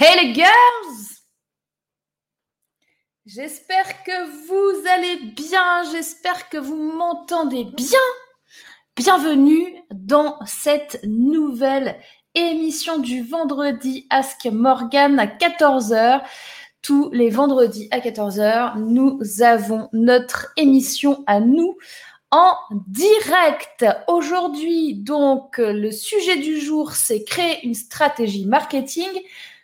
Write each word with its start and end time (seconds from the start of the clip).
Hey 0.00 0.26
les 0.26 0.34
girls 0.34 0.48
J'espère 3.26 4.02
que 4.04 4.46
vous 4.46 4.88
allez 4.88 5.16
bien, 5.36 5.82
j'espère 5.92 6.48
que 6.48 6.56
vous 6.56 6.76
m'entendez 6.76 7.64
bien. 7.64 8.00
Bienvenue 8.96 9.82
dans 9.90 10.38
cette 10.46 10.98
nouvelle 11.04 11.96
émission 12.34 13.00
du 13.00 13.22
vendredi 13.22 14.06
Ask 14.08 14.46
Morgan 14.46 15.18
à 15.18 15.26
14h. 15.26 16.22
Tous 16.80 17.10
les 17.10 17.28
vendredis 17.28 17.88
à 17.90 18.00
14h, 18.00 18.78
nous 18.78 19.20
avons 19.42 19.90
notre 19.92 20.54
émission 20.56 21.22
à 21.26 21.40
nous 21.40 21.76
en 22.30 22.54
direct. 22.88 23.84
Aujourd'hui, 24.08 24.94
donc, 24.94 25.58
le 25.58 25.90
sujet 25.90 26.38
du 26.38 26.58
jour, 26.58 26.92
c'est 26.92 27.24
créer 27.24 27.64
une 27.66 27.74
stratégie 27.74 28.46
marketing. 28.46 29.10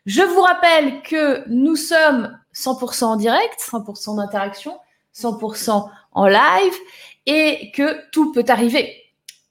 Je 0.09 0.23
vous 0.23 0.41
rappelle 0.41 1.03
que 1.03 1.47
nous 1.49 1.77
sommes 1.77 2.35
100% 2.55 3.05
en 3.05 3.17
direct, 3.17 3.61
100% 3.61 4.17
d'interaction, 4.17 4.79
100% 5.15 5.87
en 6.13 6.27
live 6.27 6.75
et 7.27 7.71
que 7.73 8.09
tout 8.11 8.33
peut 8.33 8.47
arriver. 8.49 9.03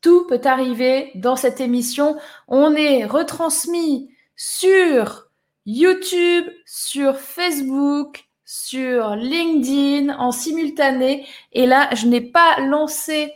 Tout 0.01 0.25
peut 0.25 0.41
arriver 0.43 1.11
dans 1.13 1.35
cette 1.35 1.61
émission. 1.61 2.17
On 2.47 2.73
est 2.73 3.05
retransmis 3.05 4.09
sur 4.35 5.27
YouTube, 5.67 6.45
sur 6.65 7.17
Facebook, 7.17 8.23
sur 8.43 9.11
LinkedIn 9.11 10.17
en 10.17 10.31
simultané. 10.31 11.27
Et 11.51 11.67
là, 11.67 11.87
je 11.93 12.07
n'ai 12.07 12.21
pas 12.21 12.59
lancé 12.61 13.31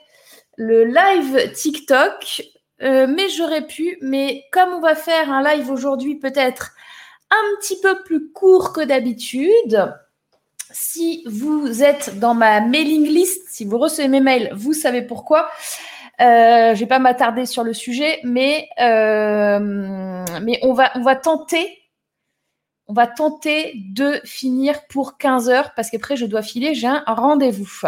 le 0.57 0.85
live 0.85 1.53
TikTok, 1.53 2.41
euh, 2.81 3.05
mais 3.05 3.29
j'aurais 3.29 3.67
pu. 3.67 3.99
Mais 4.01 4.45
comme 4.51 4.73
on 4.73 4.81
va 4.81 4.95
faire 4.95 5.31
un 5.31 5.43
live 5.43 5.69
aujourd'hui 5.69 6.15
peut-être 6.15 6.71
un 7.31 7.59
petit 7.59 7.79
peu 7.81 8.03
plus 8.03 8.31
court 8.31 8.73
que 8.73 8.81
d'habitude, 8.81 9.93
si 10.71 11.23
vous 11.25 11.83
êtes 11.83 12.19
dans 12.19 12.33
ma 12.33 12.61
mailing 12.61 13.07
list, 13.07 13.47
si 13.49 13.65
vous 13.65 13.77
recevez 13.77 14.07
mes 14.07 14.21
mails, 14.21 14.51
vous 14.53 14.73
savez 14.73 15.01
pourquoi. 15.01 15.49
Euh, 16.19 16.75
je 16.75 16.79
vais 16.79 16.87
pas 16.87 16.99
m'attarder 16.99 17.45
sur 17.45 17.63
le 17.63 17.73
sujet, 17.73 18.19
mais, 18.23 18.69
euh, 18.79 19.59
mais 19.59 20.59
on, 20.61 20.73
va, 20.73 20.91
on 20.95 21.01
va 21.01 21.15
tenter 21.15 21.77
on 22.91 22.93
va 22.93 23.07
tenter 23.07 23.71
de 23.75 24.19
finir 24.25 24.85
pour 24.89 25.17
15 25.17 25.49
heures 25.49 25.73
parce 25.75 25.89
qu'après, 25.89 26.17
je 26.17 26.25
dois 26.25 26.41
filer, 26.41 26.73
j'ai 26.75 26.87
un 26.87 27.03
rendez-vous. 27.07 27.83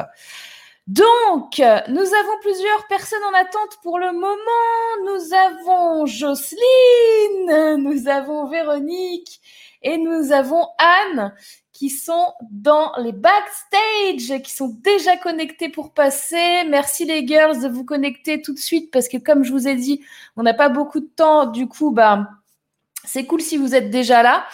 Donc, 0.88 1.60
nous 1.60 2.02
avons 2.02 2.40
plusieurs 2.42 2.88
personnes 2.88 3.24
en 3.24 3.34
attente 3.34 3.78
pour 3.84 4.00
le 4.00 4.12
moment. 4.12 5.06
Nous 5.06 5.34
avons 5.34 6.06
Jocelyne, 6.06 7.78
nous 7.78 8.10
avons 8.10 8.48
Véronique 8.48 9.40
et 9.82 9.98
nous 9.98 10.34
avons 10.34 10.68
Anne 10.78 11.34
qui 11.72 11.90
sont 11.90 12.34
dans 12.52 12.92
les 12.98 13.14
backstage, 13.14 14.42
qui 14.44 14.52
sont 14.52 14.78
déjà 14.84 15.18
connectés 15.18 15.70
pour 15.70 15.94
passer. 15.94 16.64
Merci 16.70 17.06
les 17.06 17.26
girls 17.26 17.62
de 17.62 17.68
vous 17.68 17.86
connecter 17.86 18.42
tout 18.42 18.54
de 18.54 18.60
suite 18.60 18.92
parce 18.92 19.08
que 19.08 19.18
comme 19.18 19.44
je 19.44 19.52
vous 19.52 19.68
ai 19.68 19.76
dit, 19.76 20.02
on 20.36 20.44
n'a 20.44 20.54
pas 20.54 20.70
beaucoup 20.70 21.00
de 21.00 21.10
temps. 21.16 21.46
Du 21.46 21.68
coup, 21.68 21.92
bah, 21.92 22.30
c'est 23.06 23.26
cool 23.26 23.42
si 23.42 23.58
vous 23.58 23.74
êtes 23.74 23.90
déjà 23.90 24.22
là. 24.22 24.46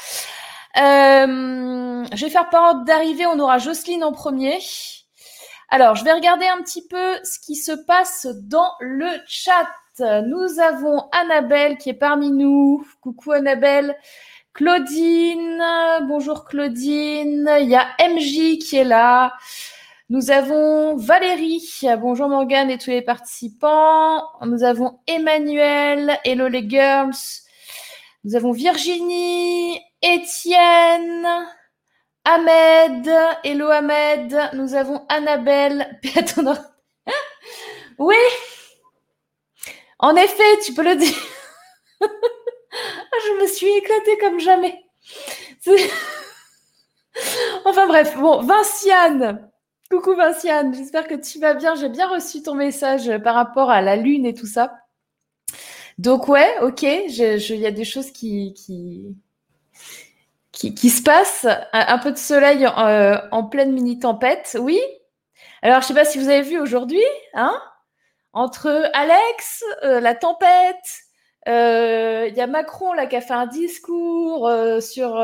Euh, 0.78 2.06
je 2.14 2.26
vais 2.26 2.32
faire 2.32 2.50
par 2.50 2.64
ordre 2.70 2.86
d'arrivée. 2.86 3.26
On 3.26 3.40
aura 3.40 3.58
Jocelyne 3.58 4.04
en 4.04 4.12
premier. 4.12 4.60
Alors, 5.72 5.96
je 5.96 6.04
vais 6.04 6.14
regarder 6.14 6.48
un 6.48 6.64
petit 6.64 6.88
peu 6.88 7.20
ce 7.24 7.38
qui 7.40 7.56
se 7.56 7.72
passe 7.72 8.26
dans 8.26 8.72
le 8.80 9.08
chat. 9.28 9.68
Nous 10.00 10.60
avons 10.60 11.08
Annabelle 11.12 11.78
qui 11.78 11.92
est 11.92 11.94
parmi 11.94 12.32
nous. 12.32 12.88
Coucou 13.02 13.34
Annabelle. 13.34 13.96
Claudine, 14.54 15.64
bonjour 16.08 16.46
Claudine. 16.46 17.48
Il 17.62 17.70
y 17.70 17.76
a 17.76 17.88
MJ 18.00 18.58
qui 18.58 18.78
est 18.78 18.84
là. 18.84 19.34
Nous 20.10 20.32
avons 20.32 20.96
Valérie, 20.96 21.82
bonjour 22.00 22.30
Morgane 22.30 22.72
et 22.72 22.80
tous 22.80 22.90
les 22.90 23.04
participants. 23.04 24.24
Nous 24.42 24.64
avons 24.64 24.98
Emmanuel, 25.06 26.18
hello 26.24 26.48
les 26.48 26.68
girls. 26.68 27.14
Nous 28.24 28.36
avons 28.36 28.54
Virginie, 28.54 29.80
Étienne, 30.02 31.28
Ahmed, 32.26 33.10
hello 33.44 33.70
Ahmed, 33.70 34.38
nous 34.54 34.76
avons 34.76 35.06
Annabelle. 35.10 36.00
oui, 37.98 38.16
en 40.00 40.16
effet, 40.16 40.60
tu 40.66 40.74
peux 40.74 40.84
le 40.84 40.96
dire. 40.96 41.18
Je 42.02 43.42
me 43.42 43.48
suis 43.48 43.68
éclatée 43.68 44.18
comme 44.20 44.40
jamais. 44.40 44.82
enfin 47.66 47.88
bref, 47.88 48.16
bon, 48.18 48.42
Vinciane. 48.42 49.50
Coucou 49.90 50.16
Vinciane, 50.16 50.74
j'espère 50.74 51.08
que 51.08 51.16
tu 51.16 51.40
vas 51.40 51.54
bien. 51.56 51.76
J'ai 51.76 51.90
bien 51.90 52.08
reçu 52.08 52.44
ton 52.44 52.56
message 52.56 53.12
par 53.24 53.36
rapport 53.36 53.70
à 53.72 53.82
la 53.82 53.96
lune 53.96 54.26
et 54.26 54.34
tout 54.34 54.46
ça. 54.46 54.78
Donc 55.98 56.28
ouais, 56.30 56.56
ok, 56.62 56.84
il 56.84 57.58
y 57.58 57.66
a 57.66 57.72
des 57.72 57.86
choses 57.86 58.12
qui, 58.12 58.54
qui, 58.54 59.18
qui, 60.60 60.90
se 60.90 61.02
passe. 61.02 61.48
Un, 61.72 61.98
peu 62.00 62.12
de 62.12 62.18
soleil 62.18 62.66
euh, 62.66 63.18
en 63.32 63.44
pleine 63.44 63.72
mini-tempête, 63.72 64.58
oui. 64.60 64.80
Alors, 65.62 65.82
je 65.82 65.88
sais 65.88 65.94
pas 65.94 66.06
si 66.06 66.20
vous 66.20 66.30
avez 66.30 66.42
vu 66.42 66.60
aujourd'hui, 66.60 67.04
hein, 67.34 67.58
entre 68.34 68.90
Alex, 68.94 69.64
euh, 69.84 70.00
la 70.00 70.16
tempête, 70.16 70.76
euh, 71.48 72.28
il 72.30 72.36
y 72.36 72.42
a 72.42 72.48
Macron 72.48 72.94
là 72.94 73.08
qui 73.08 73.16
a 73.16 73.22
fait 73.22 73.34
un 73.34 73.48
discours 73.48 74.52
sur 74.82 75.16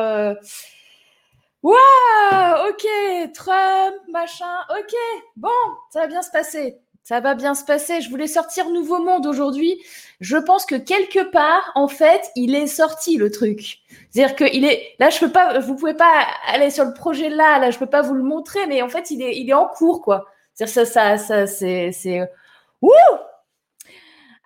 Waouh, 1.64 2.70
ok, 2.70 3.32
Trump, 3.34 3.96
machin, 4.10 4.60
ok, 4.70 4.96
bon, 5.36 5.50
ça 5.92 6.02
va 6.02 6.08
bien 6.08 6.22
se 6.22 6.32
passer. 6.32 6.80
Ça 7.06 7.20
va 7.20 7.36
bien 7.36 7.54
se 7.54 7.64
passer. 7.64 8.02
Je 8.02 8.10
voulais 8.10 8.26
sortir 8.26 8.68
Nouveau 8.72 8.98
Monde 8.98 9.28
aujourd'hui. 9.28 9.80
Je 10.22 10.38
pense 10.38 10.66
que 10.66 10.74
quelque 10.74 11.30
part, 11.30 11.72
en 11.76 11.88
fait, 11.88 12.32
il 12.36 12.56
est 12.56 12.66
sorti 12.66 13.18
le 13.18 13.30
truc. 13.30 13.78
C'est-à-dire 14.10 14.36
que 14.36 14.44
il 14.52 14.66
est 14.66 14.96
là. 14.98 15.12
Je 15.12 15.20
peux 15.20 15.32
pas. 15.32 15.60
Vous 15.60 15.76
pouvez 15.76 15.94
pas 15.94 16.26
aller 16.48 16.72
sur 16.72 16.84
le 16.84 16.96
projet 16.96 17.30
là. 17.30 17.60
Là, 17.60 17.70
je 17.70 17.78
peux 17.78 17.86
pas 17.86 18.02
vous 18.02 18.16
le 18.16 18.24
montrer, 18.24 18.66
mais 18.66 18.82
en 18.82 18.90
fait, 18.90 19.12
il 19.12 19.22
est, 19.22 19.38
il 19.38 19.48
est 19.48 19.54
en 19.54 19.68
cours, 19.68 20.02
quoi. 20.02 20.26
C'est-à-dire 20.56 20.74
ça, 20.74 20.86
ça, 20.86 21.18
ça, 21.20 21.46
c'est, 21.46 21.92
c'est. 21.92 22.28
Ouh 22.82 22.90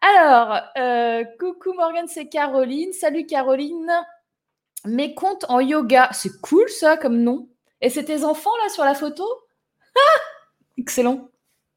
Alors, 0.01 0.59
euh, 0.77 1.23
coucou 1.39 1.71
Morgan, 1.71 2.07
c'est 2.09 2.27
Caroline. 2.27 2.91
Salut 2.91 3.25
Caroline. 3.25 3.89
Mes 4.83 5.13
comptes 5.13 5.45
en 5.47 5.61
yoga, 5.61 6.09
c'est 6.11 6.41
cool 6.41 6.67
ça 6.67 6.97
comme 6.97 7.21
nom. 7.21 7.47
Et 7.79 7.89
c'est 7.89 8.03
tes 8.03 8.25
enfants 8.25 8.51
là 8.61 8.69
sur 8.69 8.83
la 8.83 8.95
photo? 8.95 9.23
Ah 9.95 10.21
Excellent. 10.77 11.29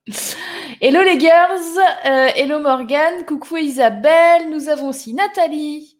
Hello 0.81 1.01
les 1.01 1.21
girls, 1.21 1.79
euh, 2.07 2.29
hello 2.35 2.59
Morgan, 2.59 3.25
coucou 3.25 3.57
Isabelle, 3.57 4.51
nous 4.51 4.69
avons 4.69 4.89
aussi 4.89 5.15
Nathalie, 5.15 5.97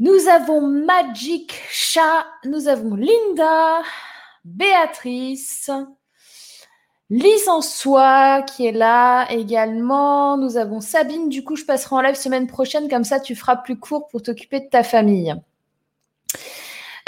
nous 0.00 0.28
avons 0.28 0.60
Magic 0.60 1.54
Chat, 1.70 2.26
nous 2.44 2.68
avons 2.68 2.94
Linda, 2.94 3.80
Béatrice, 4.44 5.70
Lise 7.08 7.48
en 7.48 7.62
soi 7.62 8.42
qui 8.42 8.66
est 8.66 8.72
là 8.72 9.28
également, 9.30 10.36
nous 10.36 10.58
avons 10.58 10.82
Sabine, 10.82 11.30
du 11.30 11.42
coup 11.42 11.56
je 11.56 11.64
passerai 11.64 11.96
en 11.96 12.02
live 12.02 12.16
semaine 12.16 12.46
prochaine, 12.46 12.90
comme 12.90 13.04
ça 13.04 13.18
tu 13.18 13.34
feras 13.34 13.56
plus 13.56 13.78
court 13.78 14.08
pour 14.08 14.20
t'occuper 14.20 14.60
de 14.60 14.68
ta 14.68 14.82
famille. 14.82 15.34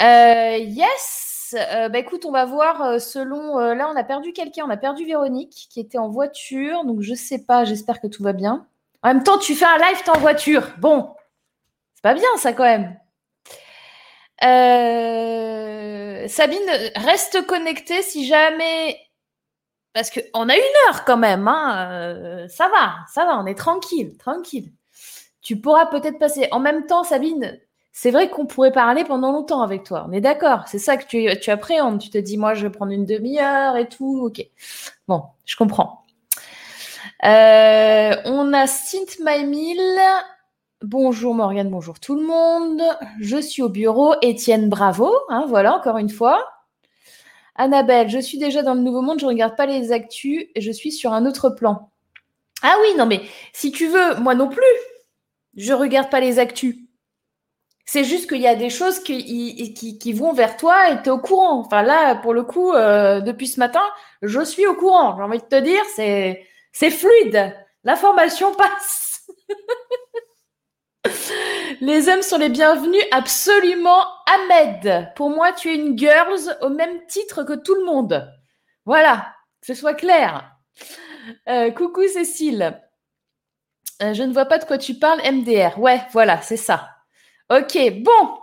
Euh, 0.01 0.57
yes, 0.57 1.26
euh, 1.53 1.89
bah, 1.89 1.99
écoute, 1.99 2.25
on 2.25 2.31
va 2.31 2.45
voir 2.45 2.81
euh, 2.81 2.99
selon. 2.99 3.59
Euh, 3.59 3.75
là, 3.75 3.89
on 3.91 3.95
a 3.95 4.03
perdu 4.03 4.33
quelqu'un. 4.33 4.65
On 4.65 4.69
a 4.69 4.77
perdu 4.77 5.05
Véronique 5.05 5.67
qui 5.69 5.79
était 5.79 5.97
en 5.97 6.09
voiture. 6.09 6.83
Donc, 6.85 7.01
je 7.01 7.13
sais 7.13 7.43
pas. 7.45 7.65
J'espère 7.65 8.01
que 8.01 8.07
tout 8.07 8.23
va 8.23 8.33
bien. 8.33 8.67
En 9.03 9.09
même 9.09 9.23
temps, 9.23 9.37
tu 9.37 9.55
fais 9.55 9.65
un 9.65 9.77
live, 9.77 10.01
en 10.07 10.19
voiture. 10.19 10.63
Bon, 10.79 11.15
c'est 11.95 12.03
pas 12.03 12.13
bien 12.13 12.29
ça 12.37 12.53
quand 12.53 12.63
même. 12.63 12.97
Sabine, 16.27 16.69
reste 16.95 17.45
connectée 17.45 18.01
si 18.01 18.25
jamais. 18.25 18.99
Parce 19.93 20.11
qu'on 20.11 20.49
a 20.49 20.55
une 20.55 20.87
heure 20.87 21.05
quand 21.05 21.17
même. 21.17 21.47
Hein. 21.47 22.47
ça 22.49 22.67
va, 22.69 22.95
ça 23.11 23.25
va, 23.25 23.39
on 23.39 23.45
est 23.45 23.57
tranquille, 23.57 24.17
tranquille. 24.17 24.71
Tu 25.41 25.59
pourras 25.59 25.85
peut-être 25.87 26.19
passer. 26.19 26.47
En 26.51 26.59
même 26.59 26.85
temps, 26.85 27.03
Sabine, 27.03 27.59
c'est 27.99 28.11
vrai 28.11 28.29
qu'on 28.29 28.45
pourrait 28.45 28.71
parler 28.71 29.03
pendant 29.03 29.31
longtemps 29.31 29.63
avec 29.63 29.83
toi. 29.83 30.05
On 30.07 30.11
est 30.11 30.21
d'accord. 30.21 30.67
C'est 30.67 30.77
ça 30.77 30.97
que 30.97 31.07
tu, 31.07 31.27
tu 31.39 31.49
appréhendes. 31.49 31.97
Tu 31.99 32.11
te 32.11 32.17
dis, 32.19 32.37
moi, 32.37 32.53
je 32.53 32.67
vais 32.67 32.69
prendre 32.69 32.91
une 32.91 33.07
demi-heure 33.07 33.75
et 33.75 33.89
tout. 33.89 34.21
Ok. 34.23 34.45
Bon, 35.07 35.23
je 35.45 35.55
comprends. 35.55 36.05
Euh, 37.25 38.15
on 38.25 38.53
a 38.53 38.67
Synth 38.67 39.17
My 39.25 39.75
Bonjour 40.83 41.33
Morgane, 41.33 41.71
bonjour 41.71 41.99
tout 41.99 42.13
le 42.13 42.21
monde. 42.21 42.83
Je 43.19 43.41
suis 43.41 43.63
au 43.63 43.69
bureau. 43.69 44.13
Étienne, 44.21 44.69
bravo. 44.69 45.11
Hein, 45.29 45.45
voilà, 45.47 45.73
encore 45.73 45.97
une 45.97 46.11
fois. 46.11 46.47
Annabelle, 47.55 48.09
je 48.09 48.19
suis 48.19 48.37
déjà 48.37 48.61
dans 48.61 48.75
le 48.75 48.81
nouveau 48.81 49.01
monde. 49.01 49.19
Je 49.19 49.25
ne 49.25 49.31
regarde 49.31 49.55
pas 49.55 49.65
les 49.65 49.91
actus 49.91 50.45
et 50.53 50.61
je 50.61 50.71
suis 50.71 50.91
sur 50.91 51.13
un 51.13 51.25
autre 51.25 51.49
plan. 51.49 51.89
Ah 52.61 52.75
oui, 52.79 52.95
non, 52.95 53.07
mais 53.07 53.23
si 53.53 53.71
tu 53.71 53.87
veux, 53.87 54.17
moi 54.17 54.35
non 54.35 54.49
plus. 54.49 54.61
Je 55.55 55.73
regarde 55.73 56.11
pas 56.11 56.19
les 56.19 56.37
actus. 56.37 56.75
C'est 57.89 58.03
juste 58.03 58.27
qu'il 58.27 58.41
y 58.41 58.47
a 58.47 58.55
des 58.55 58.69
choses 58.69 58.99
qui, 58.99 60.13
vont 60.13 60.33
vers 60.33 60.57
toi 60.57 60.91
et 60.91 61.01
tu 61.01 61.07
es 61.07 61.09
au 61.09 61.19
courant. 61.19 61.61
Enfin 61.61 61.83
là, 61.83 62.15
pour 62.15 62.33
le 62.33 62.43
coup, 62.43 62.73
euh, 62.73 63.21
depuis 63.21 63.47
ce 63.47 63.61
matin, 63.61 63.83
je 64.21 64.43
suis 64.43 64.67
au 64.67 64.75
courant. 64.75 65.15
J'ai 65.15 65.23
envie 65.23 65.37
de 65.37 65.43
te 65.45 65.59
dire, 65.61 65.81
c'est, 65.95 66.45
c'est 66.73 66.91
fluide. 66.91 67.55
L'information 67.85 68.53
passe. 68.57 69.25
les 71.79 72.09
hommes 72.09 72.23
sont 72.23 72.37
les 72.37 72.49
bienvenus, 72.49 73.03
absolument. 73.11 74.03
Ahmed, 74.25 75.13
pour 75.15 75.29
moi, 75.29 75.53
tu 75.53 75.69
es 75.69 75.75
une 75.75 75.97
girls 75.97 76.57
au 76.59 76.67
même 76.67 77.05
titre 77.07 77.43
que 77.43 77.53
tout 77.53 77.75
le 77.75 77.85
monde. 77.85 78.29
Voilà, 78.83 79.33
que 79.61 79.67
ce 79.67 79.73
soit 79.73 79.93
clair. 79.93 80.51
Euh, 81.47 81.71
coucou 81.71 82.05
Cécile. 82.09 82.81
Euh, 84.03 84.13
je 84.13 84.23
ne 84.23 84.33
vois 84.33 84.45
pas 84.45 84.57
de 84.57 84.65
quoi 84.65 84.77
tu 84.77 84.95
parles, 84.95 85.21
MDR. 85.21 85.79
Ouais, 85.79 86.01
voilà, 86.11 86.41
c'est 86.41 86.57
ça. 86.57 86.96
Ok, 87.49 87.77
bon. 88.01 88.39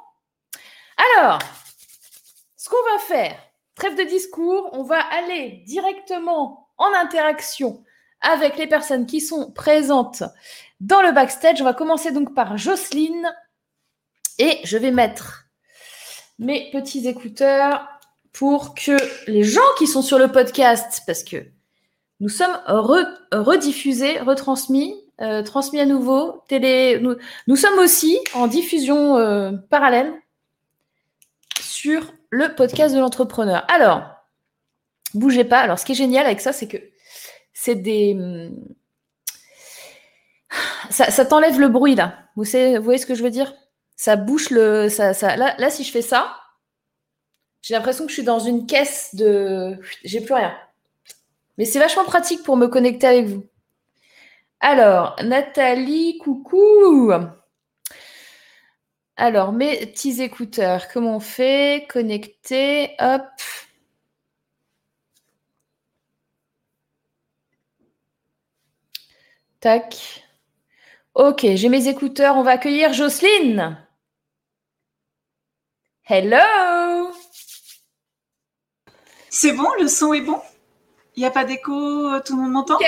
Alors, 1.16 1.38
ce 2.56 2.70
qu'on 2.70 2.82
va 2.92 2.98
faire, 3.00 3.38
trêve 3.74 3.96
de 3.98 4.04
discours, 4.04 4.70
on 4.72 4.82
va 4.82 4.98
aller 4.98 5.62
directement 5.66 6.70
en 6.78 6.92
interaction 6.94 7.84
avec 8.22 8.56
les 8.56 8.66
personnes 8.66 9.04
qui 9.04 9.20
sont 9.20 9.52
présentes 9.52 10.22
dans 10.80 11.02
le 11.02 11.12
backstage. 11.12 11.60
On 11.60 11.64
va 11.64 11.74
commencer 11.74 12.12
donc 12.12 12.34
par 12.34 12.56
Jocelyne 12.56 13.30
et 14.38 14.60
je 14.64 14.78
vais 14.78 14.90
mettre 14.90 15.44
mes 16.38 16.70
petits 16.70 17.06
écouteurs 17.06 17.86
pour 18.32 18.74
que 18.74 18.96
les 19.30 19.44
gens 19.44 19.60
qui 19.76 19.86
sont 19.86 20.02
sur 20.02 20.18
le 20.18 20.32
podcast, 20.32 21.02
parce 21.06 21.22
que 21.22 21.44
nous 22.20 22.30
sommes 22.30 22.58
rediffusés, 23.30 24.18
retransmis, 24.20 25.03
euh, 25.20 25.42
transmis 25.42 25.80
à 25.80 25.86
nouveau, 25.86 26.42
télé. 26.48 27.00
Nous, 27.46 27.56
sommes 27.56 27.78
aussi 27.78 28.18
en 28.34 28.46
diffusion 28.46 29.16
euh, 29.16 29.52
parallèle 29.70 30.12
sur 31.60 32.12
le 32.30 32.54
podcast 32.54 32.94
de 32.94 33.00
l'entrepreneur. 33.00 33.64
Alors, 33.72 34.02
bougez 35.14 35.44
pas. 35.44 35.60
Alors, 35.60 35.78
ce 35.78 35.84
qui 35.84 35.92
est 35.92 35.96
génial 35.96 36.26
avec 36.26 36.40
ça, 36.40 36.52
c'est 36.52 36.66
que 36.66 36.78
c'est 37.52 37.76
des. 37.76 38.50
Ça, 40.90 41.24
t'enlève 41.24 41.58
le 41.58 41.68
bruit 41.68 41.94
là. 41.94 42.18
Vous, 42.36 42.44
voyez 42.82 42.98
ce 42.98 43.06
que 43.06 43.14
je 43.14 43.22
veux 43.22 43.30
dire? 43.30 43.54
Ça 43.96 44.16
bouche 44.16 44.50
le. 44.50 44.88
Ça, 44.88 45.14
ça... 45.14 45.36
Là, 45.36 45.54
là, 45.58 45.70
si 45.70 45.84
je 45.84 45.90
fais 45.90 46.02
ça, 46.02 46.36
j'ai 47.62 47.74
l'impression 47.74 48.04
que 48.04 48.10
je 48.10 48.14
suis 48.14 48.24
dans 48.24 48.40
une 48.40 48.66
caisse 48.66 49.14
de. 49.14 49.78
J'ai 50.04 50.20
plus 50.20 50.34
rien. 50.34 50.54
Mais 51.56 51.64
c'est 51.64 51.78
vachement 51.78 52.04
pratique 52.04 52.42
pour 52.42 52.56
me 52.56 52.66
connecter 52.66 53.06
avec 53.06 53.26
vous. 53.26 53.46
Alors, 54.66 55.16
Nathalie, 55.22 56.16
coucou. 56.16 57.12
Alors, 59.14 59.52
mes 59.52 59.84
petits 59.84 60.22
écouteurs, 60.22 60.88
comment 60.88 61.16
on 61.16 61.20
fait? 61.20 61.86
Connecter, 61.90 62.92
hop. 62.98 63.26
Tac. 69.60 70.24
Ok, 71.14 71.44
j'ai 71.56 71.68
mes 71.68 71.88
écouteurs. 71.88 72.36
On 72.36 72.42
va 72.42 72.52
accueillir 72.52 72.94
Jocelyne. 72.94 73.76
Hello 76.08 77.12
C'est 79.28 79.52
bon, 79.52 79.68
le 79.78 79.88
son 79.88 80.14
est 80.14 80.22
bon? 80.22 80.40
Il 81.16 81.20
n'y 81.20 81.26
a 81.26 81.30
pas 81.30 81.44
d'écho, 81.44 82.18
tout 82.20 82.34
le 82.34 82.42
monde 82.42 82.52
m'entend? 82.52 82.78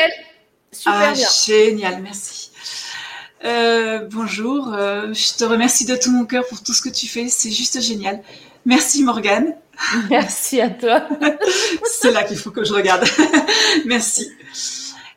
Super 0.78 1.10
ah, 1.10 1.12
bien. 1.12 1.28
Génial, 1.46 2.02
merci. 2.02 2.50
Euh, 3.44 4.06
bonjour, 4.10 4.74
euh, 4.74 5.12
je 5.12 5.36
te 5.36 5.44
remercie 5.44 5.84
de 5.84 5.96
tout 5.96 6.10
mon 6.10 6.24
cœur 6.24 6.46
pour 6.48 6.62
tout 6.62 6.72
ce 6.72 6.82
que 6.82 6.88
tu 6.88 7.06
fais, 7.06 7.28
c'est 7.28 7.50
juste 7.50 7.80
génial. 7.80 8.22
Merci 8.64 9.02
Morgane. 9.02 9.54
Merci 10.10 10.60
à 10.60 10.70
toi. 10.70 11.06
c'est 11.84 12.10
là 12.10 12.24
qu'il 12.24 12.38
faut 12.38 12.50
que 12.50 12.64
je 12.64 12.72
regarde. 12.72 13.04
merci. 13.84 14.30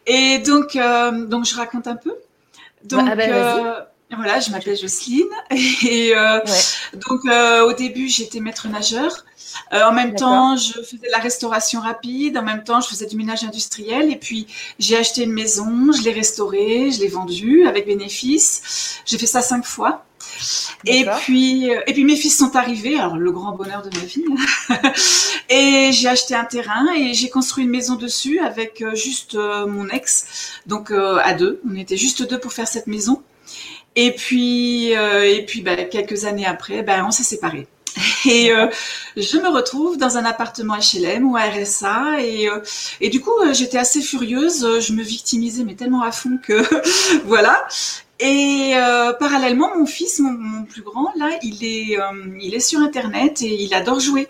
Et 0.05 0.39
donc, 0.39 0.75
euh, 0.75 1.25
donc 1.25 1.45
je 1.45 1.55
raconte 1.55 1.87
un 1.87 1.95
peu. 1.95 2.13
Donc, 2.83 3.07
ah 3.09 3.15
ben, 3.15 3.85
voilà, 4.15 4.39
je 4.39 4.51
m'appelle 4.51 4.77
Jocelyne 4.77 5.27
et 5.51 6.13
donc 6.93 7.21
au 7.25 7.73
début 7.73 8.07
j'étais 8.07 8.39
maître 8.39 8.67
nageur. 8.67 9.23
Euh, 9.73 9.83
en 9.83 9.93
même 9.93 10.15
temps, 10.15 10.55
je 10.55 10.73
faisais 10.81 10.97
de 10.97 11.11
la 11.11 11.19
restauration 11.19 11.81
rapide. 11.81 12.37
En 12.37 12.43
même 12.43 12.63
temps, 12.63 12.81
je 12.81 12.89
faisais 12.89 13.05
du 13.05 13.15
ménage 13.15 13.43
industriel. 13.43 14.11
Et 14.11 14.15
puis, 14.15 14.47
j'ai 14.79 14.97
acheté 14.97 15.23
une 15.23 15.33
maison, 15.33 15.91
je 15.91 16.01
l'ai 16.03 16.11
restaurée, 16.11 16.91
je 16.91 16.99
l'ai 16.99 17.07
vendue 17.07 17.65
avec 17.65 17.85
bénéfice. 17.85 19.01
J'ai 19.05 19.17
fait 19.17 19.27
ça 19.27 19.41
cinq 19.41 19.65
fois. 19.65 20.05
Et 20.85 21.05
puis, 21.21 21.71
euh, 21.71 21.81
et 21.87 21.93
puis 21.93 22.05
mes 22.05 22.15
fils 22.15 22.37
sont 22.37 22.55
arrivés, 22.55 22.97
alors 22.97 23.17
le 23.17 23.31
grand 23.31 23.51
bonheur 23.53 23.81
de 23.81 23.89
ma 23.97 24.05
vie. 24.05 24.23
et 25.49 25.91
j'ai 25.91 26.07
acheté 26.07 26.35
un 26.35 26.45
terrain 26.45 26.85
et 26.95 27.13
j'ai 27.13 27.29
construit 27.29 27.65
une 27.65 27.71
maison 27.71 27.95
dessus 27.95 28.39
avec 28.39 28.81
euh, 28.81 28.95
juste 28.95 29.35
mon 29.35 29.87
ex, 29.89 30.53
donc 30.65 30.91
à 30.91 31.33
deux. 31.33 31.61
On 31.69 31.75
était 31.75 31.97
juste 31.97 32.27
deux 32.29 32.39
pour 32.39 32.53
faire 32.53 32.67
cette 32.67 32.87
maison. 32.87 33.21
Et 33.95 34.11
puis, 34.13 34.91
et 34.91 35.45
puis, 35.45 35.61
bah, 35.61 35.75
quelques 35.85 36.25
années 36.25 36.45
après, 36.45 36.83
ben, 36.83 37.05
on 37.05 37.11
s'est 37.11 37.23
séparés. 37.23 37.67
Et 38.25 38.51
euh, 38.51 38.67
je 39.17 39.37
me 39.37 39.49
retrouve 39.49 39.97
dans 39.97 40.17
un 40.17 40.25
appartement 40.25 40.75
HLM 40.75 41.25
ou 41.25 41.35
RSA 41.35 42.21
et, 42.21 42.49
euh, 42.49 42.59
et 43.01 43.09
du 43.09 43.21
coup 43.21 43.31
euh, 43.41 43.53
j'étais 43.53 43.77
assez 43.77 44.01
furieuse, 44.01 44.79
je 44.79 44.93
me 44.93 45.03
victimisais 45.03 45.63
mais 45.63 45.75
tellement 45.75 46.01
à 46.01 46.11
fond 46.11 46.39
que 46.41 46.63
voilà. 47.25 47.67
Et 48.21 48.73
parallèlement 49.19 49.77
mon 49.77 49.85
fils, 49.85 50.19
mon, 50.19 50.65
plus 50.65 50.81
grand, 50.81 51.13
là 51.15 51.29
il 51.41 51.63
est 51.63 51.97
il 52.41 52.53
est 52.53 52.59
sur 52.59 52.81
internet 52.81 53.41
et 53.41 53.63
il 53.63 53.73
adore 53.73 54.01
jouer 54.01 54.27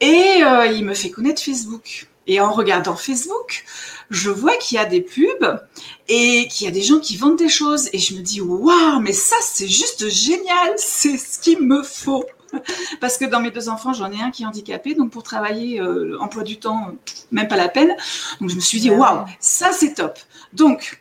et 0.00 0.40
il 0.74 0.82
me 0.84 0.94
fait 0.94 1.10
connaître 1.10 1.42
Facebook. 1.42 2.06
Et 2.26 2.40
en 2.40 2.52
regardant 2.52 2.96
Facebook, 2.96 3.64
je 4.12 4.30
vois 4.30 4.56
qu'il 4.58 4.76
y 4.76 4.78
a 4.78 4.84
des 4.84 5.00
pubs 5.00 5.60
et 6.08 6.46
qu'il 6.48 6.66
y 6.66 6.68
a 6.68 6.70
des 6.70 6.82
gens 6.82 7.00
qui 7.00 7.16
vendent 7.16 7.38
des 7.38 7.48
choses 7.48 7.88
et 7.92 7.98
je 7.98 8.14
me 8.14 8.20
dis 8.20 8.40
waouh 8.40 9.00
mais 9.00 9.12
ça 9.12 9.36
c'est 9.42 9.68
juste 9.68 10.08
génial, 10.08 10.74
c'est 10.76 11.16
ce 11.16 11.38
qu'il 11.38 11.60
me 11.60 11.82
faut. 11.82 12.24
Parce 13.00 13.16
que 13.16 13.24
dans 13.24 13.40
mes 13.40 13.50
deux 13.50 13.70
enfants, 13.70 13.94
j'en 13.94 14.12
ai 14.12 14.20
un 14.20 14.30
qui 14.30 14.42
est 14.42 14.46
handicapé, 14.46 14.94
donc 14.94 15.10
pour 15.10 15.22
travailler, 15.22 15.80
euh, 15.80 16.18
emploi 16.20 16.42
du 16.42 16.58
temps, 16.58 16.92
même 17.30 17.48
pas 17.48 17.56
la 17.56 17.68
peine. 17.68 17.96
Donc 18.40 18.50
je 18.50 18.54
me 18.54 18.60
suis 18.60 18.78
dit, 18.78 18.90
waouh, 18.90 19.24
ça 19.40 19.72
c'est 19.72 19.94
top. 19.94 20.18
Donc, 20.52 21.00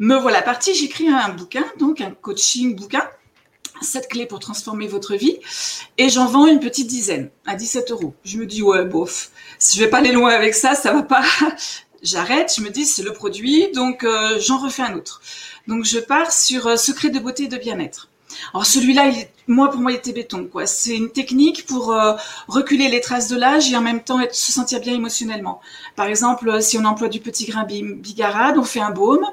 me 0.00 0.16
voilà 0.16 0.42
partie, 0.42 0.74
j'écris 0.74 1.08
un 1.08 1.28
bouquin, 1.28 1.64
donc 1.78 2.00
un 2.00 2.10
coaching 2.10 2.74
bouquin, 2.74 3.04
7 3.82 4.08
clés 4.08 4.26
pour 4.26 4.40
transformer 4.40 4.88
votre 4.88 5.14
vie, 5.14 5.38
et 5.96 6.08
j'en 6.08 6.26
vends 6.26 6.46
une 6.46 6.60
petite 6.60 6.88
dizaine 6.88 7.30
à 7.46 7.54
17 7.54 7.92
euros. 7.92 8.14
Je 8.24 8.38
me 8.38 8.46
dis, 8.46 8.62
ouais, 8.62 8.84
bof, 8.84 9.30
si 9.58 9.78
je 9.78 9.84
vais 9.84 9.90
pas 9.90 9.98
aller 9.98 10.12
loin 10.12 10.30
avec 10.30 10.54
ça, 10.54 10.74
ça 10.74 10.92
va 10.92 11.02
pas. 11.02 11.22
J'arrête, 12.02 12.52
je 12.56 12.62
me 12.62 12.70
dis, 12.70 12.86
c'est 12.86 13.02
le 13.02 13.12
produit, 13.12 13.70
donc 13.72 14.04
euh, 14.04 14.38
j'en 14.40 14.58
refais 14.58 14.82
un 14.82 14.94
autre. 14.94 15.20
Donc 15.68 15.84
je 15.84 15.98
pars 15.98 16.32
sur 16.32 16.66
euh, 16.66 16.76
secret 16.76 17.10
de 17.10 17.18
beauté 17.18 17.44
et 17.44 17.48
de 17.48 17.58
bien-être. 17.58 18.10
Alors 18.52 18.66
celui-là, 18.66 19.10
moi 19.46 19.70
pour 19.70 19.80
moi, 19.80 19.92
il 19.92 19.96
était 19.96 20.12
béton. 20.12 20.46
Quoi. 20.50 20.66
C'est 20.66 20.96
une 20.96 21.10
technique 21.10 21.66
pour 21.66 21.92
euh, 21.92 22.14
reculer 22.48 22.88
les 22.88 23.00
traces 23.00 23.28
de 23.28 23.36
l'âge 23.36 23.70
et 23.72 23.76
en 23.76 23.80
même 23.80 24.02
temps 24.02 24.20
se 24.30 24.52
sentir 24.52 24.80
bien 24.80 24.94
émotionnellement. 24.94 25.60
Par 25.96 26.06
exemple, 26.06 26.48
euh, 26.48 26.60
si 26.60 26.78
on 26.78 26.84
emploie 26.84 27.08
du 27.08 27.20
petit 27.20 27.46
grain 27.46 27.64
bigarade, 27.64 28.58
on 28.58 28.64
fait 28.64 28.80
un 28.80 28.90
baume 28.90 29.26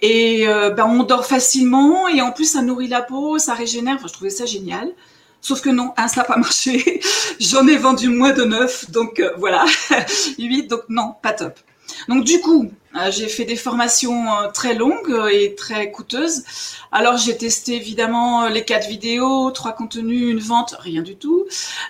et 0.00 0.46
euh, 0.48 0.70
ben, 0.70 0.86
on 0.86 1.02
dort 1.02 1.26
facilement 1.26 2.08
et 2.08 2.20
en 2.20 2.32
plus 2.32 2.52
ça 2.52 2.62
nourrit 2.62 2.88
la 2.88 3.02
peau, 3.02 3.38
ça 3.38 3.54
régénère. 3.54 3.96
Enfin, 3.96 4.08
je 4.08 4.12
trouvais 4.12 4.30
ça 4.30 4.46
génial. 4.46 4.92
Sauf 5.40 5.60
que 5.60 5.68
non, 5.68 5.92
un, 5.98 6.08
ça 6.08 6.22
n'a 6.22 6.24
pas 6.26 6.38
marché. 6.38 7.00
J'en 7.40 7.66
ai 7.66 7.76
vendu 7.76 8.08
moins 8.08 8.32
de 8.32 8.44
neuf, 8.44 8.90
donc 8.90 9.22
voilà, 9.36 9.66
huit, 10.38 10.68
donc 10.68 10.82
non, 10.88 11.14
pas 11.20 11.34
top. 11.34 11.58
Donc 12.08 12.24
du 12.24 12.40
coup, 12.40 12.70
euh, 12.96 13.10
j'ai 13.10 13.28
fait 13.28 13.44
des 13.44 13.56
formations 13.56 14.32
euh, 14.32 14.48
très 14.52 14.74
longues 14.74 15.14
et 15.32 15.54
très 15.54 15.90
coûteuses. 15.90 16.44
Alors 16.92 17.16
j'ai 17.16 17.36
testé 17.36 17.74
évidemment 17.74 18.46
les 18.48 18.64
quatre 18.64 18.88
vidéos, 18.88 19.50
trois 19.50 19.72
contenus, 19.72 20.30
une 20.30 20.38
vente, 20.38 20.76
rien 20.78 21.02
du 21.02 21.16
tout. 21.16 21.46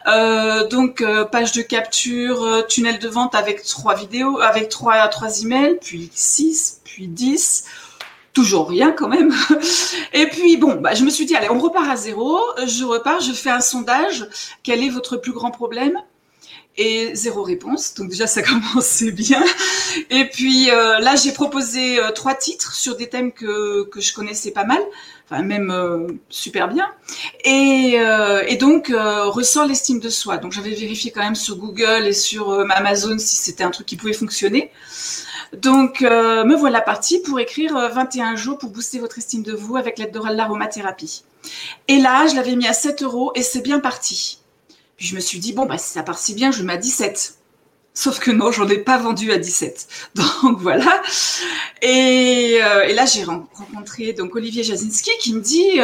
Euh, 0.07 0.67
donc 0.69 1.05
page 1.31 1.53
de 1.53 1.63
capture, 1.63 2.67
tunnel 2.69 2.99
de 2.99 3.09
vente 3.09 3.35
avec 3.35 3.63
trois 3.65 3.95
vidéos, 3.95 4.41
avec 4.41 4.69
trois 4.69 5.07
trois 5.09 5.43
emails, 5.43 5.79
puis 5.81 6.11
six, 6.15 6.81
puis 6.85 7.09
dix 7.09 7.65
toujours 8.33 8.69
rien 8.69 8.91
quand 8.91 9.09
même. 9.09 9.33
Et 10.13 10.27
puis 10.27 10.57
bon, 10.57 10.75
bah, 10.81 10.95
je 10.95 11.05
me 11.05 11.11
suis 11.11 11.25
dit 11.25 11.37
allez, 11.37 11.51
on 11.51 11.61
repart 11.61 11.89
à 11.89 11.97
zéro. 11.97 12.41
Je 12.67 12.85
repars, 12.85 13.21
je 13.21 13.33
fais 13.33 13.51
un 13.51 13.61
sondage. 13.61 14.27
Quel 14.63 14.83
est 14.83 14.89
votre 14.89 15.17
plus 15.17 15.33
grand 15.33 15.53
problème? 15.53 16.03
Et 16.77 17.15
zéro 17.15 17.43
réponse. 17.43 17.95
Donc 17.95 18.11
déjà 18.11 18.27
ça 18.27 18.43
commençait 18.73 19.13
bien. 19.13 19.43
Et 20.11 20.25
puis 20.27 20.71
euh, 20.71 20.99
là 21.01 21.17
j'ai 21.17 21.33
proposé 21.33 21.99
euh, 21.99 22.11
trois 22.11 22.35
titres 22.35 22.75
sur 22.75 22.97
des 22.97 23.09
thèmes 23.09 23.33
que, 23.33 23.85
que 23.85 24.01
je 24.01 24.15
connaissais 24.15 24.51
pas 24.51 24.65
mal, 24.65 24.81
enfin 25.29 25.43
même 25.43 25.71
euh, 25.71 26.07
super 26.29 26.69
bien. 26.69 26.87
Et, 27.45 27.97
et 28.49 28.57
donc 28.57 28.89
ressort 28.89 29.67
l'estime 29.67 30.01
de 30.01 30.09
soi. 30.09 30.39
Donc 30.39 30.53
j'avais 30.53 30.75
vérifié 30.75 31.11
quand 31.11 31.23
même 31.23 31.35
sur 31.35 31.57
Google 31.57 32.07
et 32.07 32.13
sur 32.13 32.53
Amazon 32.71 33.19
si 33.19 33.37
c'était 33.37 33.65
un 33.65 33.71
truc 33.71 33.87
qui 33.87 33.97
pouvait 33.97 34.13
fonctionner. 34.13 34.71
Donc, 35.57 36.03
euh, 36.03 36.45
me 36.45 36.57
voilà 36.57 36.81
partie 36.81 37.21
pour 37.21 37.39
écrire 37.39 37.75
21 37.75 38.37
jours 38.37 38.59
pour 38.59 38.71
booster 38.71 38.99
votre 38.99 39.19
estime 39.19 39.43
de 39.43 39.53
vous 39.53 39.77
avec 39.77 39.99
l'aide 39.99 40.13
de 40.13 40.21
l'aromathérapie. 40.21 41.25
Et 41.89 41.99
là, 41.99 42.27
je 42.27 42.35
l'avais 42.35 42.57
mis 42.57 42.67
à 42.67 42.73
7 42.73 43.03
euros 43.03 43.33
et 43.35 43.43
c'est 43.43 43.61
bien 43.61 43.79
parti. 43.79 44.39
Puis 44.97 45.07
je 45.07 45.15
me 45.15 45.21
suis 45.21 45.39
dit, 45.39 45.53
bon, 45.53 45.67
bah, 45.67 45.79
si 45.79 45.93
ça 45.93 46.03
part 46.03 46.19
si 46.19 46.35
bien, 46.35 46.51
je 46.51 46.63
mets 46.63 46.75
à 46.75 46.79
17. 46.79 47.39
Sauf 47.95 48.19
que 48.19 48.31
non, 48.31 48.51
j'en 48.51 48.69
ai 48.69 48.79
pas 48.79 48.99
vendu 48.99 49.33
à 49.33 49.39
17. 49.39 49.89
Donc 50.15 50.59
voilà. 50.61 51.03
Et, 51.83 52.55
et 52.57 52.95
là, 52.95 53.07
j'ai 53.07 53.25
rencontré 53.25 54.13
donc 54.13 54.35
Olivier 54.35 54.65
Jasinski 54.65 55.11
qui 55.21 55.35
me 55.35 55.41
dit 55.41 55.81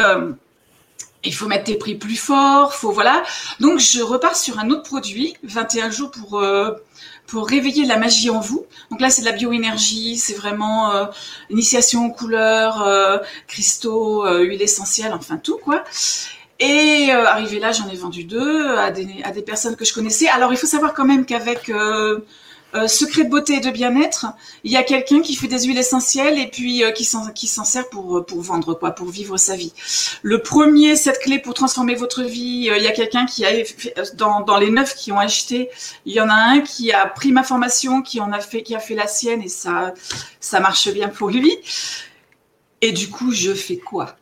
il 1.25 1.35
faut 1.35 1.47
mettre 1.47 1.65
tes 1.65 1.77
prix 1.77 1.97
plus 1.97 2.17
forts, 2.17 2.75
faut 2.75 2.93
voilà. 2.93 3.23
Donc 3.61 3.79
je 3.79 4.01
repars 4.03 4.37
sur 4.37 4.59
un 4.59 4.71
autre 4.71 4.83
produit, 4.83 5.37
21 5.43 5.91
jours 5.91 6.11
pour 6.11 6.39
euh, 6.39 6.73
pour 7.27 7.47
réveiller 7.47 7.85
la 7.85 7.97
magie 7.97 8.31
en 8.31 8.41
vous. 8.41 8.67
Donc 8.91 9.01
là 9.01 9.11
c'est 9.11 9.23
de 9.23 9.27
la 9.27 9.33
bioénergie, 9.33 10.17
c'est 10.17 10.35
vraiment 10.35 10.93
euh, 10.93 11.07
initiation 11.51 12.07
aux 12.07 12.13
couleurs, 12.13 12.83
euh, 12.83 13.19
cristaux, 13.47 14.27
huile 14.39 14.63
essentielle, 14.63 15.13
enfin 15.13 15.37
tout 15.37 15.59
quoi. 15.59 15.85
Et 16.61 17.11
arrivé 17.11 17.59
là, 17.59 17.73
j'en 17.73 17.89
ai 17.89 17.97
vendu 17.97 18.25
deux 18.25 18.77
à 18.77 18.91
des, 18.91 19.09
à 19.25 19.31
des 19.31 19.43
personnes 19.43 19.77
que 19.77 19.85
je 19.85 19.95
connaissais. 19.95 20.29
Alors 20.29 20.53
il 20.53 20.59
faut 20.59 20.67
savoir 20.67 20.93
quand 20.95 21.07
même 21.07 21.25
qu'avec 21.25 21.71
euh, 22.75 22.87
secret 22.87 23.25
de 23.25 23.31
beauté 23.31 23.55
et 23.55 23.61
de 23.61 23.71
bien-être, 23.71 24.27
il 24.63 24.71
y 24.71 24.77
a 24.77 24.85
quelqu'un 24.85 25.23
qui 25.23 25.35
fait 25.35 25.49
des 25.49 25.65
huiles 25.65 25.79
essentielles 25.79 26.39
et 26.39 26.47
puis 26.47 26.85
euh, 26.85 26.93
qui 26.93 27.05
s'en 27.05 27.65
sert 27.65 27.89
pour 27.89 28.19
euh, 28.19 28.23
pour 28.23 28.41
vendre 28.43 28.75
quoi, 28.75 28.93
pour 28.93 29.09
vivre 29.09 29.37
sa 29.37 29.57
vie. 29.57 29.73
Le 30.23 30.41
premier 30.41 30.95
cette 30.95 31.19
clé 31.19 31.41
pour 31.41 31.55
transformer 31.55 31.97
votre 31.97 32.23
vie, 32.23 32.71
il 32.73 32.83
y 32.83 32.87
a 32.87 32.93
quelqu'un 32.93 33.27
qui 33.27 33.45
a 33.45 33.51
dans 34.15 34.43
dans 34.43 34.57
les 34.57 34.71
neuf 34.71 34.95
qui 34.95 35.11
ont 35.11 35.19
acheté, 35.19 35.69
il 36.07 36.13
y 36.13 36.21
en 36.21 36.29
a 36.29 36.35
un 36.35 36.61
qui 36.61 36.93
a 36.93 37.07
pris 37.07 37.33
ma 37.33 37.43
formation, 37.43 38.03
qui 38.03 38.21
en 38.21 38.31
a 38.31 38.39
fait 38.39 38.63
qui 38.63 38.77
a 38.77 38.79
fait 38.79 38.95
la 38.95 39.09
sienne 39.09 39.43
et 39.43 39.49
ça 39.49 39.93
ça 40.39 40.61
marche 40.61 40.89
bien 40.93 41.09
pour 41.09 41.31
lui. 41.31 41.59
Et 42.81 42.93
du 42.93 43.11
coup, 43.11 43.33
je 43.33 43.53
fais 43.53 43.77
quoi? 43.77 44.17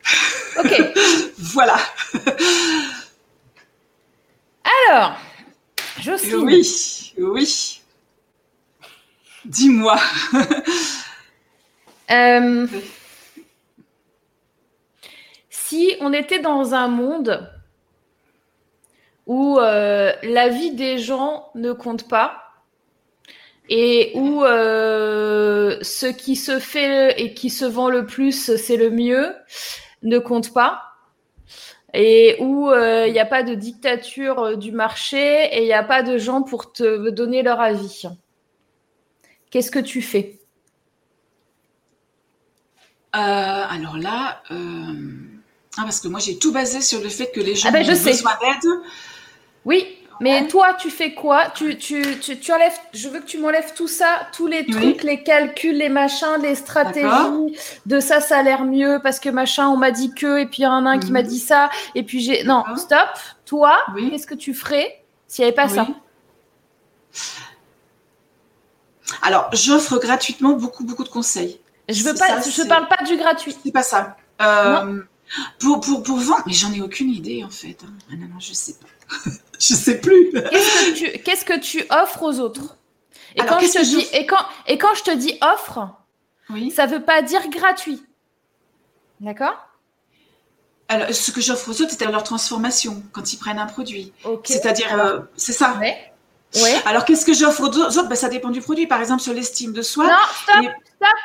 Ok. 0.57 0.81
voilà. 1.37 1.77
Alors, 4.89 5.17
Jocelyne. 5.99 6.43
Oui, 6.43 7.13
oui. 7.17 7.81
Dis-moi. 9.45 9.97
Euh, 12.11 12.65
si 15.51 15.95
on 16.01 16.11
était 16.11 16.39
dans 16.39 16.73
un 16.73 16.87
monde 16.87 17.53
où 19.27 19.59
euh, 19.59 20.11
la 20.23 20.49
vie 20.49 20.71
des 20.71 20.97
gens 20.97 21.51
ne 21.53 21.71
compte 21.71 22.09
pas 22.09 22.48
et 23.69 24.11
où 24.15 24.43
euh, 24.43 25.77
ce 25.81 26.07
qui 26.07 26.35
se 26.35 26.59
fait 26.59 27.21
et 27.21 27.33
qui 27.33 27.49
se 27.49 27.65
vend 27.65 27.89
le 27.89 28.05
plus, 28.05 28.55
c'est 28.57 28.77
le 28.77 28.89
mieux, 28.89 29.33
ne 30.03 30.19
compte 30.19 30.53
pas, 30.53 30.83
et 31.93 32.35
où 32.39 32.71
il 32.71 33.11
n'y 33.11 33.19
a 33.19 33.25
pas 33.25 33.43
de 33.43 33.53
dictature 33.53 34.57
du 34.57 34.71
marché 34.71 35.45
et 35.53 35.61
il 35.61 35.65
n'y 35.65 35.73
a 35.73 35.83
pas 35.83 36.03
de 36.03 36.17
gens 36.17 36.41
pour 36.41 36.73
te 36.73 37.09
donner 37.09 37.41
leur 37.43 37.61
avis. 37.61 38.03
Qu'est-ce 39.49 39.71
que 39.71 39.79
tu 39.79 40.01
fais? 40.01 40.39
Euh, 43.15 43.19
Alors 43.19 43.97
là, 43.97 44.43
euh, 44.51 44.93
ah, 45.77 45.81
parce 45.83 45.99
que 45.99 46.07
moi 46.07 46.19
j'ai 46.19 46.37
tout 46.37 46.51
basé 46.51 46.81
sur 46.81 47.01
le 47.01 47.09
fait 47.09 47.31
que 47.31 47.39
les 47.39 47.55
gens 47.55 47.69
ah 47.69 47.71
ben, 47.71 47.83
ont 47.83 48.03
besoin 48.03 48.37
d'aide. 48.39 48.69
Oui, 49.65 49.97
mais 50.19 50.47
toi, 50.47 50.73
tu 50.73 50.89
fais 50.89 51.13
quoi 51.13 51.49
tu, 51.49 51.77
tu, 51.77 52.19
tu, 52.19 52.51
enlèves, 52.51 52.77
Je 52.93 53.09
veux 53.09 53.19
que 53.19 53.25
tu 53.25 53.37
m'enlèves 53.37 53.73
tout 53.73 53.87
ça, 53.87 54.27
tous 54.33 54.47
les 54.47 54.65
trucs, 54.65 55.03
les 55.03 55.23
calculs, 55.23 55.77
les 55.77 55.89
machins, 55.89 56.37
les 56.41 56.55
stratégies. 56.55 57.57
De 57.85 57.99
ça, 57.99 58.21
ça 58.21 58.39
a 58.39 58.43
l'air 58.43 58.63
mieux 58.63 58.99
parce 59.01 59.19
que 59.19 59.29
machin, 59.29 59.67
on 59.67 59.77
m'a 59.77 59.91
dit 59.91 60.13
que, 60.13 60.39
et 60.39 60.45
puis 60.45 60.59
il 60.59 60.65
y 60.65 60.67
en 60.67 60.85
a 60.85 60.91
un 60.91 60.99
qui 60.99 61.11
m'a 61.11 61.21
mhm. 61.21 61.27
dit 61.27 61.39
ça, 61.39 61.69
et 61.95 62.03
puis 62.03 62.19
j'ai. 62.19 62.43
Non, 62.43 62.63
stop. 62.75 63.09
Toi, 63.45 63.77
qu'est-ce 64.11 64.27
que 64.27 64.35
tu 64.35 64.53
ferais 64.53 65.03
s'il 65.27 65.43
n'y 65.43 65.47
avait 65.47 65.55
pas 65.55 65.69
ça 65.69 65.87
alors, 69.21 69.49
j'offre 69.53 69.97
gratuitement 69.97 70.53
beaucoup, 70.53 70.83
beaucoup 70.83 71.03
de 71.03 71.09
conseils. 71.09 71.59
Je 71.87 72.03
veux 72.03 72.13
pas, 72.13 72.39
je 72.41 72.67
parle 72.67 72.87
pas 72.87 73.03
du 73.03 73.17
gratuit. 73.17 73.55
C'est 73.63 73.71
pas 73.71 73.83
ça. 73.83 74.15
Euh, 74.41 75.01
pour, 75.59 75.81
pour, 75.81 76.03
pour 76.03 76.17
vendre, 76.17 76.43
mais 76.45 76.53
j'en 76.53 76.71
ai 76.71 76.81
aucune 76.81 77.09
idée 77.09 77.43
en 77.43 77.49
fait. 77.49 77.77
Ah 77.83 78.15
non, 78.15 78.27
non, 78.27 78.39
je 78.39 78.53
sais 78.53 78.75
pas. 78.75 79.31
je 79.69 79.73
sais 79.73 79.99
plus. 79.99 80.31
Qu'est-ce 81.23 81.45
que 81.45 81.59
tu, 81.59 81.83
offres 81.89 82.23
aux 82.23 82.39
autres? 82.39 82.77
Et 83.35 83.41
quand, 83.41 83.59
je 83.59 83.67
te 83.67 83.83
dis, 83.83 84.07
et, 84.13 84.25
quand, 84.25 84.43
et 84.67 84.77
quand 84.77 84.95
je 84.95 85.03
te 85.03 85.15
dis 85.15 85.37
offre, 85.41 85.87
oui. 86.49 86.71
ça 86.71 86.85
veut 86.85 87.03
pas 87.03 87.21
dire 87.21 87.47
gratuit. 87.49 88.01
D'accord? 89.19 89.55
Alors, 90.87 91.13
ce 91.13 91.31
que 91.31 91.41
j'offre 91.41 91.69
aux 91.69 91.81
autres, 91.81 91.91
c'est 91.97 92.05
leur 92.05 92.23
transformation 92.23 93.03
quand 93.11 93.31
ils 93.31 93.37
prennent 93.37 93.59
un 93.59 93.67
produit. 93.67 94.11
C'est-à-dire, 94.43 94.99
euh, 94.99 95.19
c'est 95.35 95.53
ça. 95.53 95.77
Ouais. 95.77 96.11
Alors, 96.85 97.05
qu'est-ce 97.05 97.25
que 97.25 97.33
j'offre 97.33 97.61
aux 97.61 97.77
autres? 97.77 98.07
Ben, 98.07 98.15
Ça 98.15 98.29
dépend 98.29 98.49
du 98.49 98.61
produit. 98.61 98.87
Par 98.87 98.99
exemple, 98.99 99.21
sur 99.21 99.33
l'estime 99.33 99.73
de 99.73 99.83
soi. 99.83 100.05
Non, 100.05 100.13
stop, 100.43 100.71
stop. 100.95 101.17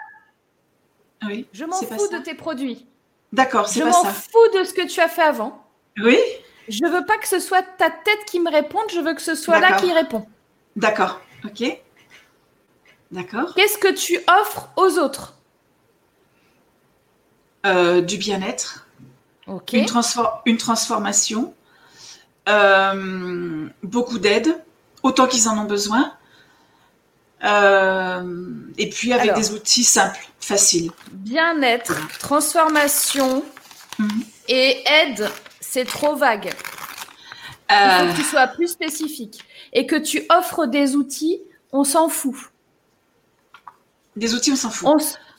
Oui, 1.26 1.46
je 1.52 1.64
m'en 1.64 1.80
fous 1.80 2.08
de 2.12 2.18
tes 2.18 2.34
produits. 2.34 2.84
D'accord, 3.32 3.68
c'est 3.68 3.80
pas 3.80 3.92
ça. 3.92 4.00
Je 4.02 4.06
m'en 4.06 4.12
fous 4.12 4.58
de 4.58 4.64
ce 4.64 4.74
que 4.74 4.86
tu 4.86 5.00
as 5.00 5.08
fait 5.08 5.22
avant. 5.22 5.64
Oui. 5.96 6.18
Je 6.68 6.86
veux 6.86 7.04
pas 7.04 7.18
que 7.18 7.28
ce 7.28 7.40
soit 7.40 7.62
ta 7.62 7.90
tête 7.90 8.24
qui 8.26 8.40
me 8.40 8.50
réponde, 8.50 8.84
je 8.92 9.00
veux 9.00 9.14
que 9.14 9.22
ce 9.22 9.34
soit 9.34 9.60
là 9.60 9.76
qui 9.80 9.92
répond. 9.92 10.26
D'accord, 10.76 11.20
ok. 11.44 11.64
D'accord. 13.10 13.54
Qu'est-ce 13.54 13.78
que 13.78 13.92
tu 13.92 14.18
offres 14.40 14.68
aux 14.76 14.98
autres? 14.98 15.34
Euh, 17.66 18.00
Du 18.00 18.16
bien-être. 18.16 18.86
Ok. 19.46 19.74
Une, 19.74 19.86
une 20.46 20.56
transformation. 20.56 21.54
Euh, 22.48 23.68
beaucoup 23.82 24.18
d'aide 24.18 24.62
autant 25.02 25.26
qu'ils 25.26 25.48
en 25.48 25.58
ont 25.58 25.64
besoin. 25.64 26.12
Euh, 27.44 28.22
et 28.78 28.88
puis 28.88 29.12
avec 29.12 29.34
des 29.34 29.52
outils 29.52 29.84
simples, 29.84 30.26
faciles. 30.40 30.90
Bien-être, 31.12 31.94
transformation 32.18 33.44
mhm. 33.98 34.24
et 34.48 34.82
aide, 34.86 35.30
c'est 35.74 35.84
trop 35.84 36.14
vague. 36.14 36.52
Il 37.68 37.74
faut 37.74 38.12
que 38.12 38.16
tu 38.16 38.22
sois 38.22 38.46
plus 38.46 38.68
spécifique. 38.68 39.40
Et 39.72 39.86
que 39.86 39.96
tu 39.96 40.22
offres 40.30 40.66
des 40.66 40.94
outils, 40.94 41.42
on 41.72 41.82
s'en 41.82 42.08
fout. 42.08 42.36
Des 44.14 44.34
outils, 44.34 44.52
on 44.52 44.56
s'en 44.56 44.70
fout. 44.70 44.88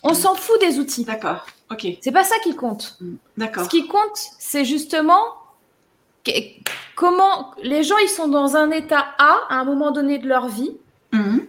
On, 0.04 0.14
s'en 0.14 0.36
fout 0.36 0.60
des 0.60 0.78
outils. 0.78 1.06
D'accord, 1.06 1.46
ok. 1.72 1.88
C'est 2.02 2.12
pas 2.12 2.26
ça 2.26 2.36
qui 2.44 2.54
compte. 2.54 2.98
Mm, 3.00 3.16
d'accord. 3.38 3.64
Ce 3.64 3.70
qui 3.70 3.88
compte, 3.88 4.20
c'est 4.38 4.66
justement 4.66 5.24
comment 6.96 7.54
les 7.64 7.84
gens 7.84 7.98
ils 8.00 8.10
sont 8.10 8.28
dans 8.28 8.58
un 8.58 8.72
état 8.72 9.06
A 9.18 9.40
à 9.48 9.56
un 9.56 9.64
moment 9.64 9.92
donné 9.92 10.18
de 10.18 10.28
leur 10.28 10.50
vie. 10.50 10.76
Mhm. 11.14 11.48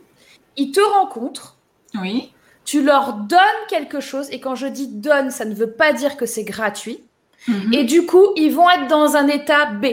Ils 0.57 0.71
te 0.71 0.81
rencontrent. 0.81 1.57
Oui. 2.01 2.33
Tu 2.65 2.85
leur 2.85 3.15
donnes 3.15 3.41
quelque 3.69 3.99
chose 3.99 4.29
et 4.31 4.39
quand 4.39 4.55
je 4.55 4.69
dis 4.69 4.87
donne, 4.87 5.33
ça 5.33 5.45
ne 5.45 5.55
veut 5.55 5.73
pas 5.73 5.93
dire 5.93 6.17
que 6.17 6.27
c'est 6.27 6.45
gratuit. 6.45 7.03
Mhm. 7.49 7.73
Et 7.73 7.85
du 7.85 8.07
coup, 8.07 8.33
ils 8.37 8.53
vont 8.53 8.69
être 8.71 8.89
dans 8.89 9.17
un 9.17 9.29
état 9.29 9.67
B. 9.67 9.87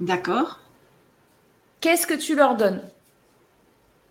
D'accord. 0.00 0.60
Qu'est-ce 1.80 2.06
que 2.06 2.14
tu 2.14 2.34
leur 2.34 2.56
donnes? 2.56 2.82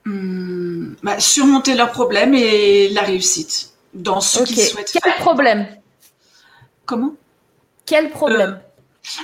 Hmm, 0.05 0.93
bah, 1.03 1.19
Surmonter 1.19 1.75
leurs 1.75 1.91
problèmes 1.91 2.33
et 2.33 2.89
la 2.89 3.01
réussite 3.01 3.71
dans 3.93 4.21
ce 4.21 4.43
qu'ils 4.43 4.61
souhaitent 4.61 4.97
Quel 5.01 5.13
problème? 5.15 5.67
Comment? 6.85 7.13
Quel 7.85 8.09
problème? 8.09 8.59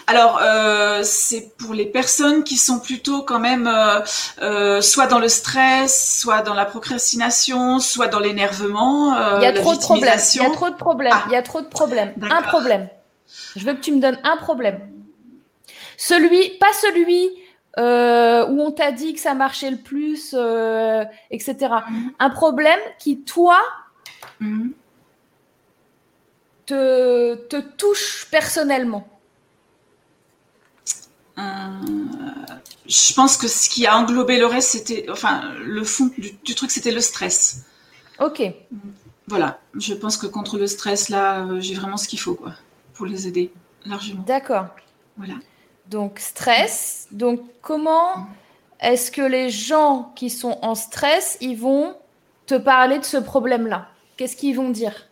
Alors, 0.08 0.40
euh, 0.42 1.02
c'est 1.04 1.56
pour 1.58 1.74
les 1.74 1.86
personnes 1.86 2.44
qui 2.44 2.58
sont 2.58 2.80
plutôt 2.80 3.24
quand 3.24 3.40
même 3.40 3.68
euh, 3.68 4.00
euh, 4.42 4.82
soit 4.82 5.08
dans 5.08 5.20
le 5.20 5.28
stress, 5.28 6.20
soit 6.20 6.42
dans 6.42 6.54
la 6.54 6.66
procrastination, 6.66 7.80
soit 7.80 8.08
dans 8.08 8.20
l'énervement. 8.20 9.16
il 9.38 9.44
y 9.44 9.46
a 9.46 9.54
trop 9.54 9.74
de 9.74 9.80
problèmes. 9.80 10.20
Il 10.34 10.42
y 10.42 10.46
a 10.46 10.50
trop 10.50 10.70
de 10.70 10.76
problèmes. 10.76 11.14
Il 11.28 11.32
y 11.32 11.36
a 11.36 11.42
trop 11.42 11.62
de 11.62 11.68
problèmes. 11.68 12.14
Un 12.22 12.42
problème. 12.42 12.90
Je 13.56 13.66
veux 13.66 13.74
que 13.74 13.82
tu 13.82 13.92
me 13.92 14.00
donnes 14.00 14.20
un 14.24 14.38
problème. 14.38 14.80
Celui, 15.98 16.58
pas 16.60 16.74
celui 16.82 17.30
où 17.78 18.62
on 18.62 18.72
t'a 18.72 18.92
dit 18.92 19.14
que 19.14 19.20
ça 19.20 19.34
marchait 19.34 19.72
le 19.72 19.78
plus, 19.78 20.36
etc. 21.32 21.56
Mhm. 21.90 22.12
Un 22.20 22.30
problème 22.30 22.80
qui, 23.00 23.22
toi, 23.22 23.60
mhm. 24.40 24.74
te, 26.66 27.36
te 27.36 27.58
touche 27.58 28.28
personnellement. 28.32 29.08
Euh, 31.38 31.42
je 32.86 33.14
pense 33.14 33.38
que 33.38 33.48
ce 33.48 33.70
qui 33.70 33.88
a 33.88 33.98
englobé 33.98 34.38
le 34.38 34.46
reste, 34.46 34.72
c'était, 34.72 35.06
enfin, 35.10 35.54
le 35.64 35.84
fond 35.84 36.12
du, 36.18 36.56
truc, 36.56 36.72
c'était 36.72 36.92
le 36.92 37.02
stress. 37.02 37.66
Ok. 38.20 38.44
Voilà, 39.28 39.60
je 39.76 39.94
pense 39.94 40.18
que 40.18 40.28
contre 40.28 40.58
le 40.58 40.68
stress, 40.68 41.10
là, 41.10 41.46
euh, 41.46 41.60
j'ai 41.60 41.76
vraiment 41.76 41.98
ce 41.98 42.08
qu'il 42.08 42.20
faut, 42.20 42.36
quoi, 42.36 42.54
pour 42.94 43.06
les 43.06 43.28
aider 43.28 43.52
largement. 43.86 44.24
D'accord. 44.24 44.68
Voilà. 45.18 45.36
Donc, 45.88 46.20
stress. 46.20 47.08
Donc, 47.12 47.42
comment 47.62 48.28
est-ce 48.80 49.12
que 49.12 49.22
les 49.22 49.50
gens 49.50 50.12
qui 50.16 50.30
sont 50.30 50.60
en 50.62 50.76
stress, 50.76 51.38
ils 51.42 51.58
vont 51.58 51.94
te 51.94 52.04
te 52.46 52.56
parler 52.56 53.00
de 53.00 53.06
ce 53.06 53.18
problème-là? 53.18 53.90
Qu'est-ce 54.18 54.36
qu'ils 54.36 54.56
vont 54.56 54.70
dire? 54.70 55.08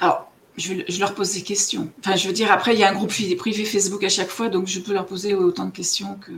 Alors, 0.00 0.29
je, 0.60 1.00
leur 1.00 1.14
pose 1.14 1.32
des 1.34 1.42
questions. 1.42 1.90
Enfin, 2.00 2.16
je 2.16 2.26
veux 2.26 2.32
dire, 2.32 2.52
après, 2.52 2.74
il 2.74 2.80
y 2.80 2.84
a 2.84 2.90
un 2.90 2.94
groupe 2.94 3.10
privé 3.10 3.64
Facebook 3.64 4.04
à 4.04 4.08
chaque 4.08 4.28
fois, 4.28 4.48
donc 4.48 4.66
je 4.66 4.80
peux 4.80 4.92
leur 4.92 5.06
poser 5.06 5.34
autant 5.34 5.64
de 5.64 5.70
questions 5.70 6.18
que, 6.24 6.32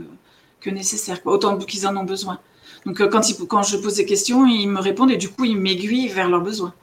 que 0.61 0.71
nécessaire, 0.71 1.19
autant 1.25 1.59
qu'ils 1.59 1.87
en 1.87 1.97
ont 1.97 2.05
besoin. 2.05 2.39
Donc, 2.87 3.01
euh, 3.01 3.09
quand, 3.09 3.21
quand 3.49 3.63
je 3.63 3.77
pose 3.77 3.97
des 3.97 4.07
questions, 4.07 4.47
ils 4.47 4.69
me 4.69 4.81
répondent 4.81 5.11
et 5.11 5.17
du 5.17 5.29
coup, 5.29 5.45
ils 5.45 5.57
m'aiguillent 5.57 6.09
vers 6.09 6.29
leurs 6.29 6.41
besoins. 6.41 6.75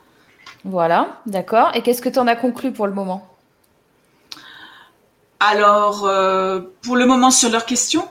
Voilà, 0.64 1.22
d'accord. 1.26 1.72
Et 1.74 1.82
qu'est-ce 1.82 2.02
que 2.02 2.10
tu 2.10 2.20
en 2.20 2.28
as 2.28 2.36
conclu 2.36 2.72
pour 2.72 2.88
le 2.88 2.94
moment? 2.94 3.28
Alors, 5.40 6.06
euh, 6.06 6.60
pour 6.82 6.98
le 6.98 7.06
moment, 7.06 7.32
sur 7.32 7.50
leurs 7.50 7.66
questions, 7.66 8.08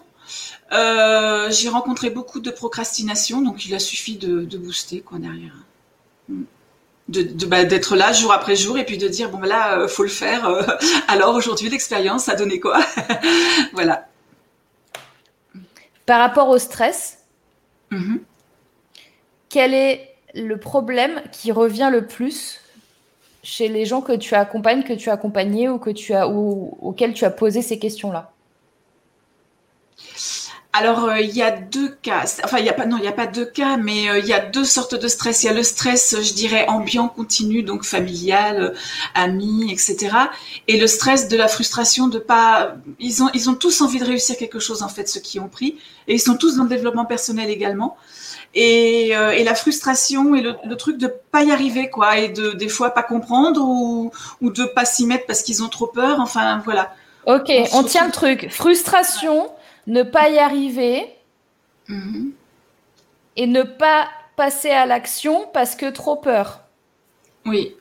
euh, 0.73 1.51
j'ai 1.51 1.69
rencontré 1.69 2.11
beaucoup 2.11 2.41
de 2.41 2.51
procrastination, 2.51 3.43
donc 3.43 3.67
il 3.67 3.75
a 3.75 3.79
suffi 3.79 4.17
de, 4.17 4.45
booster 4.57 5.01
quoi 5.01 5.19
derrière. 5.19 5.55
Hmm. 6.29 6.45
De, 7.09 7.47
bah, 7.47 7.65
d'être 7.65 7.97
là 7.97 8.13
jour 8.13 8.33
après 8.33 8.55
jour 8.55 8.77
et 8.77 8.85
puis 8.85 8.99
de 8.99 9.09
dire 9.09 9.31
bon 9.31 9.39
bah 9.39 9.47
là 9.47 9.79
euh, 9.79 9.89
faut 9.89 10.03
le 10.03 10.11
faire. 10.11 10.47
alors 11.09 11.35
aujourd'hui 11.35 11.71
l'expérience 11.71 12.29
a 12.29 12.35
donné 12.35 12.61
quoi 12.61 12.79
Voilà. 13.73 14.07
Par 16.05 16.21
rapport 16.21 16.49
au 16.49 16.59
stress, 16.59 17.19
mm-hmm. 17.93 18.21
quel 19.49 19.73
est 19.73 20.15
le 20.35 20.59
problème 20.59 21.23
qui 21.33 21.51
revient 21.51 21.89
le 21.91 22.07
plus 22.07 22.61
chez 23.43 23.69
les 23.69 23.87
gens 23.87 24.03
que 24.03 24.13
tu 24.13 24.35
accompagnes, 24.35 24.83
que 24.83 24.93
tu 24.93 25.09
as 25.09 25.15
accompagnés 25.15 25.69
ou 25.69 25.79
que 25.79 25.91
tu 25.91 26.13
as 26.13 26.29
ou 26.29 26.77
auxquels 26.83 27.15
tu 27.15 27.25
as 27.25 27.31
posé 27.31 27.63
ces 27.63 27.79
questions-là? 27.79 28.33
Alors, 30.79 31.07
euh, 31.07 31.21
il 31.21 31.35
y 31.35 31.43
a 31.43 31.51
deux 31.51 31.89
cas. 32.03 32.23
Enfin, 32.45 32.59
il 32.59 32.65
y 32.65 32.69
a 32.69 32.73
pas, 32.73 32.87
non, 32.87 32.99
il 32.99 33.03
n'y 33.03 33.09
a 33.09 33.13
pas 33.13 33.27
deux 33.27 33.45
cas, 33.45 33.77
mais 33.77 34.09
euh, 34.09 34.21
il 34.21 34.27
y 34.27 34.33
a 34.33 34.39
deux 34.39 34.65
sortes 34.65 34.95
de 34.95 35.09
stress. 35.09 35.43
Il 35.43 35.47
y 35.47 35.49
a 35.49 35.53
le 35.53 35.65
stress, 35.65 36.15
je 36.23 36.33
dirais, 36.35 36.67
ambiant, 36.69 37.09
continu, 37.09 37.65
donc 37.65 37.83
familial, 37.85 38.63
euh, 38.63 38.75
ami, 39.15 39.73
etc. 39.73 40.11
Et 40.69 40.79
le 40.79 40.87
stress 40.87 41.27
de 41.27 41.37
la 41.37 41.49
frustration 41.49 42.07
de 42.07 42.21
pas. 42.21 42.77
Ils 43.01 43.25
ont, 43.25 43.29
ils 43.35 43.51
ont 43.51 43.55
tous 43.55 43.81
envie 43.81 43.99
de 43.99 44.05
réussir 44.05 44.37
quelque 44.37 44.61
chose, 44.61 44.85
en 44.85 44.89
fait, 44.89 45.09
ceux 45.09 45.19
qui 45.19 45.41
ont 45.41 45.49
pris. 45.49 45.79
Et 46.07 46.15
ils 46.15 46.21
sont 46.21 46.37
tous 46.37 46.57
dans 46.57 46.63
le 46.63 46.69
développement 46.69 47.07
personnel 47.07 47.51
également. 47.51 47.97
Et, 48.55 49.09
et 49.09 49.45
la 49.45 49.55
frustration 49.55 50.35
et 50.35 50.41
le, 50.41 50.55
le, 50.65 50.77
truc 50.77 50.97
de 50.97 51.13
pas 51.31 51.43
y 51.43 51.51
arriver, 51.51 51.91
quoi, 51.91 52.19
et 52.19 52.29
de 52.29 52.53
des 52.53 52.69
fois 52.69 52.91
pas 52.91 53.03
comprendre 53.03 53.61
ou, 53.63 54.11
ou 54.41 54.51
de 54.51 54.65
pas 54.65 54.87
s'y 54.87 55.07
mettre 55.07 55.27
parce 55.27 55.43
qu'ils 55.43 55.63
ont 55.63 55.69
trop 55.69 55.87
peur. 55.87 56.19
Enfin, 56.21 56.63
voilà. 56.65 56.95
Ok, 57.27 57.53
on 57.73 57.83
tient 57.83 58.07
le 58.07 58.13
truc. 58.13 58.49
Frustration 58.51 59.51
ne 59.89 60.03
pas 60.03 60.29
y 60.29 60.39
arriver 60.39 61.17
mhm. 61.89 62.33
et 63.37 63.47
ne 63.47 63.63
pas 63.63 64.09
passer 64.37 64.71
à 64.71 64.87
l'action 64.87 65.49
parce 65.53 65.75
que 65.75 65.91
trop 65.91 66.17
peur. 66.17 66.61
Oui. 67.45 67.75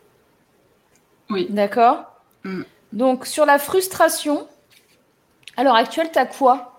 Oui. 1.29 1.47
D'accord 1.49 2.05
mm. 2.43 2.63
Donc, 2.93 3.25
sur 3.27 3.45
la 3.45 3.59
frustration, 3.59 4.47
à 5.57 5.63
l'heure 5.63 5.75
actuelle, 5.75 6.09
tu 6.11 6.17
as 6.17 6.25
quoi 6.25 6.73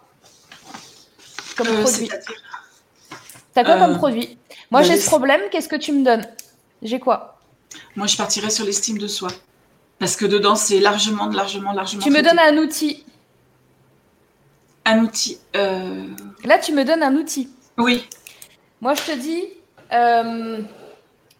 comme 1.56 1.68
euh, 1.68 1.82
produit 1.82 2.08
Tu 2.08 3.60
as 3.60 3.64
quoi 3.64 3.76
comme 3.78 3.92
euh, 3.92 3.96
produit 3.96 4.38
Moi, 4.70 4.80
bah, 4.80 4.82
j'ai 4.82 4.96
ce 4.96 5.06
problème, 5.06 5.42
qu'est-ce 5.50 5.68
que 5.68 5.76
tu 5.76 5.92
me 5.92 6.02
donnes 6.02 6.26
J'ai 6.82 6.98
quoi 6.98 7.38
Moi, 7.94 8.06
je 8.06 8.16
partirais 8.16 8.50
sur 8.50 8.64
l'estime 8.64 8.96
de 8.96 9.06
soi. 9.06 9.28
Parce 9.98 10.16
que 10.16 10.24
dedans, 10.24 10.54
c'est 10.54 10.80
largement, 10.80 11.26
largement, 11.28 11.72
largement. 11.72 12.02
Tu 12.02 12.10
me 12.10 12.22
donnes 12.22 12.38
un 12.38 12.56
outil 12.56 13.04
un 14.88 15.02
outil. 15.02 15.38
Euh, 15.56 16.04
Là, 16.44 16.58
tu 16.58 16.72
me 16.72 16.84
donnes 16.84 17.02
un 17.02 17.14
outil. 17.14 17.48
Oui. 17.76 18.08
Moi, 18.80 18.94
je 18.94 19.12
te 19.12 19.16
dis, 19.16 19.44
euh, 19.92 20.60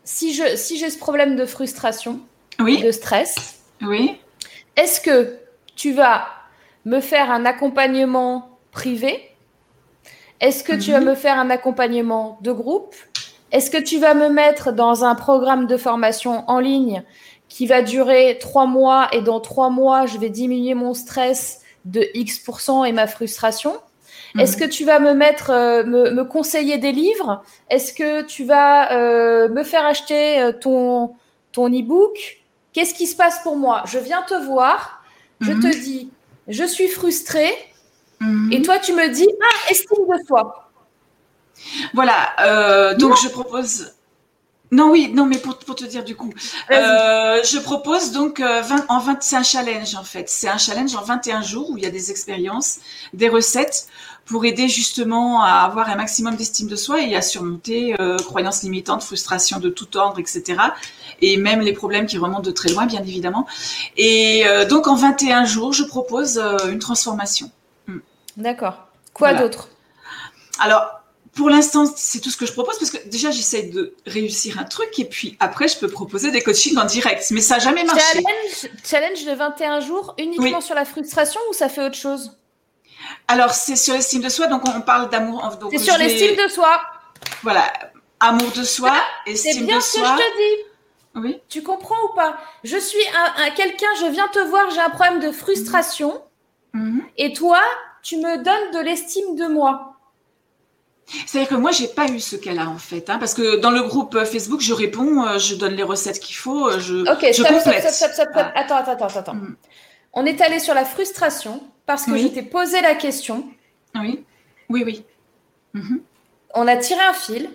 si 0.05 0.35
je 0.35 0.57
si 0.57 0.79
j'ai 0.79 0.91
ce 0.91 0.99
problème 0.99 1.37
de 1.37 1.47
frustration, 1.47 2.21
oui. 2.61 2.83
de 2.83 2.91
stress, 2.91 3.61
oui. 3.83 4.17
Est-ce 4.77 5.01
que 5.01 5.39
tu 5.77 5.93
vas 5.93 6.29
me 6.85 7.01
faire 7.01 7.31
un 7.31 7.45
accompagnement 7.45 8.59
privé? 8.71 9.31
Est-ce 10.41 10.63
que 10.63 10.73
tu 10.73 10.93
vas 10.93 11.01
mhm. 11.01 11.09
me 11.09 11.15
faire 11.15 11.39
un 11.39 11.51
accompagnement 11.51 12.39
de 12.43 12.53
groupe? 12.53 12.95
Est-ce 13.51 13.71
que 13.71 13.79
tu 13.79 13.99
vas 13.99 14.15
me 14.15 14.29
mettre 14.29 14.73
dans 14.73 15.05
un 15.05 15.15
programme 15.15 15.67
de 15.67 15.77
formation 15.77 16.49
en 16.49 16.61
ligne 16.61 17.03
qui 17.49 17.67
va 17.67 17.81
durer 17.83 18.37
trois 18.39 18.67
mois 18.67 19.09
et 19.13 19.23
dans 19.23 19.41
trois 19.41 19.71
mois, 19.71 20.07
je 20.07 20.19
vais 20.19 20.29
diminuer 20.29 20.75
mon 20.75 20.93
stress 20.93 21.63
de 21.89 22.07
X% 22.15 22.85
et 22.85 22.93
ma 22.93 23.07
frustration 23.07 23.77
Est-ce 24.39 24.57
mhm. 24.57 24.61
que 24.61 24.65
tu 24.67 24.85
vas 24.85 25.01
me 25.01 25.15
mettre, 25.15 25.51
euh, 25.51 25.85
me, 25.85 26.23
conseiller 26.25 26.79
des 26.79 26.93
livres? 26.93 27.43
Est-ce 27.71 27.93
que 27.93 28.23
tu 28.23 28.45
vas 28.45 28.93
euh, 28.93 29.49
me 29.49 29.65
faire 29.65 29.85
acheter 29.85 30.41
euh, 30.41 30.53
ton, 30.53 31.15
ton 31.53 31.69
e-book? 31.69 32.43
Qu'est-ce 32.73 32.95
qui 32.95 33.07
se 33.07 33.17
passe 33.17 33.43
pour 33.43 33.57
moi? 33.57 33.83
Je 33.87 33.99
viens 33.99 34.23
te 34.23 34.35
voir, 34.35 35.03
je 35.41 35.53
te 35.53 35.67
mhm. 35.67 35.83
dis, 35.83 36.11
je 36.47 36.65
suis 36.65 36.89
frustrée, 36.89 37.53
mhm. 38.21 38.53
et 38.53 38.63
toi 38.63 38.79
tu 38.79 38.93
me 38.93 39.09
dis, 39.09 39.29
ah, 39.43 39.71
estime 39.71 40.07
de 40.07 40.27
toi. 40.27 40.71
Voilà, 41.93 42.95
donc 42.99 43.17
je 43.21 43.29
propose 43.29 43.93
non, 44.71 44.91
oui, 44.91 45.11
non, 45.15 45.25
mais 45.25 45.39
pour, 45.39 45.57
te 45.57 45.85
dire 45.85 46.05
du 46.05 46.15
coup, 46.15 46.33
euh, 46.71 47.43
je 47.43 47.59
propose 47.59 48.13
donc 48.13 48.41
euh, 48.41 48.63
en 48.89 48.99
20, 48.99 49.23
c'est 49.23 49.37
un 49.37 49.43
challenge 49.43 49.95
en 49.95 50.05
fait. 50.05 50.29
C'est 50.29 50.49
un 50.49 50.59
challenge 50.59 50.95
en 50.95 51.03
21 51.03 51.41
jours 51.41 51.71
où 51.71 51.79
il 51.79 51.85
y 51.85 51.87
a 51.87 51.91
des 51.91 52.11
expériences, 52.11 52.79
des 53.15 53.29
recettes 53.29 53.89
pour 54.27 54.45
aider 54.45 54.69
justement 54.69 55.43
à 55.43 55.61
avoir 55.61 55.89
un 55.89 55.97
maximum 55.97 56.37
d'estime 56.37 56.69
de 56.69 56.77
soi 56.77 57.01
et 57.01 57.17
à 57.17 57.23
surmonter 57.23 57.99
euh, 57.99 58.19
croyances 58.19 58.63
limitantes, 58.63 59.03
frustrations 59.03 59.59
de 59.59 59.71
tout 59.71 59.97
ordre, 59.97 60.19
etc. 60.19 60.61
Et 61.23 61.39
même 61.39 61.61
les 61.61 61.73
problèmes 61.73 62.05
qui 62.05 62.19
remontent 62.19 62.43
de 62.43 62.51
très 62.51 62.69
loin, 62.69 62.85
bien 62.85 63.01
évidemment. 63.01 63.47
Et 63.97 64.45
donc 64.69 64.87
en 64.87 64.97
21 64.97 65.47
jours, 65.47 65.73
je 65.73 65.85
propose 65.85 66.39
une 66.69 66.79
transformation. 66.79 67.51
Hmm. 67.87 67.99
D'accord. 68.37 68.87
Quoi 69.15 69.33
d'autre? 69.33 69.71
Alors, 70.61 70.98
pour 71.39 71.51
l'instant, 71.51 71.87
c'est 71.95 72.19
tout 72.19 72.31
ce 72.31 72.37
que 72.37 72.47
je 72.47 72.53
propose 72.53 72.81
parce 72.81 72.91
que 72.91 73.09
déjà, 73.09 73.31
j'essaie 73.31 73.63
de 73.63 73.95
réussir 74.07 74.59
un 74.59 74.65
truc 74.65 74.99
et 74.99 75.05
puis 75.05 75.37
après, 75.39 75.69
je 75.69 75.79
peux 75.79 75.87
proposer 75.87 76.33
des 76.33 76.43
coachings 76.43 76.77
en 76.77 76.85
direct. 76.85 77.25
Mais 77.31 77.41
ça 77.41 77.55
n'a 77.55 77.61
jamais 77.61 77.85
marché. 77.85 78.03
Challenge, 78.03 78.81
challenge 78.85 79.25
de 79.25 79.33
21 79.35 79.79
jours 79.79 80.17
uniquement 80.19 80.61
sur 80.61 80.75
la 80.75 80.85
frustration 80.85 81.41
ou 81.49 81.53
ça 81.53 81.69
fait 81.69 81.81
autre 81.81 81.95
chose? 81.95 82.37
Alors, 83.29 83.53
c'est 83.55 83.77
sur 83.77 83.95
l'estime 83.95 84.21
de 84.21 84.29
soi, 84.29 84.49
donc 84.49 84.63
on 84.67 84.81
parle 84.81 85.11
d'amour. 85.11 85.49
C'est 85.71 85.79
sur 85.79 85.97
l'estime 85.97 86.35
de 86.35 86.51
soi. 86.51 86.81
Voilà, 87.45 87.73
amour 88.19 88.51
de 88.51 88.65
soi, 88.65 88.93
ah, 88.93 89.31
estime 89.31 89.65
de 89.65 89.71
soi. 89.71 89.81
C'est 89.81 89.81
bien 89.81 89.81
ce 89.81 89.93
que 89.93 90.05
je 90.05 90.13
te 90.13 90.37
dis. 90.37 90.65
Oui. 91.21 91.41
Tu 91.49 91.63
comprends 91.63 92.03
ou 92.11 92.17
pas? 92.17 92.37
Je 92.65 92.79
suis 92.79 92.99
un, 93.15 93.51
quelqu'un, 93.51 93.95
je 94.01 94.07
viens 94.07 94.27
te 94.27 94.41
voir, 94.41 94.69
j'ai 94.73 94.81
un 94.81 94.91
problème 94.91 95.21
de 95.21 95.31
frustration. 95.31 96.21
Mhm. 96.73 97.05
Et 97.17 97.33
toi, 97.33 97.61
tu 98.03 98.17
me 98.17 98.43
donnes 98.43 98.73
de 98.73 98.81
l'estime 98.81 99.37
de 99.37 99.47
moi. 99.47 99.88
C'est-à-dire 101.27 101.49
que 101.49 101.55
moi, 101.55 101.71
j'ai 101.71 101.89
pas 101.89 102.07
eu 102.09 102.21
ce 102.21 102.37
cas-là, 102.37 102.69
en 102.69 102.79
fait. 102.79 103.09
Hein, 103.09 103.19
parce 103.19 103.35
que 103.35 103.57
dans 103.57 103.71
le 103.71 103.83
groupe 103.83 104.15
euh, 104.15 104.25
Facebook, 104.25 104.61
je 104.61 104.75
réponds, 104.75 105.27
euh, 105.27 105.39
je 105.39 105.55
donne 105.55 105.75
les 105.75 105.83
recettes 105.83 106.21
qu'il 106.21 106.37
faut, 106.37 106.69
euh, 106.69 106.79
je, 106.79 107.11
Ok, 107.11 107.27
je 107.29 107.43
stop, 107.43 107.61
stop, 107.61 107.75
stop, 107.75 107.91
stop, 107.91 108.13
stop, 108.13 108.29
Attends, 108.55 108.77
attends, 108.77 108.93
attends, 108.93 109.19
attends. 109.19 109.35
Mm. 109.35 109.57
On 110.13 110.27
est 110.27 110.41
allé 110.41 110.59
sur 110.59 110.75
la 110.75 110.85
frustration 110.85 111.63
parce 111.87 112.05
que 112.05 112.17
je 112.17 112.27
t'ai 112.29 112.43
posé 112.43 112.81
la 112.81 112.95
question. 112.95 113.45
Oui, 113.95 114.25
oui, 114.69 114.83
oui. 114.85 115.05
Mm-hmm. 115.75 116.01
On 116.55 116.67
a 116.67 116.77
tiré 116.77 117.01
un 117.01 117.13
fil. 117.15 117.51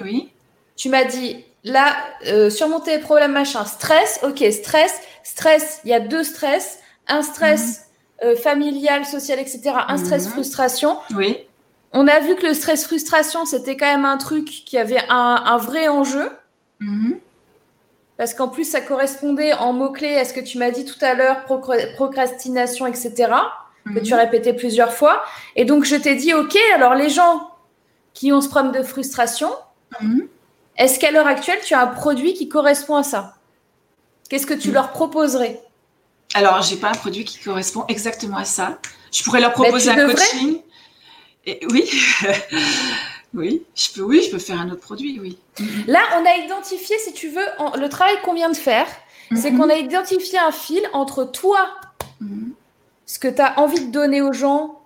Oui. 0.00 0.32
Tu 0.76 0.88
m'as 0.88 1.04
dit, 1.04 1.44
là, 1.62 1.94
surmonter 2.50 2.96
les 2.96 3.02
problèmes, 3.02 3.32
machin. 3.32 3.64
Stress, 3.64 4.20
ok, 4.22 4.44
stress. 4.50 4.94
Stress, 5.22 5.80
il 5.84 5.90
y 5.90 5.94
a 5.94 6.00
deux 6.00 6.24
stress. 6.24 6.80
Un 7.06 7.22
stress 7.22 7.86
mm-hmm. 8.22 8.36
familial, 8.36 9.04
social, 9.04 9.38
etc. 9.38 9.72
Un 9.86 9.96
stress 9.96 10.26
mm-hmm. 10.26 10.30
frustration. 10.30 10.98
Oui 11.14 11.38
on 11.92 12.06
a 12.06 12.20
vu 12.20 12.36
que 12.36 12.46
le 12.46 12.54
stress 12.54 12.84
frustration, 12.84 13.44
c'était 13.44 13.76
quand 13.76 13.86
même 13.86 14.04
un 14.04 14.16
truc 14.16 14.46
qui 14.46 14.78
avait 14.78 15.02
un, 15.08 15.56
vrai 15.56 15.88
enjeu. 15.88 16.30
Mm-hmm. 16.80 17.18
Parce 18.16 18.34
qu'en 18.34 18.48
plus, 18.48 18.64
ça 18.64 18.80
correspondait 18.80 19.54
en 19.54 19.72
mots-clés 19.72 20.16
à 20.16 20.24
ce 20.24 20.32
que 20.32 20.40
tu 20.40 20.58
m'as 20.58 20.70
dit 20.70 20.84
tout 20.84 21.02
à 21.02 21.14
l'heure, 21.14 21.44
procrastination, 21.44 22.86
etc., 22.86 23.32
que 23.86 23.98
tu 23.98 24.12
as 24.12 24.16
mm-hmm. 24.16 24.20
répété 24.20 24.52
plusieurs 24.52 24.92
fois. 24.92 25.24
Et 25.56 25.64
donc, 25.64 25.84
je 25.84 25.96
t'ai 25.96 26.14
dit, 26.14 26.34
OK, 26.34 26.56
alors 26.74 26.94
les 26.94 27.08
gens 27.08 27.50
qui 28.12 28.32
ont 28.32 28.40
ce 28.40 28.48
problème 28.48 28.72
de 28.72 28.82
frustration, 28.82 29.50
mm-hmm. 30.00 30.28
est-ce 30.76 31.00
qu'à 31.00 31.10
l'heure 31.10 31.26
actuelle, 31.26 31.58
tu 31.64 31.74
as 31.74 31.80
un 31.80 31.86
produit 31.88 32.34
qui 32.34 32.48
correspond 32.48 32.96
à 32.96 33.02
ça? 33.02 33.34
Qu'est-ce 34.28 34.46
que 34.46 34.54
tu 34.54 34.70
leur 34.70 34.90
proposerais? 34.90 35.60
Alors, 36.34 36.62
j'ai 36.62 36.76
pas 36.76 36.90
un 36.90 36.94
produit 36.94 37.24
qui 37.24 37.40
correspond 37.40 37.84
exactement 37.88 38.36
à 38.36 38.44
ça. 38.44 38.78
Je 39.12 39.24
pourrais 39.24 39.40
leur 39.40 39.52
proposer 39.52 39.90
un 39.90 40.06
coaching 40.06 40.60
oui, 41.46 41.90
oui, 43.34 43.62
je 43.74 43.92
peux, 43.94 44.02
oui, 44.02 44.22
je 44.22 44.30
peux 44.30 44.38
faire 44.38 44.60
un 44.60 44.70
autre 44.70 44.80
produit, 44.80 45.18
oui. 45.20 45.38
Là, 45.86 46.00
on 46.20 46.26
a 46.26 46.36
identifié, 46.36 46.96
si 46.98 47.12
tu 47.12 47.28
veux, 47.28 47.46
le 47.78 47.88
travail 47.88 48.14
qu'on 48.22 48.34
vient 48.34 48.50
de 48.50 48.56
faire, 48.56 48.86
c'est 49.34 49.50
mhm. 49.50 49.58
qu'on 49.58 49.70
a 49.70 49.76
identifié 49.76 50.38
un 50.38 50.52
fil 50.52 50.82
entre 50.92 51.24
toi, 51.24 51.70
mhm. 52.20 52.52
ce 53.06 53.18
que 53.18 53.28
tu 53.28 53.40
as 53.40 53.58
envie 53.58 53.86
de 53.86 53.92
donner 53.92 54.20
aux 54.20 54.32
gens, 54.32 54.80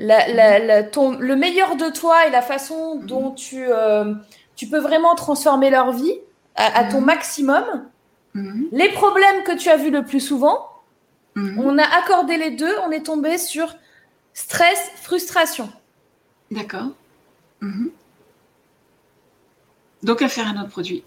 la, 0.00 0.82
ton, 0.82 1.18
le 1.18 1.36
meilleur 1.36 1.76
de 1.76 1.90
toi 1.90 2.26
et 2.26 2.30
la 2.30 2.42
façon 2.42 2.96
mhm. 2.96 3.06
dont 3.06 3.30
tu, 3.32 3.66
euh, 3.68 4.14
tu 4.56 4.66
peux 4.66 4.78
vraiment 4.78 5.14
transformer 5.14 5.70
leur 5.70 5.92
vie 5.92 6.14
à, 6.56 6.84
ton 6.84 7.00
mhm. 7.00 7.06
maximum. 7.06 7.64
Mhm. 8.34 8.68
Les 8.72 8.90
problèmes 8.90 9.42
que 9.44 9.56
tu 9.56 9.68
as 9.68 9.76
vus 9.76 9.90
le 9.90 10.04
plus 10.04 10.20
souvent, 10.20 10.68
mhm. 11.34 11.60
on 11.64 11.78
a 11.78 11.84
accordé 11.84 12.36
les 12.36 12.50
deux, 12.50 12.74
on 12.86 12.90
est 12.90 13.04
tombé 13.06 13.38
sur 13.38 13.76
stress, 14.34 14.90
frustration. 15.02 15.70
D'accord. 16.50 16.88
Donc 20.02 20.22
à 20.22 20.28
faire 20.28 20.46
un 20.46 20.60
autre 20.60 20.70
produit. 20.70 21.04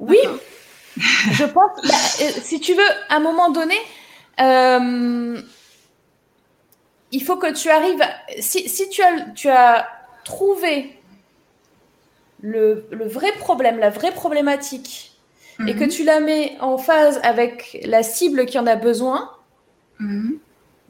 Oui, 0.00 0.18
je 0.96 1.44
pense, 1.44 1.70
bah, 1.86 1.94
euh, 2.22 2.40
si 2.42 2.60
tu 2.60 2.74
veux, 2.74 2.90
à 3.08 3.16
un 3.16 3.20
moment 3.20 3.50
donné, 3.50 3.76
euh, 4.40 5.40
il 7.12 7.22
faut 7.22 7.36
que 7.36 7.52
tu 7.52 7.68
arrives, 7.68 8.02
si, 8.40 8.88
tu, 8.88 9.02
as, 9.02 9.20
tu 9.34 9.48
as 9.48 9.86
trouvé 10.24 10.98
le, 12.40 12.86
vrai 12.90 13.32
problème, 13.38 13.78
la 13.78 13.90
vraie 13.90 14.12
problématique, 14.12 15.12
et 15.66 15.74
que 15.74 15.84
mhm. 15.84 15.90
tu 15.90 16.04
la 16.04 16.20
mets 16.20 16.56
en 16.60 16.78
phase 16.78 17.20
avec 17.22 17.78
la 17.84 18.02
cible 18.02 18.46
qui 18.46 18.58
en 18.58 18.66
a 18.66 18.76
besoin. 18.76 19.30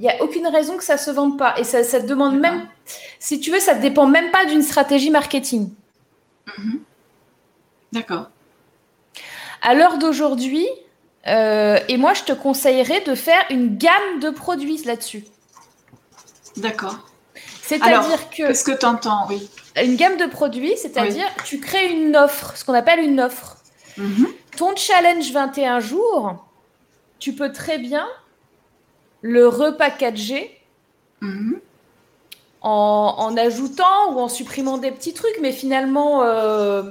Il 0.00 0.04
n'y 0.04 0.08
a 0.08 0.22
aucune 0.22 0.46
raison 0.46 0.78
que 0.78 0.84
ça 0.84 0.94
ne 0.94 0.98
se 0.98 1.10
vende 1.10 1.36
pas. 1.36 1.58
Et 1.58 1.64
ça, 1.64 1.84
ça 1.84 2.00
demande 2.00 2.40
même, 2.40 2.66
si 3.18 3.38
tu 3.38 3.50
veux, 3.50 3.60
ça 3.60 3.74
ne 3.74 3.82
dépend 3.82 4.06
même 4.06 4.30
pas 4.30 4.46
d'une 4.46 4.62
stratégie 4.62 5.10
marketing. 5.10 5.68
Mhm. 6.56 6.80
D'accord. 7.92 8.30
À 9.60 9.74
l'heure 9.74 9.98
d'aujourd'hui, 9.98 10.66
euh, 11.26 11.78
et 11.88 11.98
moi, 11.98 12.14
je 12.14 12.22
te 12.22 12.32
conseillerais 12.32 13.02
de 13.02 13.14
faire 13.14 13.44
une 13.50 13.76
gamme 13.76 14.20
de 14.22 14.30
produits 14.30 14.82
là-dessus. 14.84 15.22
D'accord. 16.56 16.96
C'est-à-dire 17.62 18.30
que. 18.30 18.46
Qu'est-ce 18.46 18.64
que 18.64 18.78
tu 18.78 18.86
entends, 18.86 19.26
oui 19.28 19.50
Une 19.76 19.96
gamme 19.96 20.16
de 20.16 20.24
produits, 20.24 20.78
c'est-à-dire 20.78 21.26
tu 21.44 21.60
crées 21.60 21.92
une 21.92 22.16
offre, 22.16 22.56
ce 22.56 22.64
qu'on 22.64 22.72
appelle 22.72 23.00
une 23.00 23.20
offre. 23.20 23.58
Mhm. 23.98 24.28
Ton 24.56 24.74
challenge 24.76 25.30
21 25.30 25.80
jours, 25.80 26.46
tu 27.18 27.34
peux 27.34 27.52
très 27.52 27.76
bien 27.76 28.08
le 29.22 29.48
repackager 29.48 30.50
mhm. 31.20 31.60
en, 32.62 33.36
ajoutant 33.36 34.14
ou 34.14 34.20
en 34.20 34.28
supprimant 34.28 34.78
des 34.78 34.90
petits 34.90 35.14
trucs, 35.14 35.38
mais 35.40 35.52
finalement, 35.52 36.22
euh, 36.22 36.82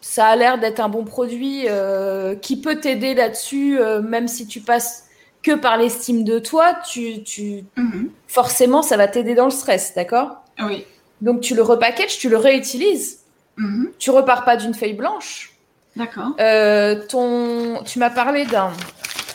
ça 0.00 0.26
a 0.26 0.36
l'air 0.36 0.58
d'être 0.58 0.80
un 0.80 0.88
bon 0.88 1.04
produit 1.04 1.64
euh, 1.68 2.34
qui 2.34 2.60
peut 2.60 2.80
t'aider 2.80 3.14
là-dessus, 3.14 3.78
euh, 3.78 4.02
même 4.02 4.28
si 4.28 4.46
tu 4.46 4.60
passes 4.60 5.04
que 5.42 5.54
par 5.54 5.76
l'estime 5.76 6.24
de 6.24 6.38
toi, 6.38 6.74
tu, 6.90 7.22
tu... 7.22 7.64
Mhm. 7.76 8.10
forcément, 8.26 8.82
ça 8.82 8.96
va 8.96 9.08
t'aider 9.08 9.34
dans 9.34 9.44
le 9.44 9.50
stress, 9.50 9.94
d'accord? 9.94 10.42
Oui. 10.58 10.86
Donc 11.20 11.40
tu 11.40 11.54
le 11.54 11.62
repackages, 11.62 12.18
tu 12.18 12.28
le 12.28 12.36
réutilises. 12.36 13.20
Mhm. 13.56 13.92
Tu 13.98 14.10
repars 14.10 14.44
pas 14.44 14.56
d'une 14.56 14.74
feuille 14.74 14.94
blanche. 14.94 15.52
D'accord. 15.96 16.32
Euh, 16.40 17.06
ton... 17.08 17.82
Tu 17.84 17.98
m'as 17.98 18.10
parlé 18.10 18.44
d'un 18.46 18.72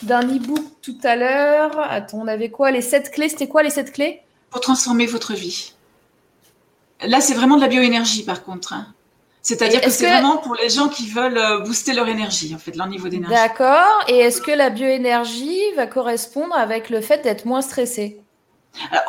d'un 0.02 0.22
e-book 0.22 0.64
tout 0.82 0.96
à 1.02 1.16
l'heure. 1.16 1.78
Attends, 1.80 2.18
on 2.22 2.28
avait 2.28 2.50
quoi? 2.50 2.70
Les 2.70 2.82
sept 2.82 3.10
clés, 3.10 3.28
c'était 3.28 3.48
quoi 3.48 3.62
les 3.62 3.70
sept 3.70 3.92
clés? 3.92 4.22
Pour 4.50 4.60
transformer 4.60 5.06
votre 5.06 5.34
vie. 5.34 5.74
Là, 7.02 7.20
c'est 7.20 7.34
vraiment 7.34 7.56
de 7.56 7.62
la 7.62 7.68
bioénergie, 7.68 8.24
par 8.24 8.44
contre. 8.44 8.72
Hein. 8.72 8.86
C'est-à-dire 9.42 9.80
que 9.80 9.90
c'est 9.90 10.06
vraiment 10.06 10.36
pour 10.36 10.54
les 10.54 10.68
gens 10.68 10.88
qui 10.88 11.08
veulent 11.08 11.38
euh, 11.38 11.60
booster 11.60 11.94
leur 11.94 12.08
énergie, 12.08 12.54
en 12.54 12.58
fait, 12.58 12.76
leur 12.76 12.88
niveau 12.88 13.08
d'énergie. 13.08 13.34
D'accord. 13.34 14.04
Et 14.08 14.18
est-ce 14.18 14.42
que 14.42 14.50
la 14.50 14.68
bioénergie 14.68 15.60
va 15.76 15.86
correspondre 15.86 16.54
avec 16.54 16.90
le 16.90 17.00
fait 17.00 17.22
d'être 17.22 17.46
moins 17.46 17.62
stressé? 17.62 18.20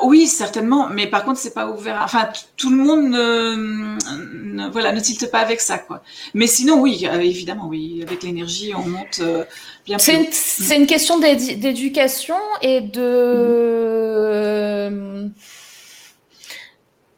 Oui, 0.04 0.28
certainement, 0.28 0.88
mais 0.90 1.08
par 1.08 1.24
contre, 1.24 1.40
c'est 1.40 1.54
pas 1.54 1.68
ouvert. 1.68 2.02
Enfin, 2.04 2.30
tout 2.58 2.70
le 2.70 2.78
monde 2.78 3.12
ne, 3.12 4.70
voilà, 4.70 4.92
ne 4.92 5.00
tilte 5.00 5.30
pas 5.32 5.40
avec 5.40 5.62
ça, 5.62 5.78
quoi. 5.78 6.02
Mais 6.34 6.48
sinon, 6.48 6.80
oui, 6.82 7.08
euh, 7.08 7.20
évidemment, 7.20 7.68
oui, 7.68 8.04
avec 8.06 8.24
l'énergie, 8.24 8.74
on 8.76 8.88
monte 8.88 9.20
euh, 9.22 9.46
bien 9.86 9.98
C'est 9.98 10.16
une, 10.16 10.32
c'est 10.32 10.76
une 10.76 10.88
question 10.88 11.20
d'éducation 11.20 12.36
et 12.62 12.82
de. 12.82 14.12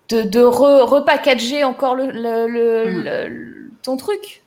De, 0.10 0.44
repackager 0.44 1.64
encore 1.64 1.96
le, 1.96 2.06
hmm. 2.06 3.72
ton 3.82 3.98
truc. 3.98 4.44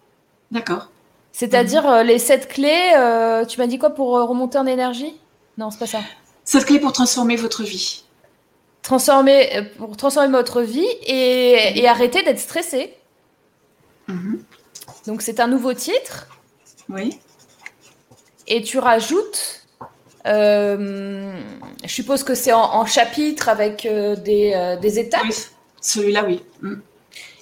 D'accord. 0.52 0.90
C'est-à-dire 1.32 1.82
hmm. 1.82 1.90
euh, 1.90 2.02
les 2.02 2.18
sept 2.18 2.48
clés, 2.48 2.94
euh, 2.96 3.44
tu 3.44 3.60
m'as 3.60 3.66
dit 3.66 3.78
quoi 3.78 3.90
pour 3.90 4.16
euh, 4.16 4.24
remonter 4.24 4.56
en 4.56 4.66
énergie? 4.66 5.14
Non, 5.58 5.70
c'est 5.70 5.78
pas 5.78 5.86
ça. 5.86 5.98
Sept 6.46 6.64
clés 6.64 6.80
pour 6.80 6.92
transformer 6.92 7.36
votre 7.36 7.64
vie. 7.64 8.04
Transformer, 8.82 9.68
pour 9.76 9.96
transformer 9.96 10.30
votre 10.30 10.62
vie 10.62 10.86
et, 11.02 11.86
arrêter 11.86 12.22
d'être 12.22 12.38
stressé. 12.38 12.94
Donc 15.06 15.20
c'est 15.22 15.40
un 15.40 15.48
nouveau 15.48 15.74
titre. 15.74 16.28
Oui. 16.88 17.18
Et 18.46 18.62
tu 18.62 18.78
rajoutes 18.78 19.66
je 20.24 21.86
suppose 21.86 22.24
que 22.24 22.34
c'est 22.34 22.52
en, 22.52 22.84
chapitre 22.84 23.48
avec 23.48 23.86
des, 23.86 24.76
des, 24.80 24.98
étapes. 24.98 25.22
Celui-là, 25.80 26.24
oui. 26.24 26.42
Mm. 26.62 26.74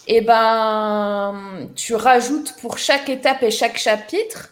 Et 0.06 0.16
eh 0.16 0.20
ben, 0.20 1.70
tu 1.74 1.94
rajoutes 1.94 2.56
pour 2.60 2.76
chaque 2.76 3.08
étape 3.08 3.42
et 3.42 3.50
chaque 3.50 3.78
chapitre 3.78 4.50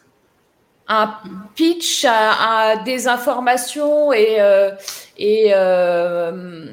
un 0.89 1.19
pitch, 1.55 2.05
à, 2.09 2.77
des 2.85 3.09
informations 3.09 4.13
et, 4.13 4.41
euh, 4.41 4.71
et, 5.17 5.53
euh, 5.55 6.67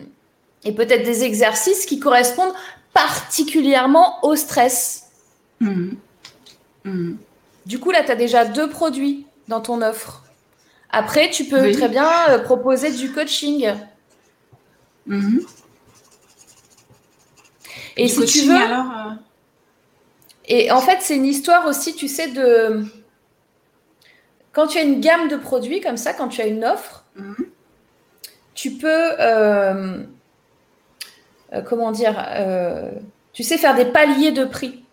et 0.64 0.72
peut-être 0.72 1.04
des 1.04 1.24
exercices 1.24 1.86
qui 1.86 2.00
correspondent 2.00 2.54
particulièrement 2.94 4.24
au 4.24 4.36
stress. 4.36 5.10
Mm. 5.60 5.92
Mm. 6.86 7.14
Du 7.66 7.80
coup, 7.80 7.92
là, 7.92 8.04
tu 8.04 8.12
as 8.12 8.16
déjà 8.16 8.46
deux 8.46 8.70
produits 8.70 9.26
dans 9.48 9.62
ton 9.62 9.82
offre. 9.82 10.24
Après, 10.90 11.30
tu 11.30 11.46
peux 11.46 11.72
très 11.72 11.88
bien 11.88 12.10
euh, 12.30 12.40
proposer 12.40 12.92
du 12.92 13.12
coaching. 13.12 13.72
Et 17.96 18.08
si 18.08 18.26
tu 18.26 18.48
veux. 18.48 18.58
Et 20.52 20.72
en 20.72 20.82
fait, 20.82 20.98
c'est 21.02 21.16
une 21.16 21.26
histoire 21.26 21.68
aussi, 21.68 21.96
tu 21.96 22.08
sais, 22.08 22.30
de. 22.30 22.86
Quand 24.52 24.68
tu 24.68 24.78
as 24.78 24.82
une 24.82 25.00
gamme 25.00 25.28
de 25.28 25.36
produits 25.36 25.82
comme 25.82 25.98
ça, 25.98 26.14
quand 26.14 26.28
tu 26.28 26.42
as 26.42 26.48
une 26.48 26.66
offre, 26.66 27.06
mhm. 27.16 27.46
tu 28.54 28.72
peux. 28.72 29.12
Euh, 29.20 30.04
euh, 31.54 31.62
comment 31.62 31.92
dire 31.92 32.16
Tu 33.34 33.44
sais 33.44 33.58
faire 33.58 33.76
des 33.76 33.86
paliers 33.86 34.32
de 34.32 34.46
prix. 34.46 34.84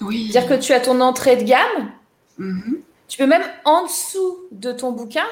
Oui. 0.00 0.28
C'est-à-dire 0.30 0.56
que 0.56 0.62
tu 0.62 0.72
as 0.72 0.80
ton 0.80 1.00
entrée 1.00 1.36
de 1.36 1.44
gamme. 1.44 1.92
Mhm. 2.38 2.82
Tu 3.08 3.18
peux 3.18 3.26
même 3.26 3.44
en 3.64 3.84
dessous 3.84 4.38
de 4.50 4.72
ton 4.72 4.92
bouquin 4.92 5.26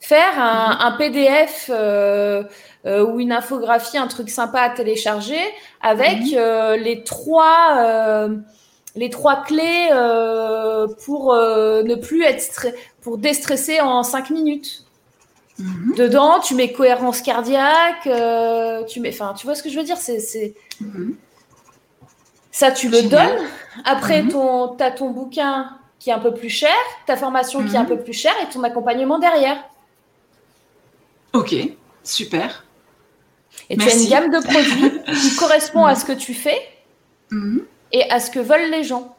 faire 0.00 0.38
un, 0.38 0.90
mhm. 0.90 0.96
PDF 0.98 1.70
euh, 2.86 3.04
ou 3.04 3.18
une 3.18 3.32
infographie, 3.32 3.98
un 3.98 4.06
truc 4.06 4.30
sympa 4.30 4.60
à 4.60 4.70
télécharger 4.70 5.40
avec 5.80 6.18
euh, 6.34 6.76
les 6.76 7.02
trois 7.02 7.78
euh, 7.78 8.36
les 8.96 9.10
trois 9.10 9.42
clés 9.42 9.88
pour 11.04 11.34
ne 11.34 11.94
plus 11.94 12.24
être 12.24 12.68
pour 13.00 13.18
déstresser 13.18 13.80
en 13.80 14.02
cinq 14.02 14.30
minutes. 14.30 14.84
Mhm. 15.58 15.94
Dedans, 15.96 16.40
tu 16.40 16.54
mets 16.54 16.72
cohérence 16.72 17.22
cardiaque, 17.22 18.08
tu 18.88 19.00
mets, 19.00 19.10
enfin, 19.10 19.34
tu 19.38 19.46
vois 19.46 19.54
ce 19.54 19.62
que 19.62 19.70
je 19.70 19.78
veux 19.78 19.84
dire, 19.84 19.96
c'est, 19.96 20.54
mhm. 20.80 21.16
ça, 22.50 22.70
tu 22.70 22.88
le 22.88 23.02
donnes. 23.02 23.46
Après, 23.84 24.26
ton, 24.26 24.76
as 24.76 24.90
ton 24.90 25.10
bouquin 25.10 25.76
qui 25.98 26.10
est 26.10 26.12
un 26.12 26.18
peu 26.18 26.34
plus 26.34 26.50
cher, 26.50 26.74
ta 27.06 27.16
formation 27.16 27.64
qui 27.64 27.74
est 27.74 27.78
un 27.78 27.84
peu 27.84 27.98
plus 27.98 28.12
chère 28.12 28.34
et 28.42 28.52
ton 28.52 28.62
accompagnement 28.62 29.18
derrière. 29.18 29.56
Ok, 31.32 31.54
super. 32.02 32.64
Et 33.70 33.76
tu 33.76 33.88
as 33.88 33.94
une 33.94 34.08
gamme 34.08 34.30
de 34.30 34.38
produits 34.38 35.02
qui 35.20 35.36
correspond 35.36 35.84
à 35.84 35.94
ce 35.94 36.04
que 36.04 36.12
tu 36.12 36.34
fais 36.34 36.60
mhm. 37.30 37.64
Et 37.92 38.10
à 38.10 38.20
ce 38.20 38.30
que 38.30 38.38
veulent 38.38 38.70
les 38.70 38.84
gens. 38.84 39.16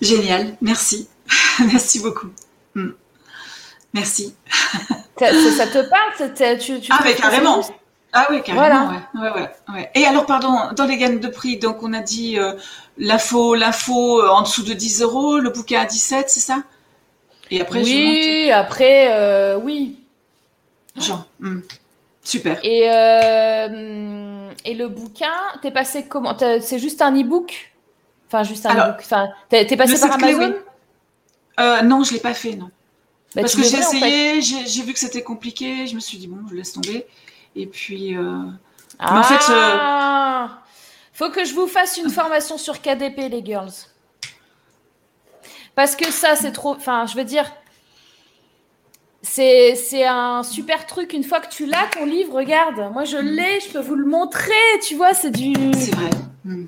Génial, 0.00 0.56
merci. 0.60 1.08
merci 1.60 2.00
beaucoup. 2.00 2.28
Hmm. 2.74 2.90
Merci. 3.92 4.34
ça, 5.18 5.66
te 5.66 5.88
parle 5.88 6.58
tu, 6.58 6.80
Ah, 6.90 7.00
mais 7.02 7.14
carrément. 7.14 7.62
Ah 8.12 8.28
oui, 8.30 8.42
carrément. 8.42 8.92
Ouais. 9.14 9.48
Ouais, 9.72 9.90
Et 9.94 10.04
alors, 10.04 10.26
pardon, 10.26 10.54
dans 10.74 10.84
les 10.84 10.96
gammes 10.96 11.20
de 11.20 11.28
prix, 11.28 11.58
donc 11.58 11.82
on 11.82 11.92
a 11.92 12.00
dit 12.00 12.38
euh, 12.38 12.52
l'info, 12.98 13.54
l'info 13.54 14.22
euh, 14.22 14.28
en 14.28 14.42
dessous 14.42 14.62
de 14.62 14.72
10 14.72 15.02
euros, 15.02 15.38
le 15.38 15.50
bouquin 15.50 15.80
à 15.80 15.84
17, 15.86 16.28
c'est 16.28 16.40
ça? 16.40 16.62
Et 17.50 17.60
après, 17.60 17.82
oui, 17.82 18.50
après, 18.50 19.08
euh, 19.12 19.58
oui. 19.58 19.98
Jean. 20.96 21.24
Hmm. 21.40 21.60
Super. 22.22 22.58
Et, 22.62 22.90
euh, 22.90 24.35
et 24.66 24.74
le 24.74 24.88
bouquin, 24.88 25.32
t'es 25.62 25.70
passé 25.70 26.06
comment? 26.06 26.36
C'est 26.60 26.78
juste 26.78 27.00
un 27.02 27.14
e-book? 27.18 27.72
Enfin, 28.26 28.42
juste 28.42 28.66
un 28.66 28.74
e-book. 28.74 29.00
Enfin, 29.00 29.28
t'es 29.48 29.64
passé 29.76 29.98
par 30.00 30.12
Amazon? 30.14 30.54
euh, 31.60 31.82
Non, 31.82 32.02
je 32.04 32.12
l'ai 32.14 32.20
pas 32.20 32.34
fait, 32.34 32.54
non. 32.54 32.70
Bah, 33.34 33.42
Parce 33.42 33.54
que 33.54 33.62
j'ai 33.62 33.78
essayé, 33.78 34.40
j'ai 34.42 34.82
vu 34.82 34.92
que 34.92 34.98
c'était 34.98 35.22
compliqué, 35.22 35.86
je 35.86 35.94
me 35.94 36.00
suis 36.00 36.18
dit 36.18 36.26
bon, 36.26 36.38
je 36.50 36.54
laisse 36.54 36.72
tomber. 36.72 37.06
Et 37.54 37.66
puis. 37.66 38.16
Euh, 38.16 38.42
Ah, 38.98 39.20
en 39.20 39.22
fait, 39.22 39.52
euh, 39.52 40.46
faut 41.12 41.30
que 41.30 41.44
je 41.44 41.54
vous 41.54 41.66
fasse 41.66 41.96
une 41.98 42.10
formation 42.10 42.58
sur 42.58 42.80
KDP, 42.80 43.28
les 43.30 43.44
girls. 43.44 43.72
Parce 45.74 45.96
que 45.96 46.10
ça, 46.10 46.36
c'est 46.36 46.52
trop. 46.52 46.74
Enfin, 46.74 47.06
je 47.06 47.14
veux 47.16 47.24
dire, 47.24 47.50
c'est 49.22 50.04
un 50.04 50.42
super 50.42 50.86
truc. 50.86 51.12
Une 51.12 51.24
fois 51.24 51.40
que 51.40 51.48
tu 51.48 51.66
l'as, 51.66 51.86
ton 51.92 52.06
livre, 52.06 52.34
regarde. 52.34 52.92
Moi, 52.92 53.04
je 53.04 53.16
l'ai, 53.16 53.60
je 53.60 53.70
peux 53.72 53.80
vous 53.80 53.96
le 53.96 54.06
montrer. 54.06 54.52
Tu 54.86 54.94
vois, 54.94 55.14
c'est 55.14 55.30
du. 55.30 55.52
C'est 55.74 55.94
vrai. 55.94 56.10
Hmm. 56.44 56.66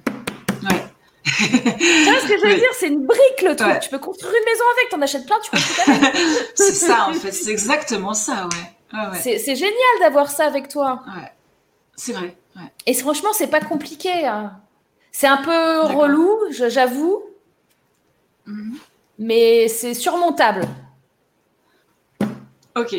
Ouais. 0.64 0.84
tu 1.24 2.10
vois 2.10 2.20
ce 2.20 2.26
que 2.28 2.38
je 2.38 2.46
veux 2.46 2.54
dire? 2.54 2.70
C'est 2.78 2.88
une 2.88 3.06
brique 3.06 3.42
le 3.42 3.54
truc. 3.54 3.80
Tu 3.80 3.90
peux 3.90 3.98
construire 3.98 4.32
une 4.32 4.44
maison 4.44 4.64
avec, 4.76 4.88
t'en 4.90 5.02
achètes 5.02 5.26
plein, 5.26 5.38
tu 5.40 5.50
construis 5.50 5.84
ta 5.84 6.18
C'est 6.54 6.72
ça 6.72 7.08
en 7.08 7.12
fait, 7.12 7.32
c'est 7.32 7.50
exactement 7.50 8.14
ça, 8.14 8.48
ouais. 8.92 8.98
ouais, 8.98 9.38
C'est 9.38 9.54
génial 9.54 9.74
d'avoir 10.00 10.30
ça 10.30 10.46
avec 10.46 10.68
toi. 10.68 11.02
Ouais, 11.06 11.30
c'est 11.96 12.12
vrai. 12.12 12.36
Et 12.86 12.94
franchement, 12.94 13.30
c'est 13.32 13.48
pas 13.48 13.60
compliqué. 13.60 14.26
Hein. 14.26 14.52
C'est 15.12 15.26
un 15.26 15.38
peu 15.38 15.80
relou, 15.82 16.38
j'avoue. 16.50 17.22
Mhm. 18.46 18.78
Mais 19.18 19.68
c'est 19.68 19.94
surmontable. 19.94 20.62
Ok. 22.78 22.94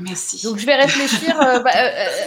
Merci. 0.00 0.44
Donc 0.44 0.58
je 0.58 0.66
vais 0.66 0.74
réfléchir. 0.74 1.38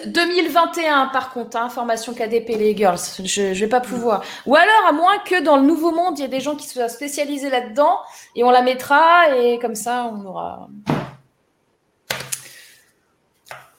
2021 0.08 0.84
euh, 0.84 0.96
bah, 0.96 1.08
euh, 1.08 1.14
par 1.14 1.32
contre, 1.32 1.58
hein, 1.58 1.70
formation 1.70 2.14
KDP 2.14 2.58
les 2.58 2.76
girls. 2.76 3.00
Je, 3.24 3.50
ne 3.50 3.54
vais 3.54 3.68
pas 3.68 3.80
pouvoir. 3.80 4.24
Ou 4.46 4.56
alors 4.56 4.86
à 4.88 4.92
moins 4.92 5.20
que 5.20 5.42
dans 5.42 5.58
le 5.58 5.64
nouveau 5.64 5.92
monde, 5.92 6.18
il 6.18 6.22
y 6.22 6.26
ait 6.26 6.30
des 6.30 6.40
gens 6.40 6.56
qui 6.56 6.68
soient 6.68 6.90
spécialisés 6.90 7.50
là-dedans 7.50 8.00
et 8.36 8.44
on 8.44 8.50
la 8.50 8.62
mettra 8.62 9.36
et 9.38 9.60
comme 9.60 9.76
ça 9.76 10.12
on 10.12 10.26
aura. 10.26 10.68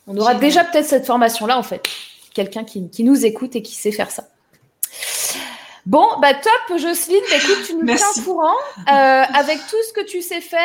On 0.07 0.16
aura 0.16 0.35
déjà 0.35 0.64
peut-être 0.64 0.87
cette 0.87 1.07
formation-là 1.07 1.59
en 1.59 1.62
fait. 1.62 1.83
Quelqu'un 2.33 2.64
qui, 2.64 3.03
nous 3.03 3.27
écoute 3.27 3.57
et 3.57 3.62
qui 3.62 3.75
sait 3.75 3.92
faire 3.92 4.11
ça. 4.11 4.25
Bon, 5.87 6.07
bah 6.20 6.35
top, 6.35 6.79
Jocelyne. 6.79 7.23
Bah, 7.29 7.37
écoute, 7.37 7.64
tu 7.66 7.75
nous 7.75 7.87
tiens 7.87 8.07
au 8.16 8.20
courant 8.23 8.55
euh, 8.79 9.23
avec 9.35 9.59
tout 9.68 9.77
ce 9.88 9.92
que 9.92 10.05
tu 10.05 10.23
sais 10.23 10.40
faire. 10.40 10.61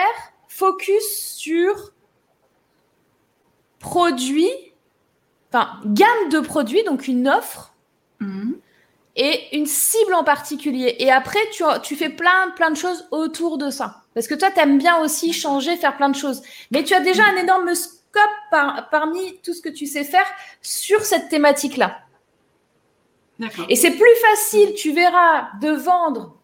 Focus 0.55 1.35
sur 1.35 1.91
produits, 3.79 4.73
enfin, 5.51 5.81
gamme 5.85 6.29
de 6.31 6.39
produits, 6.39 6.81
donc 6.85 7.09
une 7.09 7.27
offre. 7.27 7.73
Mhm. 8.21 8.57
Et 9.17 9.57
une 9.57 9.65
cible 9.65 10.13
en 10.13 10.23
particulier. 10.23 10.95
Et 10.99 11.11
après, 11.11 11.41
tu, 11.51 11.63
tu 11.83 11.97
fais 11.97 12.07
plein, 12.07 12.51
plein 12.55 12.71
de 12.71 12.77
choses 12.77 13.05
autour 13.11 13.57
de 13.57 13.69
ça. 13.69 14.03
Parce 14.13 14.27
que 14.27 14.33
toi, 14.33 14.49
tu 14.49 14.61
aimes 14.61 14.77
bien 14.77 15.01
aussi 15.01 15.33
changer, 15.33 15.75
faire 15.75 15.97
plein 15.97 16.09
de 16.09 16.15
choses. 16.15 16.41
Mais 16.71 16.85
tu 16.85 16.93
as 16.93 17.01
déjà 17.01 17.23
un 17.25 17.35
énorme 17.35 17.75
scope 17.75 18.21
parmi 18.91 19.37
tout 19.41 19.53
ce 19.53 19.61
que 19.61 19.69
tu 19.69 19.85
sais 19.85 20.05
faire 20.05 20.27
sur 20.61 21.01
cette 21.01 21.27
thématique-là. 21.27 21.99
Et 23.67 23.75
c'est 23.75 23.91
plus 23.91 24.15
facile, 24.31 24.73
tu 24.75 24.93
verras, 24.93 25.49
de 25.61 25.71
vendre 25.71 26.37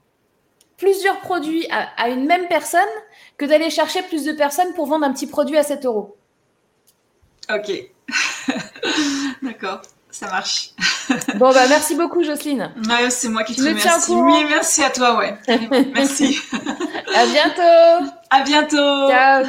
plusieurs 0.81 1.19
produits 1.19 1.67
à, 1.69 1.89
à 1.95 2.09
une 2.09 2.25
même 2.25 2.47
personne 2.47 2.81
que 3.37 3.45
d'aller 3.45 3.69
chercher 3.69 4.01
plus 4.01 4.25
de 4.25 4.31
personnes 4.33 4.73
pour 4.73 4.87
vendre 4.87 5.05
un 5.05 5.13
petit 5.13 5.27
produit 5.27 5.57
à 5.57 5.63
7 5.63 5.85
euros. 5.85 6.17
Ok. 7.53 7.71
D'accord, 9.43 9.83
ça 10.09 10.27
marche. 10.27 10.71
bon, 11.35 11.53
bah 11.53 11.67
merci 11.69 11.95
beaucoup, 11.95 12.23
Jocelyne. 12.23 12.73
Ouais, 12.89 13.09
c'est 13.11 13.29
moi 13.29 13.43
qui 13.43 13.55
te 13.55 13.61
remercie. 13.61 14.11
Oui, 14.11 14.43
merci 14.49 14.83
à 14.83 14.89
toi, 14.89 15.17
ouais. 15.17 15.35
merci. 15.93 16.39
à 17.15 17.25
bientôt. 17.27 18.11
À 18.29 18.41
bientôt. 18.43 19.09
Ciao. 19.09 19.45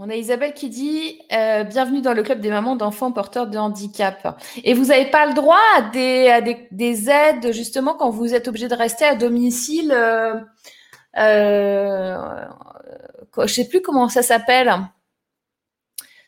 On 0.00 0.10
a 0.10 0.16
Isabelle 0.16 0.54
qui 0.54 0.70
dit 0.70 1.20
euh, 1.32 1.62
Bienvenue 1.62 2.00
dans 2.00 2.14
le 2.14 2.24
club 2.24 2.40
des 2.40 2.50
mamans 2.50 2.74
d'enfants 2.74 3.12
porteurs 3.12 3.46
de 3.46 3.56
handicap. 3.56 4.40
Et 4.64 4.74
vous 4.74 4.86
n'avez 4.86 5.06
pas 5.06 5.24
le 5.26 5.34
droit 5.34 5.60
à 5.76 5.82
des, 5.82 6.66
des, 6.72 7.10
aides, 7.10 7.52
justement, 7.52 7.94
quand 7.94 8.10
vous 8.10 8.34
êtes 8.34 8.48
obligé 8.48 8.66
de 8.66 8.74
rester 8.74 9.04
à 9.04 9.14
domicile. 9.14 9.92
Euh, 9.92 10.34
euh, 11.16 12.44
je 13.36 13.42
ne 13.42 13.46
sais 13.46 13.68
plus 13.68 13.82
comment 13.82 14.08
ça 14.08 14.22
s'appelle. 14.22 14.72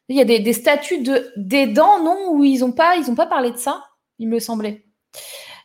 Il 0.09 0.17
y 0.17 0.21
a 0.21 0.25
des, 0.25 0.39
des 0.39 0.53
statuts 0.53 1.03
d'aidants, 1.37 2.01
non 2.01 2.31
Où 2.31 2.45
ils 2.45 2.61
n'ont 2.61 2.71
pas, 2.71 2.95
ils 2.97 3.15
pas 3.17 3.27
parlé 3.27 3.51
de 3.51 3.57
ça, 3.57 3.85
il 4.21 4.29
me 4.29 4.39
semblait. 4.39 4.86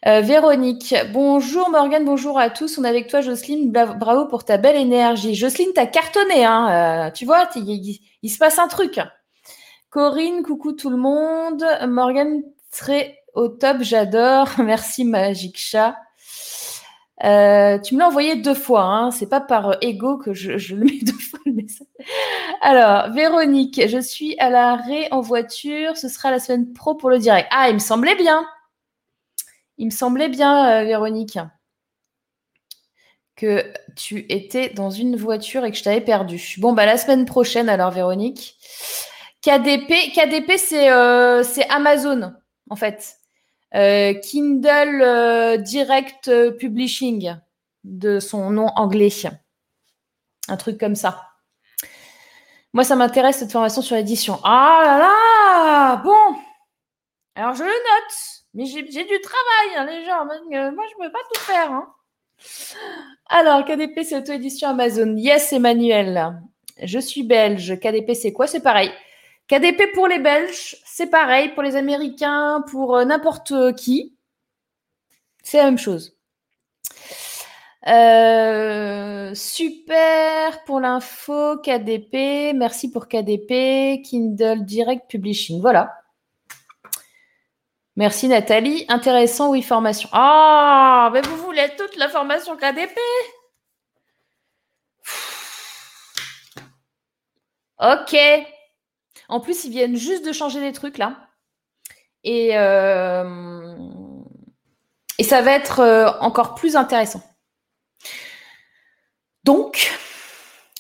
Euh, 0.07 0.21
Véronique, 0.21 0.95
bonjour 1.13 1.69
Morgane, 1.69 2.05
bonjour 2.05 2.39
à 2.39 2.49
tous. 2.49 2.79
On 2.79 2.83
est 2.83 2.89
avec 2.89 3.07
toi, 3.07 3.21
Jocelyne. 3.21 3.71
Bravo 3.71 4.25
pour 4.25 4.43
ta 4.43 4.57
belle 4.57 4.75
énergie. 4.75 5.35
Jocelyne, 5.35 5.69
t'as 5.75 5.85
cartonné, 5.85 6.43
hein 6.43 7.07
euh, 7.07 7.11
tu 7.11 7.25
vois, 7.25 7.47
il, 7.55 8.29
se 8.29 8.37
passe 8.39 8.57
un 8.57 8.67
truc. 8.67 8.99
Corinne, 9.91 10.41
coucou 10.41 10.71
tout 10.71 10.89
le 10.89 10.97
monde. 10.97 11.63
Morgane, 11.87 12.41
très 12.71 13.19
au 13.35 13.47
top, 13.47 13.77
j'adore. 13.81 14.49
Merci 14.57 15.05
Magic 15.05 15.55
Chat. 15.59 15.95
Euh, 17.23 17.77
tu 17.77 17.93
me 17.93 17.99
l'as 17.99 18.07
envoyé 18.07 18.35
deux 18.37 18.55
fois, 18.55 18.81
hein. 18.81 19.11
c'est 19.11 19.29
pas 19.29 19.41
par 19.41 19.77
ego 19.81 20.17
que 20.17 20.33
je, 20.33 20.57
je, 20.57 20.75
le 20.75 20.85
mets 20.85 20.99
deux 21.03 21.13
fois 21.13 21.39
message. 21.45 21.85
Alors, 22.61 23.13
Véronique, 23.13 23.79
je 23.87 23.99
suis 23.99 24.35
à 24.39 24.49
l'arrêt 24.49 25.07
en 25.11 25.21
voiture, 25.21 25.95
ce 25.95 26.09
sera 26.09 26.31
la 26.31 26.39
semaine 26.39 26.73
pro 26.73 26.95
pour 26.95 27.11
le 27.11 27.19
direct. 27.19 27.47
Ah, 27.51 27.69
il 27.69 27.75
me 27.75 27.79
semblait 27.79 28.15
bien. 28.15 28.43
Il 29.82 29.86
me 29.86 29.91
semblait 29.91 30.30
bien, 30.30 30.70
euh, 30.70 30.84
Véronique, 30.84 31.39
que 33.36 33.74
tu 33.96 34.28
étais 34.30 34.70
dans 34.70 34.91
une 34.91 35.15
voiture 35.15 35.65
et 35.65 35.72
que 35.72 35.78
je 35.78 35.82
t'avais 35.82 36.02
perdu. 36.02 36.39
Bon, 36.60 36.74
bah 36.74 36.86
la 36.86 36.98
semaine 36.98 37.26
prochaine 37.26 37.67
alors, 37.67 37.89
Véronique. 37.89 38.60
KDP, 39.41 40.13
KDP 40.13 40.52
euh, 40.74 41.41
c'est 41.41 41.67
Amazon, 41.70 42.32
en 42.70 42.76
fait. 42.76 43.17
Euh, 43.74 44.13
Kindle 44.13 45.63
Direct 45.63 46.30
Publishing, 46.60 47.38
de 47.84 48.20
son 48.20 48.52
nom 48.52 48.67
anglais. 48.76 49.10
Un 50.48 50.58
truc 50.58 50.80
comme 50.80 50.96
ça. 50.96 51.24
Moi, 52.74 52.84
ça 52.84 52.96
m'intéresse 52.96 53.38
cette 53.38 53.52
formation 53.52 53.82
sur 53.82 53.96
l'édition. 53.96 54.39
Ah 54.44 54.82
là 54.86 54.98
là 55.00 55.96
Bon 56.04 56.38
Alors, 57.34 57.56
je 57.56 57.63
le 57.63 57.70
note. 57.70 58.40
Mais 58.53 58.65
j'ai 58.65 58.81
du 58.83 58.89
travail, 59.21 59.77
hein, 59.77 59.85
les 59.85 60.05
gens. 60.05 60.25
Moi, 60.25 60.35
je 60.45 60.97
ne 60.97 61.05
peux 61.05 61.11
pas 61.11 61.19
tout 61.33 61.41
faire. 61.41 61.71
Hein. 61.71 61.93
Alors, 63.27 63.63
KDP, 63.65 64.03
c'est 64.03 64.17
auto-édition 64.17 64.69
Amazon. 64.69 65.15
Yes, 65.15 65.53
Emmanuel. 65.53 66.33
Je 66.81 66.99
suis 66.99 67.23
belge. 67.23 67.79
KDP, 67.79 68.13
c'est 68.13 68.33
quoi? 68.33 68.47
C'est 68.47 68.61
pareil. 68.61 68.91
KDP 69.47 69.93
pour 69.93 70.07
les 70.07 70.19
Belges, 70.19 70.77
c'est 70.85 71.07
pareil. 71.07 71.49
Pour 71.49 71.63
les 71.63 71.75
Américains, 71.75 72.63
pour 72.71 72.95
euh, 72.95 73.03
n'importe 73.03 73.75
qui, 73.75 74.15
c'est 75.43 75.57
la 75.57 75.65
même 75.65 75.77
chose. 75.77 76.17
Euh, 77.87 79.33
super 79.33 80.63
pour 80.63 80.79
l'info, 80.79 81.57
KDP. 81.57 82.53
Merci 82.55 82.91
pour 82.91 83.07
KDP. 83.07 84.01
Kindle 84.03 84.63
Direct 84.63 85.09
Publishing. 85.09 85.59
Voilà. 85.61 86.00
Merci 87.95 88.27
Nathalie. 88.27 88.86
Intéressant, 88.88 89.49
oui, 89.49 89.62
formation. 89.62 90.10
Ah, 90.13 91.10
mais 91.13 91.21
vous 91.21 91.38
voulez 91.38 91.69
toute 91.77 91.95
la 91.97 92.08
formation 92.10 92.56
KDP 92.56 92.97
Ok. 97.80 98.15
En 99.27 99.39
plus, 99.39 99.65
ils 99.65 99.71
viennent 99.71 99.95
juste 99.95 100.25
de 100.25 100.32
changer 100.32 100.60
des 100.62 100.71
trucs 100.71 100.97
là. 100.97 101.27
Et, 102.23 102.58
euh, 102.58 103.75
et 105.17 105.23
ça 105.23 105.41
va 105.41 105.54
être 105.54 105.80
euh, 105.80 106.12
encore 106.19 106.56
plus 106.56 106.75
intéressant. 106.75 107.21
Donc, 109.43 109.91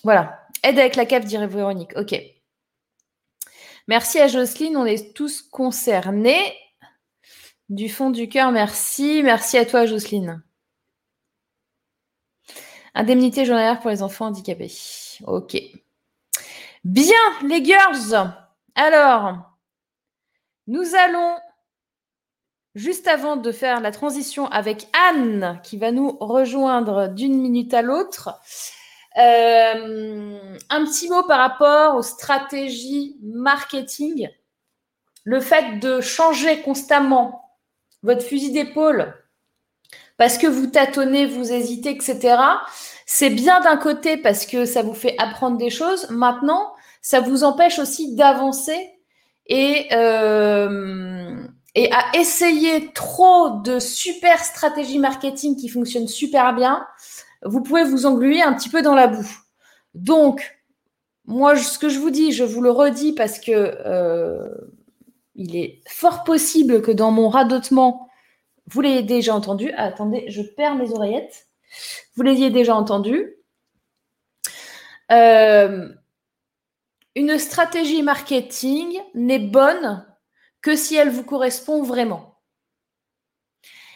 voilà. 0.03 0.47
Aide 0.63 0.79
avec 0.79 0.95
la 0.95 1.05
cave, 1.05 1.25
dirait 1.25 1.47
Véronique. 1.47 1.93
Ok. 1.95 2.15
Merci 3.87 4.19
à 4.19 4.27
Jocelyne, 4.27 4.77
on 4.77 4.85
est 4.85 5.15
tous 5.15 5.41
concernés. 5.41 6.55
Du 7.71 7.87
fond 7.87 8.09
du 8.09 8.27
cœur, 8.27 8.51
merci. 8.51 9.21
Merci 9.23 9.57
à 9.57 9.65
toi, 9.65 9.85
Jocelyne. 9.85 10.43
Indemnité 12.93 13.45
journalière 13.45 13.79
pour 13.79 13.89
les 13.89 14.03
enfants 14.03 14.25
handicapés. 14.25 14.73
Ok. 15.25 15.55
Bien, 16.83 17.13
les 17.47 17.63
girls. 17.63 18.29
Alors, 18.75 19.55
nous 20.67 20.95
allons, 20.95 21.37
juste 22.75 23.07
avant 23.07 23.37
de 23.37 23.53
faire 23.53 23.79
la 23.79 23.93
transition 23.93 24.47
avec 24.47 24.89
Anne, 25.09 25.61
qui 25.63 25.77
va 25.77 25.93
nous 25.93 26.17
rejoindre 26.19 27.07
d'une 27.07 27.39
minute 27.39 27.73
à 27.73 27.81
l'autre, 27.81 28.37
euh, 29.17 30.57
un 30.69 30.83
petit 30.83 31.07
mot 31.07 31.23
par 31.23 31.39
rapport 31.39 31.95
aux 31.95 32.03
stratégies 32.03 33.15
marketing. 33.21 34.27
Le 35.23 35.39
fait 35.39 35.79
de 35.79 36.01
changer 36.01 36.61
constamment 36.63 37.40
votre 38.03 38.23
fusil 38.23 38.51
d'épaule 38.51 39.13
parce 40.17 40.37
que 40.37 40.47
vous 40.47 40.67
tâtonnez, 40.67 41.25
vous 41.25 41.51
hésitez, 41.51 41.89
etc. 41.89 42.37
C'est 43.05 43.31
bien 43.31 43.59
d'un 43.61 43.77
côté 43.77 44.17
parce 44.17 44.45
que 44.45 44.65
ça 44.65 44.83
vous 44.83 44.93
fait 44.93 45.15
apprendre 45.17 45.57
des 45.57 45.71
choses. 45.71 46.09
Maintenant, 46.11 46.73
ça 47.01 47.21
vous 47.21 47.43
empêche 47.43 47.79
aussi 47.79 48.15
d'avancer 48.15 48.91
et, 49.47 49.87
euh, 49.93 51.35
et 51.73 51.91
à 51.91 52.17
essayer 52.19 52.91
trop 52.93 53.61
de 53.63 53.79
super 53.79 54.43
stratégies 54.43 54.99
marketing 54.99 55.55
qui 55.55 55.69
fonctionnent 55.69 56.07
super 56.07 56.53
bien, 56.53 56.85
vous 57.43 57.61
pouvez 57.61 57.83
vous 57.83 58.05
engluer 58.05 58.41
un 58.41 58.53
petit 58.53 58.69
peu 58.69 58.81
dans 58.81 58.95
la 58.95 59.07
boue. 59.07 59.29
Donc, 59.95 60.59
moi, 61.25 61.55
ce 61.55 61.79
que 61.79 61.89
je 61.89 61.99
vous 61.99 62.11
dis, 62.11 62.31
je 62.31 62.43
vous 62.43 62.61
le 62.61 62.71
redis 62.71 63.13
parce 63.13 63.39
que 63.39 63.51
euh, 63.51 64.49
il 65.35 65.55
est 65.55 65.81
fort 65.87 66.23
possible 66.23 66.81
que 66.81 66.91
dans 66.91 67.11
mon 67.11 67.29
radotement, 67.29 68.09
vous 68.67 68.81
l'ayez 68.81 69.03
déjà 69.03 69.33
entendu. 69.35 69.71
Ah, 69.75 69.85
attendez, 69.85 70.25
je 70.29 70.41
perds 70.41 70.75
mes 70.75 70.91
oreillettes. 70.91 71.47
Vous 72.15 72.23
l'ayez 72.23 72.49
déjà 72.49 72.75
entendu. 72.75 73.35
Euh, 75.11 75.89
une 77.15 77.37
stratégie 77.37 78.03
marketing 78.03 78.99
n'est 79.13 79.39
bonne 79.39 80.05
que 80.61 80.75
si 80.75 80.95
elle 80.95 81.09
vous 81.09 81.23
correspond 81.23 81.83
vraiment. 81.83 82.39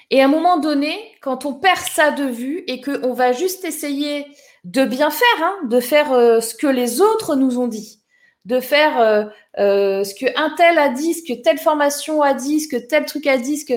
Et 0.10 0.22
à 0.22 0.26
un 0.26 0.30
moment 0.30 0.58
donné, 0.58 1.16
quand 1.22 1.46
on 1.46 1.54
perd 1.54 1.80
ça 1.80 2.12
de 2.12 2.26
vue 2.26 2.64
et 2.68 2.82
qu'on 2.82 3.14
va 3.14 3.32
juste 3.32 3.66
essayer 3.66 4.26
de 4.64 4.86
bien 4.86 5.10
faire, 5.10 5.44
hein, 5.44 5.58
de 5.66 5.80
faire 5.80 6.12
euh, 6.12 6.42
ce 6.42 6.56
que 6.56 6.68
les 6.68 7.02
autres 7.02 7.36
nous 7.36 7.60
ont 7.60 7.68
dit, 7.68 8.04
de 8.46 8.60
faire 8.60 9.00
euh, 9.00 9.26
euh, 9.58 10.04
ce 10.04 10.14
que 10.14 10.26
un 10.38 10.52
tel 10.56 10.78
a 10.78 10.90
dit, 10.90 11.16
ce 11.16 11.24
que 11.24 11.40
telle 11.42 11.58
formation 11.58 12.22
a 12.22 12.34
dit, 12.34 12.62
ce 12.62 12.68
que 12.68 12.78
tel 12.78 13.06
truc 13.06 13.26
a 13.28 13.38
dit, 13.38 13.58
ce 13.58 13.66
que 13.66 13.74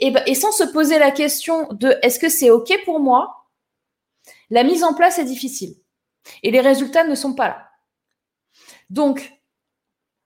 et, 0.00 0.10
ben, 0.10 0.22
et 0.26 0.34
sans 0.34 0.52
se 0.52 0.64
poser 0.64 0.98
la 0.98 1.12
question 1.12 1.68
de 1.72 1.96
est-ce 2.02 2.18
que 2.18 2.28
c'est 2.28 2.50
ok 2.50 2.72
pour 2.84 3.00
moi, 3.00 3.46
la 4.50 4.64
mise 4.64 4.82
en 4.82 4.94
place 4.94 5.18
est 5.18 5.24
difficile 5.24 5.76
et 6.42 6.50
les 6.50 6.60
résultats 6.60 7.04
ne 7.04 7.14
sont 7.14 7.34
pas 7.34 7.48
là. 7.48 7.68
Donc 8.90 9.32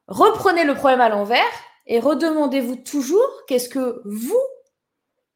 reprenez 0.08 0.64
le 0.64 0.74
problème 0.74 1.02
à 1.02 1.10
l'envers 1.10 1.44
et 1.86 2.00
redemandez-vous 2.00 2.76
toujours 2.76 3.28
qu'est-ce 3.46 3.68
que 3.68 4.00
vous 4.06 4.40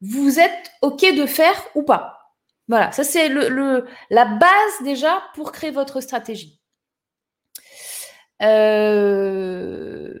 vous 0.01 0.39
êtes 0.39 0.71
ok 0.81 1.13
de 1.15 1.25
faire 1.25 1.61
ou 1.75 1.83
pas. 1.83 2.15
Voilà, 2.67 2.91
ça 2.91 3.03
c'est 3.03 3.29
le, 3.29 3.85
la 4.09 4.25
base 4.25 4.83
déjà 4.83 5.21
pour 5.35 5.51
créer 5.51 5.71
votre 5.71 6.01
stratégie. 6.01 6.58
Euh, 8.41 10.13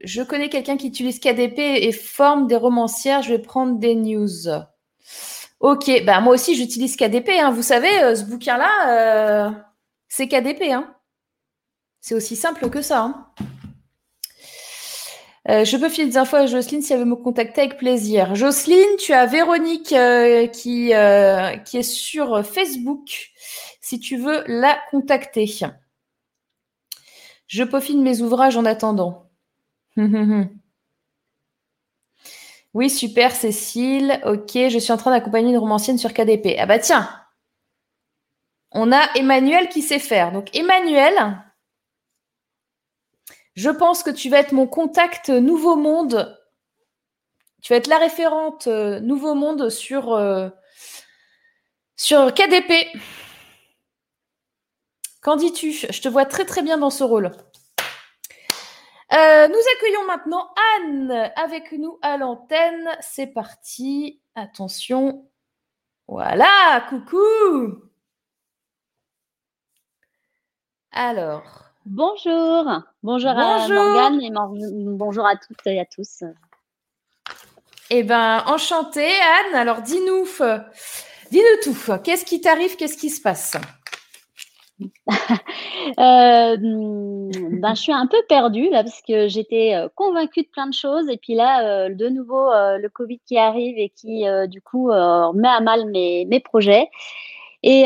je 0.00 0.22
connais 0.22 0.48
quelqu'un 0.48 0.76
qui 0.76 0.88
utilise 0.88 1.20
KDP 1.20 1.58
et 1.58 1.92
forme 1.92 2.46
des 2.46 2.56
romancières. 2.56 3.22
Je 3.22 3.30
vais 3.30 3.38
prendre 3.38 3.78
des 3.78 3.94
news. 3.94 4.48
Ok, 5.60 5.90
bah 6.04 6.20
moi 6.20 6.34
aussi 6.34 6.56
j'utilise 6.56 6.96
KDP. 6.96 7.30
Hein. 7.40 7.50
Vous 7.50 7.62
savez, 7.62 8.02
euh, 8.02 8.16
ce 8.16 8.24
bouquin-là, 8.24 9.48
euh, 9.48 9.50
c'est 10.08 10.26
KDP. 10.26 10.72
Hein. 10.72 10.94
C'est 12.00 12.14
aussi 12.14 12.36
simple 12.36 12.68
que 12.68 12.82
ça. 12.82 13.02
Hein. 13.02 13.26
je 15.46 15.76
peux 15.76 15.88
filer 15.88 16.08
des 16.08 16.16
infos 16.16 16.36
à 16.36 16.46
Jocelyne 16.46 16.82
si 16.82 16.92
elle 16.92 17.00
veut 17.00 17.04
me 17.04 17.16
contacter 17.16 17.60
avec 17.62 17.76
plaisir. 17.76 18.34
Jocelyne, 18.34 18.96
tu 18.98 19.12
as 19.12 19.26
Véronique 19.26 19.94
qui, 20.52 20.92
qui 21.64 21.76
est 21.78 21.82
sur 21.82 22.44
Facebook 22.44 23.30
si 23.80 24.00
tu 24.00 24.16
veux 24.16 24.42
la 24.48 24.78
contacter. 24.90 25.46
Je 27.52 27.64
peaufine 27.64 28.02
mes 28.02 28.22
ouvrages 28.22 28.56
en 28.56 28.64
attendant. 28.64 29.28
oui, 32.72 32.88
super, 32.88 33.32
Cécile. 33.32 34.22
Ok, 34.24 34.52
je 34.54 34.78
suis 34.78 34.90
en 34.90 34.96
train 34.96 35.10
d'accompagner 35.10 35.50
une 35.50 35.58
romancienne 35.58 35.98
sur 35.98 36.14
KDP. 36.14 36.56
Ah 36.58 36.64
bah 36.64 36.78
tiens, 36.78 37.10
on 38.70 38.90
a 38.90 39.02
Emmanuel 39.16 39.68
qui 39.68 39.82
sait 39.82 39.98
faire. 39.98 40.32
Donc 40.32 40.48
Emmanuel, 40.56 41.42
je 43.54 43.68
pense 43.68 44.02
que 44.02 44.08
tu 44.08 44.30
vas 44.30 44.38
être 44.38 44.52
mon 44.52 44.66
contact 44.66 45.28
Nouveau 45.28 45.76
Monde. 45.76 46.34
Tu 47.60 47.74
vas 47.74 47.76
être 47.76 47.88
la 47.88 47.98
référente 47.98 48.66
euh, 48.66 48.98
Nouveau 49.00 49.34
Monde 49.34 49.68
sur, 49.68 50.14
euh, 50.14 50.48
sur 51.96 52.32
KDP. 52.32 52.96
Qu'en 55.22 55.36
dis-tu? 55.36 55.72
Je 55.72 56.00
te 56.00 56.08
vois 56.08 56.26
très 56.26 56.44
très 56.44 56.62
bien 56.62 56.78
dans 56.78 56.90
ce 56.90 57.04
rôle. 57.04 57.30
Euh, 59.12 59.48
nous 59.48 59.62
accueillons 59.76 60.04
maintenant 60.06 60.52
Anne 60.76 61.32
avec 61.36 61.70
nous 61.72 61.98
à 62.02 62.16
l'antenne. 62.16 62.88
C'est 63.00 63.28
parti. 63.28 64.20
Attention. 64.34 65.28
Voilà, 66.08 66.84
coucou. 66.88 67.82
Alors. 70.90 71.42
Bonjour. 71.84 72.64
Bonjour, 73.02 73.30
à 73.30 73.66
Morgane 73.68 74.20
et 74.22 74.30
bonjour 74.30 75.26
à 75.26 75.36
toutes 75.36 75.66
et 75.66 75.80
à 75.80 75.84
tous. 75.84 76.22
Eh 77.90 78.02
bien, 78.04 78.44
enchantée, 78.46 79.12
Anne. 79.20 79.54
Alors, 79.56 79.82
dis-nous, 79.82 80.24
dis-nous 81.30 81.62
tout. 81.62 81.98
Qu'est-ce 82.04 82.24
qui 82.24 82.40
t'arrive? 82.40 82.76
Qu'est-ce 82.76 82.96
qui 82.96 83.10
se 83.10 83.20
passe? 83.20 83.56
euh, 85.98 86.56
ben, 86.58 87.74
je 87.74 87.80
suis 87.80 87.92
un 87.92 88.06
peu 88.06 88.16
perdue 88.28 88.70
là 88.70 88.82
parce 88.82 89.02
que 89.02 89.28
j'étais 89.28 89.74
euh, 89.74 89.88
convaincue 89.94 90.42
de 90.42 90.48
plein 90.48 90.66
de 90.66 90.74
choses 90.74 91.08
et 91.08 91.16
puis 91.16 91.34
là, 91.34 91.64
euh, 91.64 91.94
de 91.94 92.08
nouveau, 92.08 92.50
le 92.50 92.88
Covid 92.88 93.20
qui 93.26 93.38
arrive 93.38 93.78
et 93.78 93.90
qui, 93.90 94.24
du 94.48 94.60
coup, 94.60 94.88
met 94.88 95.48
à 95.48 95.60
mal 95.60 95.86
mes, 95.90 96.24
mes 96.26 96.40
projets. 96.40 96.88
Et 97.62 97.84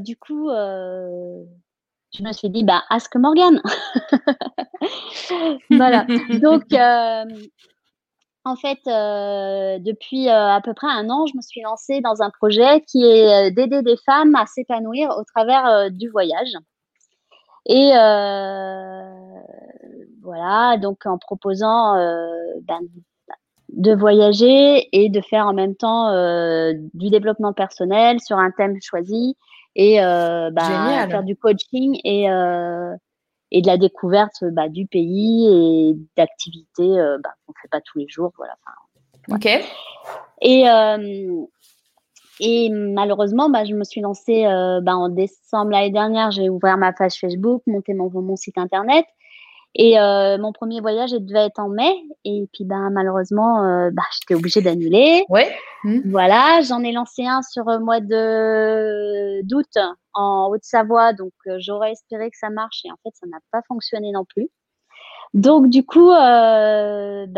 du 0.00 0.16
coup, 0.16 0.48
je 0.50 2.22
me 2.22 2.32
suis 2.32 2.50
dit, 2.50 2.64
bah, 2.64 2.82
Ask 2.90 3.14
Morgan. 3.16 3.60
voilà. 5.70 6.06
Donc, 6.40 6.64
en 8.46 8.54
fait, 8.54 8.78
euh, 8.86 9.78
depuis 9.80 10.28
euh, 10.28 10.54
à 10.54 10.60
peu 10.60 10.72
près 10.72 10.86
un 10.86 11.10
an, 11.10 11.26
je 11.26 11.36
me 11.36 11.42
suis 11.42 11.62
lancée 11.62 12.00
dans 12.00 12.22
un 12.22 12.30
projet 12.30 12.80
qui 12.82 13.02
est 13.04 13.48
euh, 13.48 13.50
d'aider 13.50 13.82
des 13.82 13.96
femmes 14.06 14.36
à 14.36 14.46
s'épanouir 14.46 15.10
au 15.18 15.24
travers 15.24 15.90
du 15.90 16.08
voyage. 16.08 16.52
Et 17.68 17.90
voilà, 20.22 20.76
donc 20.76 21.04
en 21.06 21.18
proposant 21.18 21.94
ben, 22.62 22.78
de 23.70 23.92
voyager 23.92 24.88
et 24.92 25.08
de 25.08 25.20
faire 25.20 25.48
en 25.48 25.52
même 25.52 25.74
temps 25.74 26.12
du 26.94 27.10
développement 27.10 27.52
personnel 27.52 28.20
sur 28.20 28.38
un 28.38 28.52
thème 28.52 28.76
choisi 28.80 29.36
et 29.74 29.98
ben, 29.98 31.08
faire 31.10 31.24
du 31.24 31.34
coaching 31.34 31.98
et 32.04 32.28
et 33.50 33.62
de 33.62 33.66
la 33.66 33.76
découverte 33.76 34.44
bah, 34.52 34.68
du 34.68 34.86
pays 34.86 35.46
et 35.46 35.96
d'activités 36.16 36.98
euh, 36.98 37.18
bah, 37.22 37.30
qu'on 37.46 37.52
ne 37.52 37.60
fait 37.62 37.68
pas 37.70 37.80
tous 37.80 37.98
les 37.98 38.08
jours. 38.08 38.32
Voilà. 38.36 38.56
Ok. 39.30 39.46
Et, 40.42 40.68
euh, 40.68 41.44
et 42.40 42.70
malheureusement, 42.70 43.48
bah, 43.48 43.64
je 43.64 43.74
me 43.74 43.84
suis 43.84 44.00
lancée 44.00 44.46
euh, 44.46 44.80
bah, 44.80 44.96
en 44.96 45.08
décembre 45.08 45.70
l'année 45.70 45.90
dernière. 45.90 46.30
J'ai 46.30 46.50
ouvert 46.50 46.76
ma 46.76 46.92
page 46.92 47.14
Facebook, 47.14 47.62
monté 47.66 47.94
mon, 47.94 48.10
mon 48.10 48.36
site 48.36 48.58
internet. 48.58 49.06
Et 49.78 50.00
euh, 50.00 50.38
mon 50.38 50.52
premier 50.52 50.80
voyage 50.80 51.12
devait 51.12 51.44
être 51.44 51.58
en 51.58 51.68
mai. 51.68 51.92
Et 52.24 52.48
puis, 52.54 52.64
ben, 52.64 52.88
malheureusement, 52.90 53.62
euh, 53.62 53.90
bah, 53.92 54.04
j'étais 54.14 54.34
obligée 54.34 54.62
d'annuler. 54.62 55.26
Ouais. 55.28 55.54
Mmh. 55.84 56.00
Voilà, 56.06 56.62
j'en 56.62 56.82
ai 56.82 56.92
lancé 56.92 57.26
un 57.26 57.42
sur 57.42 57.64
le 57.66 57.80
mois 57.80 58.00
de 58.00 59.42
d'août 59.42 59.76
en 60.14 60.48
Haute-Savoie. 60.50 61.12
Donc, 61.12 61.34
euh, 61.46 61.58
j'aurais 61.58 61.92
espéré 61.92 62.30
que 62.30 62.38
ça 62.38 62.48
marche. 62.48 62.86
Et 62.86 62.90
en 62.90 62.96
fait, 63.02 63.10
ça 63.12 63.26
n'a 63.26 63.36
pas 63.52 63.60
fonctionné 63.68 64.12
non 64.12 64.24
plus. 64.24 64.48
Donc, 65.34 65.68
du 65.68 65.84
coup, 65.84 66.08
ben, 66.08 67.28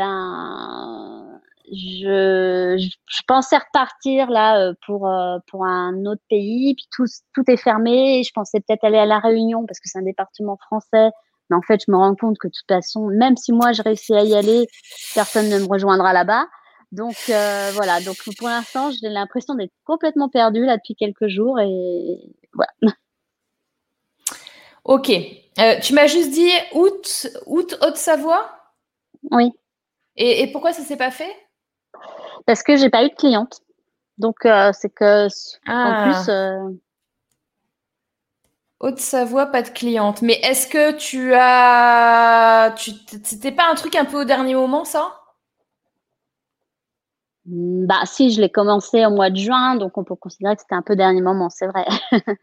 je, 1.72 2.76
je, 2.78 3.22
pensais 3.26 3.58
repartir 3.58 4.30
là 4.30 4.72
pour, 4.86 5.10
pour 5.48 5.64
un 5.64 6.06
autre 6.06 6.22
pays. 6.30 6.76
Puis 6.76 6.86
tout, 6.94 7.06
tout 7.34 7.42
est 7.50 7.56
fermé. 7.56 8.22
Je 8.22 8.30
pensais 8.32 8.60
peut-être 8.60 8.84
aller 8.84 8.98
à 8.98 9.06
La 9.06 9.18
Réunion 9.18 9.66
parce 9.66 9.80
que 9.80 9.88
c'est 9.88 9.98
un 9.98 10.02
département 10.02 10.56
français. 10.56 11.10
Mais 11.50 11.56
en 11.56 11.62
fait, 11.62 11.80
je 11.86 11.90
me 11.90 11.96
rends 11.96 12.14
compte 12.14 12.38
que 12.38 12.48
de 12.48 12.52
toute 12.52 12.68
façon, 12.68 13.06
même 13.06 13.36
si 13.36 13.52
moi 13.52 13.72
je 13.72 13.82
réussis 13.82 14.14
à 14.14 14.22
y 14.22 14.34
aller, 14.34 14.66
personne 15.14 15.48
ne 15.48 15.58
me 15.58 15.66
rejoindra 15.66 16.12
là-bas. 16.12 16.46
Donc 16.92 17.16
euh, 17.28 17.70
voilà, 17.74 18.00
donc 18.00 18.16
pour 18.38 18.48
l'instant, 18.48 18.90
j'ai 18.90 19.08
l'impression 19.08 19.54
d'être 19.54 19.72
complètement 19.84 20.28
perdue 20.28 20.64
là 20.64 20.76
depuis 20.76 20.94
quelques 20.94 21.28
jours 21.28 21.60
et 21.60 22.18
voilà. 22.52 22.72
Ok. 24.84 25.10
Euh, 25.10 25.78
tu 25.80 25.92
m'as 25.92 26.06
juste 26.06 26.30
dit 26.30 26.50
août, 26.72 27.26
août 27.44 27.76
Haute-Savoie? 27.82 28.50
Oui. 29.30 29.52
Et, 30.16 30.40
et, 30.40 30.50
pourquoi 30.50 30.72
ça 30.72 30.82
s'est 30.82 30.96
pas 30.96 31.10
fait? 31.10 31.30
Parce 32.46 32.62
que 32.62 32.74
j'ai 32.78 32.88
pas 32.88 33.04
eu 33.04 33.10
de 33.10 33.14
cliente. 33.14 33.60
Donc 34.16 34.46
euh, 34.46 34.70
c'est 34.72 34.88
que 34.88 35.26
en 35.26 35.28
ah. 35.66 36.24
plus 36.24 36.32
Haute-Savoie, 38.80 39.46
pas 39.46 39.62
de 39.62 39.70
cliente. 39.70 40.22
Mais 40.22 40.34
est-ce 40.42 40.68
que 40.68 40.92
tu 40.96 41.32
as. 41.34 42.72
Tu... 42.76 42.92
C'était 43.24 43.50
pas 43.52 43.68
un 43.70 43.74
truc 43.74 43.96
un 43.96 44.04
peu 44.04 44.20
au 44.20 44.24
dernier 44.24 44.54
moment, 44.54 44.84
ça? 44.84 45.14
Bah, 47.44 48.02
si, 48.04 48.30
je 48.30 48.40
l'ai 48.40 48.50
commencé 48.50 49.04
au 49.06 49.10
mois 49.10 49.30
de 49.30 49.36
juin, 49.36 49.74
donc 49.76 49.98
on 49.98 50.04
peut 50.04 50.14
considérer 50.14 50.54
que 50.54 50.60
c'était 50.62 50.74
un 50.74 50.82
peu 50.82 50.94
dernier 50.96 51.22
moment, 51.22 51.48
c'est 51.50 51.66
vrai. 51.66 51.86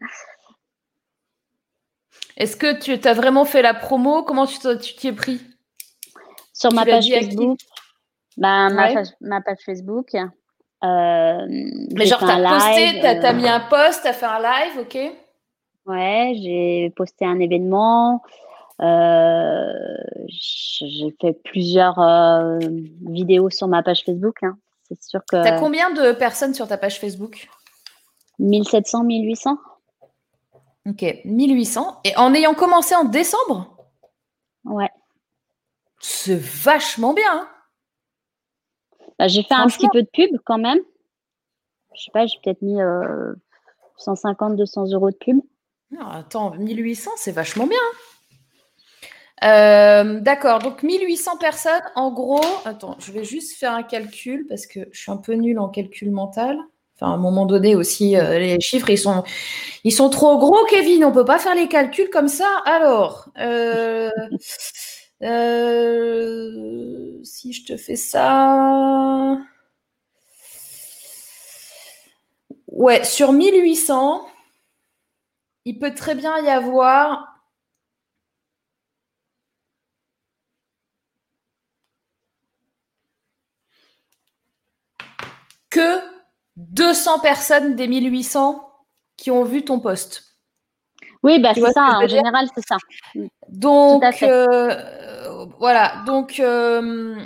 Est-ce 2.36 2.56
que 2.56 2.78
tu 2.78 2.98
as 3.08 3.14
vraiment 3.14 3.44
fait 3.44 3.62
la 3.62 3.72
promo? 3.72 4.22
Comment 4.24 4.46
tu 4.46 4.58
t'y 4.58 5.06
es 5.08 5.12
pris? 5.12 5.40
Sur 6.52 6.72
ma 6.72 6.84
page 6.84 7.08
Facebook. 7.08 7.58
Bah, 8.36 8.68
ma, 8.68 8.92
page, 8.92 9.08
ma, 9.20 9.40
page, 9.40 9.58
Facebook. 9.64 10.14
Euh, 10.14 10.18
Mais 10.82 12.04
genre, 12.06 12.18
tu 12.18 12.26
as 12.26 12.36
posté, 12.36 13.00
tu 13.00 13.06
as, 13.06 13.32
mis 13.32 13.48
un 13.48 13.60
post, 13.60 14.02
tu 14.02 14.08
as 14.08 14.12
fait 14.12 14.26
un 14.26 14.40
live, 14.40 14.80
ok 14.80 14.98
Ouais, 15.86 16.34
j'ai 16.42 16.92
posté 16.96 17.24
un 17.24 17.38
événement. 17.38 18.22
Euh, 18.82 19.72
j'ai 20.28 21.16
fait 21.20 21.32
plusieurs 21.44 21.98
euh, 21.98 22.58
vidéos 23.08 23.50
sur 23.50 23.68
ma 23.68 23.82
page 23.82 24.02
Facebook. 24.04 24.42
Hein. 24.42 24.58
C'est 24.88 25.02
sûr 25.02 25.20
que. 25.20 25.42
T'as 25.42 25.58
combien 25.58 25.90
de 25.90 26.12
personnes 26.12 26.54
sur 26.54 26.68
ta 26.68 26.76
page 26.76 27.00
Facebook? 27.00 27.48
1700, 28.38 29.04
1800. 29.04 29.58
Ok, 30.88 31.20
1800. 31.24 32.00
Et 32.04 32.16
en 32.16 32.34
ayant 32.34 32.54
commencé 32.54 32.94
en 32.94 33.04
décembre? 33.04 33.76
Ouais. 34.64 34.90
C'est 36.00 36.38
vachement 36.38 37.14
bien. 37.14 37.24
Hein. 37.32 37.48
bah, 39.18 39.28
j'ai 39.28 39.42
fait 39.42 39.54
un 39.54 39.66
petit 39.66 39.88
peu 39.88 40.02
de 40.02 40.08
pub 40.12 40.38
quand 40.44 40.58
même. 40.58 40.78
Je 41.94 42.02
sais 42.04 42.10
pas, 42.12 42.26
j'ai 42.26 42.38
peut-être 42.42 42.62
mis 42.62 42.78
150, 43.96 44.52
euh, 44.52 44.56
200 44.56 44.92
euros 44.92 45.10
de 45.10 45.16
pub. 45.16 45.40
Attends, 46.00 46.50
1800, 46.56 47.10
c'est 47.16 47.32
vachement 47.32 47.66
bien. 47.66 47.78
Euh, 49.44 50.20
d'accord, 50.20 50.60
donc 50.60 50.82
1800 50.82 51.36
personnes, 51.36 51.82
en 51.94 52.10
gros, 52.10 52.40
attends, 52.64 52.96
je 52.98 53.12
vais 53.12 53.24
juste 53.24 53.58
faire 53.58 53.72
un 53.72 53.82
calcul 53.82 54.46
parce 54.48 54.66
que 54.66 54.80
je 54.92 55.00
suis 55.00 55.12
un 55.12 55.18
peu 55.18 55.34
nulle 55.34 55.58
en 55.58 55.68
calcul 55.68 56.10
mental. 56.10 56.58
Enfin, 56.96 57.12
à 57.12 57.14
un 57.14 57.18
moment 57.18 57.44
donné 57.44 57.76
aussi, 57.76 58.16
euh, 58.16 58.38
les 58.38 58.58
chiffres, 58.60 58.88
ils 58.88 58.96
sont, 58.98 59.22
ils 59.84 59.92
sont 59.92 60.08
trop 60.08 60.38
gros, 60.38 60.64
Kevin. 60.70 61.04
On 61.04 61.12
peut 61.12 61.26
pas 61.26 61.38
faire 61.38 61.54
les 61.54 61.68
calculs 61.68 62.08
comme 62.10 62.28
ça. 62.28 62.48
Alors, 62.64 63.28
euh, 63.38 64.10
si 67.22 67.52
je 67.52 67.64
te 67.66 67.76
fais 67.76 67.96
ça, 67.96 69.36
ouais, 72.68 73.04
sur 73.04 73.32
1800, 73.32 74.26
il 75.66 75.80
peut 75.80 75.92
très 75.92 76.14
bien 76.14 76.38
y 76.38 76.48
avoir 76.48 77.42
que 85.68 86.00
200 86.56 87.18
personnes 87.18 87.74
des 87.74 87.88
1800 87.88 88.62
qui 89.16 89.30
ont 89.32 89.42
vu 89.42 89.64
ton 89.64 89.80
poste. 89.80 90.38
Oui, 91.24 91.40
bah, 91.40 91.52
c'est 91.52 91.72
ça, 91.72 91.98
en 91.98 92.06
général, 92.06 92.46
c'est 92.54 92.64
ça. 92.64 92.76
Donc, 93.48 94.04
euh, 94.22 95.46
voilà, 95.58 96.04
donc 96.06 96.38
euh, 96.38 97.16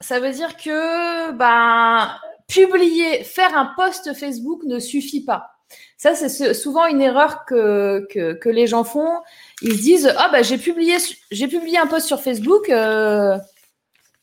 ça 0.00 0.20
veut 0.20 0.30
dire 0.30 0.56
que 0.56 1.32
bah, 1.32 2.18
publier, 2.48 3.24
faire 3.24 3.54
un 3.54 3.74
post 3.76 4.14
Facebook 4.14 4.62
ne 4.64 4.78
suffit 4.78 5.22
pas. 5.22 5.53
Ça, 5.96 6.14
c'est 6.14 6.54
souvent 6.54 6.86
une 6.86 7.00
erreur 7.00 7.44
que, 7.46 8.06
que, 8.10 8.48
les 8.48 8.66
gens 8.66 8.84
font. 8.84 9.20
Ils 9.62 9.76
se 9.76 9.82
disent 9.82 10.14
Ah, 10.18 10.28
bah, 10.30 10.42
j'ai 10.42 10.58
publié, 10.58 10.96
publié 11.30 11.78
un 11.78 11.86
post 11.86 12.06
sur 12.06 12.20
Facebook. 12.20 12.68
Euh, 12.70 13.38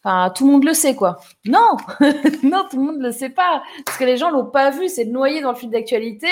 Enfin, 0.04 0.32
tout 0.32 0.46
le 0.48 0.52
monde 0.54 0.64
le 0.64 0.74
sait, 0.74 0.96
quoi. 0.96 1.20
Non, 1.46 1.78
non, 2.44 2.66
tout 2.70 2.78
le 2.78 2.84
monde 2.84 2.98
ne 2.98 3.06
le 3.06 3.12
sait 3.12 3.30
pas. 3.30 3.62
Parce 3.86 4.00
que 4.00 4.04
les 4.04 4.18
gens 4.18 4.32
l'ont 4.32 4.50
pas 4.50 4.72
vu, 4.72 4.90
c'est 4.90 5.06
noyé 5.06 5.42
dans 5.42 5.52
le 5.52 5.58
fil 5.58 5.70
d'actualité. 5.70 6.28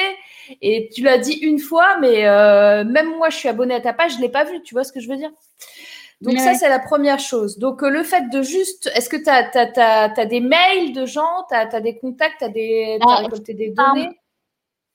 Et 0.62 0.90
tu 0.92 1.04
l'as 1.04 1.20
dit 1.20 1.34
une 1.34 1.60
fois, 1.60 1.98
mais 2.00 2.28
euh, 2.28 2.84
même 2.84 3.16
moi, 3.18 3.30
je 3.30 3.38
suis 3.38 3.48
abonnée 3.48 3.76
à 3.76 3.82
ta 3.82 3.94
page, 3.94 4.16
je 4.16 4.22
l'ai 4.22 4.30
pas 4.30 4.44
vu. 4.44 4.62
Tu 4.64 4.74
vois 4.74 4.84
ce 4.84 4.92
que 4.92 5.00
je 5.00 5.08
veux 5.08 5.18
dire? 5.18 5.30
Donc 6.22 6.38
ça, 6.40 6.56
c'est 6.56 6.68
la 6.68 6.80
première 6.80 7.20
chose. 7.20 7.60
Donc 7.60 7.84
euh, 7.84 7.90
le 7.90 8.04
fait 8.04 8.30
de 8.30 8.42
juste, 8.42 8.90
est-ce 8.96 9.08
que 9.08 9.18
tu 9.18 9.30
as, 9.30 10.26
des 10.26 10.42
mails 10.42 10.92
de 10.92 11.06
gens, 11.06 11.46
tu 11.48 11.56
as, 11.56 11.80
des 11.80 11.98
contacts, 11.98 12.40
tu 12.40 12.46
as, 12.46 12.50
des, 12.50 12.98
récolté 13.00 13.54
des 13.54 13.70
données? 13.70 14.18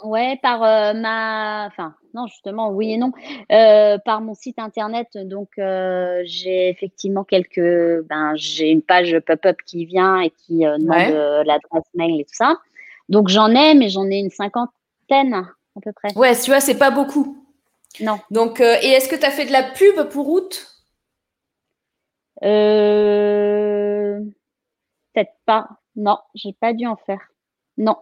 Ouais, 0.03 0.39
par 0.43 0.63
euh, 0.63 0.93
ma, 0.93 1.67
enfin 1.67 1.95
non 2.15 2.27
justement 2.27 2.71
oui 2.71 2.93
et 2.93 2.99
non, 2.99 3.13
euh, 3.53 3.97
par 4.05 4.21
mon 4.21 4.35
site 4.35 4.59
internet. 4.59 5.09
Donc 5.15 5.51
euh, 5.59 6.23
j'ai 6.25 6.69
effectivement 6.69 7.25
quelques, 7.25 8.05
ben 8.09 8.33
j'ai 8.35 8.71
une 8.71 8.83
page 8.83 9.19
pop-up 9.21 9.57
qui 9.65 9.87
vient 9.87 10.21
et 10.21 10.31
qui 10.31 10.61
demande 10.61 11.47
l'adresse 11.47 11.85
mail 11.95 12.21
et 12.21 12.25
tout 12.25 12.35
ça. 12.35 12.59
Donc 13.09 13.29
j'en 13.29 13.51
ai, 13.51 13.75
mais 13.75 13.89
j'en 13.89 14.11
ai 14.11 14.19
une 14.19 14.31
cinquantaine 14.31 15.35
à 15.35 15.81
peu 15.81 15.93
près. 15.93 16.13
Ouais, 16.17 16.37
tu 16.37 16.51
vois, 16.51 16.61
c'est 16.61 16.79
pas 16.79 16.91
beaucoup. 16.91 17.39
Non. 18.01 18.19
Donc 18.31 18.61
et 18.61 18.65
est-ce 18.65 19.09
que 19.09 19.17
tu 19.17 19.25
as 19.25 19.31
fait 19.31 19.47
de 19.47 19.53
la 19.53 19.63
pub 19.63 20.09
pour 20.11 20.29
août 20.29 20.71
Peut-être 25.15 25.35
pas. 25.47 25.69
Non, 25.97 26.19
j'ai 26.35 26.53
pas 26.53 26.73
dû 26.73 26.87
en 26.87 26.97
faire. 26.97 27.21
Non. 27.79 27.97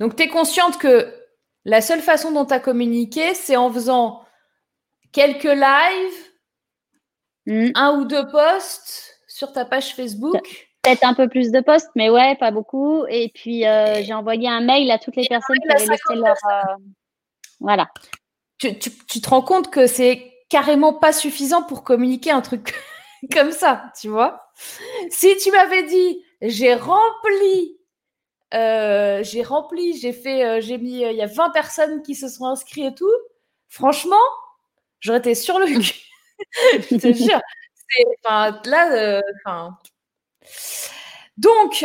Donc, 0.00 0.16
tu 0.16 0.22
es 0.24 0.28
consciente 0.28 0.78
que 0.78 1.12
la 1.64 1.80
seule 1.80 2.00
façon 2.00 2.30
dont 2.32 2.44
tu 2.44 2.54
as 2.54 2.60
communiqué, 2.60 3.34
c'est 3.34 3.56
en 3.56 3.70
faisant 3.70 4.24
quelques 5.12 5.44
lives, 5.44 6.30
mm. 7.46 7.70
un 7.74 7.98
ou 7.98 8.04
deux 8.04 8.26
posts 8.28 9.20
sur 9.28 9.52
ta 9.52 9.64
page 9.64 9.94
Facebook. 9.94 10.68
Peut-être 10.82 11.04
un 11.04 11.14
peu 11.14 11.28
plus 11.28 11.50
de 11.50 11.60
posts, 11.60 11.90
mais 11.94 12.10
ouais, 12.10 12.36
pas 12.36 12.50
beaucoup. 12.50 13.06
Et 13.08 13.30
puis, 13.34 13.66
euh, 13.66 14.02
j'ai 14.02 14.12
envoyé 14.12 14.48
un 14.48 14.60
mail 14.60 14.90
à 14.90 14.98
toutes 14.98 15.16
les 15.16 15.26
personnes 15.26 15.56
qui 15.58 15.72
avaient 15.72 15.86
laissé 15.86 16.14
leur. 16.14 16.36
Euh, 16.50 16.74
voilà. 17.60 17.88
Tu, 18.58 18.78
tu, 18.78 19.20
te 19.20 19.28
rends 19.28 19.42
compte 19.42 19.70
que 19.70 19.86
c'est 19.86 20.30
carrément 20.48 20.92
pas 20.92 21.12
suffisant 21.12 21.62
pour 21.62 21.84
communiquer 21.84 22.30
un 22.30 22.42
truc 22.42 22.74
comme 23.32 23.50
ça, 23.50 23.92
tu 23.98 24.08
vois 24.08 24.50
Si 25.10 25.36
tu 25.38 25.50
m'avais 25.50 25.84
dit, 25.84 26.22
j'ai 26.42 26.74
rempli 26.74 27.78
euh, 28.52 29.22
j'ai 29.22 29.42
rempli, 29.42 29.98
j'ai 29.98 30.12
fait, 30.12 30.44
euh, 30.44 30.60
j'ai 30.60 30.78
mis, 30.78 31.04
euh, 31.04 31.10
il 31.10 31.16
y 31.16 31.22
a 31.22 31.26
20 31.26 31.50
personnes 31.50 32.02
qui 32.02 32.14
se 32.14 32.28
sont 32.28 32.46
inscrites 32.46 32.92
et 32.92 32.94
tout. 32.94 33.10
Franchement, 33.68 34.16
j'aurais 35.00 35.18
été 35.18 35.34
sur 35.34 35.58
le 35.58 35.66
cul. 35.80 35.94
Je 36.90 36.96
te 36.96 37.12
jure. 37.12 37.40
là. 38.66 39.70
Donc, 41.36 41.84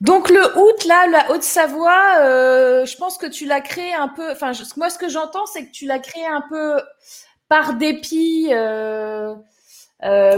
donc 0.00 0.30
le 0.30 0.58
août, 0.58 0.84
là, 0.84 1.06
la 1.08 1.30
Haute-Savoie, 1.32 2.84
je 2.84 2.96
pense 2.96 3.18
que 3.18 3.26
tu 3.26 3.46
l'as 3.46 3.60
créé 3.60 3.92
un 3.94 4.08
peu. 4.08 4.30
Enfin, 4.30 4.52
moi, 4.76 4.90
ce 4.90 4.98
que 4.98 5.08
j'entends, 5.08 5.46
c'est 5.46 5.66
que 5.66 5.72
tu 5.72 5.86
l'as 5.86 5.98
créé 5.98 6.26
un 6.26 6.42
peu 6.48 6.80
par 7.48 7.74
dépit. 7.74 8.50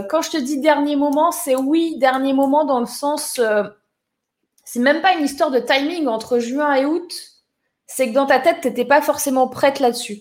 Quand 0.09 0.23
je 0.23 0.31
te 0.31 0.37
dis 0.37 0.59
dernier 0.61 0.97
moment, 0.97 1.33
c'est 1.33 1.57
oui, 1.57 1.97
dernier 1.99 2.33
moment 2.33 2.65
dans 2.65 2.81
le 2.81 2.87
sens, 2.87 3.39
euh, 3.39 3.65
c'est 4.65 4.81
même 4.81 5.01
pas 5.01 5.15
une 5.15 5.25
histoire 5.25 5.51
de 5.51 5.59
timing 5.59 6.07
entre 6.07 6.39
juin 6.39 6.75
et 6.75 6.85
août, 6.85 7.13
c'est 7.87 8.09
que 8.09 8.15
dans 8.15 8.27
ta 8.27 8.39
tête, 8.39 8.61
tu 8.61 8.69
n'étais 8.69 8.85
pas 8.85 9.01
forcément 9.01 9.49
prête 9.49 9.81
là-dessus. 9.81 10.21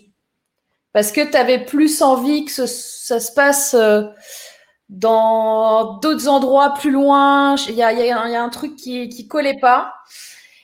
Parce 0.94 1.12
que 1.12 1.22
tu 1.22 1.36
avais 1.36 1.66
plus 1.66 2.02
envie 2.02 2.46
que 2.46 2.52
ça 2.52 3.20
se 3.20 3.32
passe 3.34 3.74
euh, 3.74 4.04
dans 4.90 5.98
d'autres 5.98 6.28
endroits 6.28 6.76
plus 6.76 6.92
loin. 6.92 7.56
Il 7.68 7.76
y 7.76 7.82
a, 7.82 8.44
un 8.44 8.50
truc 8.50 8.76
qui, 8.76 9.10
qui 9.10 9.28
collait 9.28 9.60
pas. 9.60 9.94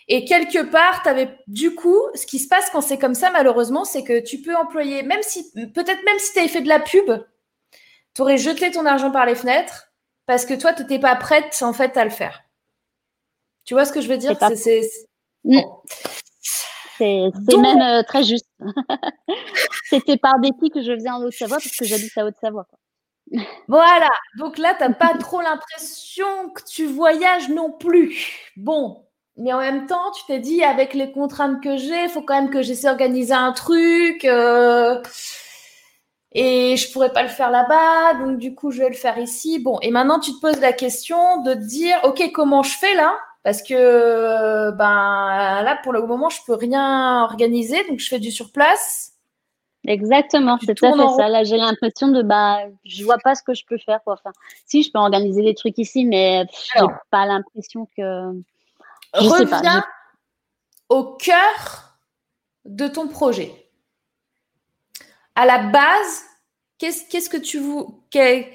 Et 0.07 0.25
quelque 0.25 0.63
part, 0.63 1.01
avais 1.05 1.37
du 1.47 1.75
coup, 1.75 1.99
ce 2.15 2.25
qui 2.25 2.39
se 2.39 2.47
passe 2.47 2.69
quand 2.71 2.81
c'est 2.81 2.97
comme 2.97 3.13
ça, 3.13 3.29
malheureusement, 3.31 3.85
c'est 3.85 4.03
que 4.03 4.19
tu 4.19 4.41
peux 4.41 4.55
employer, 4.55 5.03
même 5.03 5.21
si, 5.21 5.51
peut-être 5.51 6.03
même 6.03 6.17
si 6.19 6.33
tu 6.33 6.39
avais 6.39 6.47
fait 6.47 6.61
de 6.61 6.67
la 6.67 6.79
pub, 6.79 7.11
tu 8.13 8.21
aurais 8.21 8.37
jeté 8.37 8.71
ton 8.71 8.85
argent 8.85 9.11
par 9.11 9.25
les 9.25 9.35
fenêtres 9.35 9.91
parce 10.25 10.45
que 10.45 10.53
toi, 10.53 10.73
tu 10.73 10.83
n'étais 10.83 10.99
pas 10.99 11.15
prête 11.15 11.57
en 11.61 11.73
fait 11.73 11.97
à 11.97 12.03
le 12.03 12.09
faire. 12.09 12.43
Tu 13.65 13.73
vois 13.73 13.85
ce 13.85 13.91
que 13.91 14.01
je 14.01 14.07
veux 14.07 14.17
dire? 14.17 14.37
C'est 16.97 17.31
mm. 17.31 17.61
même 17.61 17.81
euh, 17.81 18.03
très 18.03 18.23
juste. 18.23 18.47
C'était 19.89 20.17
par 20.17 20.39
dépit 20.39 20.69
que 20.69 20.81
je 20.81 20.93
faisais 20.93 21.09
en 21.09 21.23
Haute-Savoie 21.23 21.57
parce 21.57 21.75
que 21.75 21.85
j'habite 21.85 22.17
à 22.17 22.25
Haute-Savoie. 22.25 22.67
Voilà, 23.67 24.09
donc 24.39 24.57
là, 24.57 24.73
tu 24.73 24.83
n'as 24.83 24.93
pas 24.93 25.15
trop 25.19 25.39
l'impression 25.41 26.49
que 26.49 26.63
tu 26.67 26.87
voyages 26.87 27.47
non 27.49 27.71
plus. 27.71 28.17
Bon, 28.57 29.05
mais 29.37 29.53
en 29.53 29.59
même 29.59 29.85
temps, 29.85 30.11
tu 30.11 30.23
t'es 30.25 30.39
dit, 30.39 30.63
avec 30.63 30.93
les 30.93 31.11
contraintes 31.11 31.61
que 31.63 31.77
j'ai, 31.77 32.03
il 32.03 32.09
faut 32.09 32.23
quand 32.23 32.33
même 32.33 32.49
que 32.49 32.61
j'essaie 32.63 32.87
d'organiser 32.87 33.33
un 33.33 33.53
truc. 33.53 34.25
Euh, 34.25 34.99
et 36.31 36.77
je 36.77 36.91
pourrais 36.91 37.11
pas 37.11 37.23
le 37.23 37.29
faire 37.29 37.49
là-bas, 37.49 38.13
donc 38.15 38.37
du 38.37 38.53
coup 38.53 38.71
je 38.71 38.79
vais 38.79 38.89
le 38.89 38.95
faire 38.95 39.17
ici. 39.17 39.59
Bon, 39.59 39.79
et 39.81 39.91
maintenant 39.91 40.19
tu 40.19 40.31
te 40.31 40.39
poses 40.39 40.59
la 40.59 40.73
question 40.73 41.41
de 41.41 41.53
te 41.53 41.59
dire, 41.59 41.97
ok, 42.03 42.31
comment 42.33 42.63
je 42.63 42.77
fais 42.77 42.93
là? 42.95 43.17
Parce 43.43 43.63
que 43.63 44.71
ben 44.71 45.61
là 45.63 45.79
pour 45.81 45.93
le 45.93 46.01
moment 46.01 46.29
je 46.29 46.39
peux 46.45 46.53
rien 46.53 47.23
organiser, 47.23 47.83
donc 47.87 47.99
je 47.99 48.07
fais 48.07 48.19
du 48.19 48.31
sur 48.31 48.51
place. 48.51 49.13
Exactement, 49.87 50.57
c'est 50.63 50.75
tout 50.75 50.85
à 50.85 50.91
fait 50.91 51.15
ça. 51.17 51.29
Là 51.29 51.43
j'ai 51.43 51.57
l'impression 51.57 52.09
de 52.09 52.21
bah 52.21 52.59
je 52.83 53.03
vois 53.03 53.17
pas 53.23 53.33
ce 53.35 53.41
que 53.41 53.53
je 53.53 53.65
peux 53.65 53.77
faire 53.77 53.99
quoi. 54.03 54.13
Enfin, 54.13 54.31
si 54.65 54.83
je 54.83 54.91
peux 54.91 54.99
organiser 54.99 55.41
des 55.41 55.55
trucs 55.55 55.77
ici, 55.77 56.05
mais 56.05 56.45
j'ai 56.75 56.85
pas 57.09 57.25
l'impression 57.25 57.87
que. 57.97 58.33
Je 59.15 59.27
reviens, 59.27 59.83
au 60.89 61.15
cœur 61.15 61.97
de 62.65 62.87
ton 62.87 63.07
projet 63.07 63.68
À 65.39 65.45
la 65.45 65.59
base, 65.59 66.25
qu'est-ce 66.79 67.29
que 67.29 67.37
tu 67.37 67.61
Qu'est-ce 68.11 68.49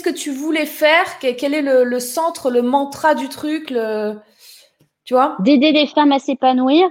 que 0.00 0.10
tu 0.10 0.30
voulais 0.30 0.64
faire? 0.64 1.18
Quel 1.18 1.54
est 1.54 1.60
le, 1.60 1.98
centre, 1.98 2.52
le 2.52 2.62
mantra 2.62 3.16
du 3.16 3.28
truc 3.28 3.74
Tu 5.04 5.12
vois? 5.12 5.36
D'aider 5.40 5.72
les 5.72 5.88
femmes 5.88 6.12
à 6.12 6.20
s'épanouir. 6.20 6.88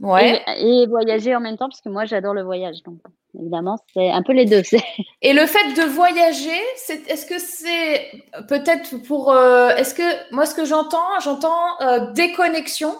Ouais. 0.00 0.42
Et, 0.56 0.86
voyager 0.86 1.36
en 1.36 1.40
même 1.40 1.58
temps, 1.58 1.68
parce 1.68 1.82
que 1.82 1.90
moi, 1.90 2.06
j'adore 2.06 2.32
le 2.32 2.42
voyage. 2.42 2.82
Donc, 2.84 3.00
évidemment, 3.38 3.76
c'est 3.92 4.08
un 4.08 4.22
peu 4.22 4.32
les 4.32 4.46
deux. 4.46 4.62
Et 5.20 5.34
le 5.34 5.44
fait 5.44 5.74
de 5.74 5.82
voyager, 5.82 6.62
est-ce 7.06 7.26
que 7.26 7.38
c'est 7.38 8.10
peut-être 8.48 8.96
pour. 9.02 9.30
Euh, 9.30 9.76
est-ce 9.76 9.94
que 9.94 10.34
moi, 10.34 10.46
ce 10.46 10.54
que 10.54 10.64
j'entends, 10.64 11.20
j'entends 11.22 11.78
euh, 11.82 12.12
déconnexion. 12.12 12.96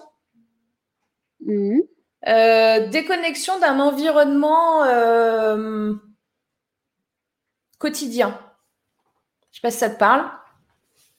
Mmh. 1.41 1.79
Euh, 2.27 2.89
déconnexion 2.89 3.59
d'un 3.61 3.79
environnement 3.79 4.85
quotidien. 7.79 8.39
Je 9.51 9.57
sais 9.57 9.61
pas 9.63 9.71
si 9.71 9.79
ça 9.79 9.91
te 9.91 9.99
parle. 9.99 10.31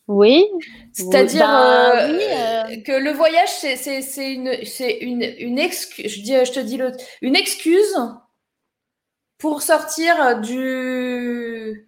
Oui. 0.07 0.45
C'est-à-dire 0.91 1.45
bah, 1.45 2.07
euh, 2.07 2.19
euh. 2.19 2.81
que 2.81 2.91
le 2.91 3.11
voyage, 3.11 3.49
c'est 3.49 4.33
une, 4.33 4.51
une, 5.01 5.23
une 5.37 5.59
excuse, 5.59 6.11
je, 6.11 6.21
dis, 6.21 6.33
je 6.33 6.51
te 6.51 6.59
dis 6.59 6.79
une 7.21 7.35
excuse 7.35 7.95
pour 9.37 9.61
sortir 9.61 10.39
du, 10.41 11.87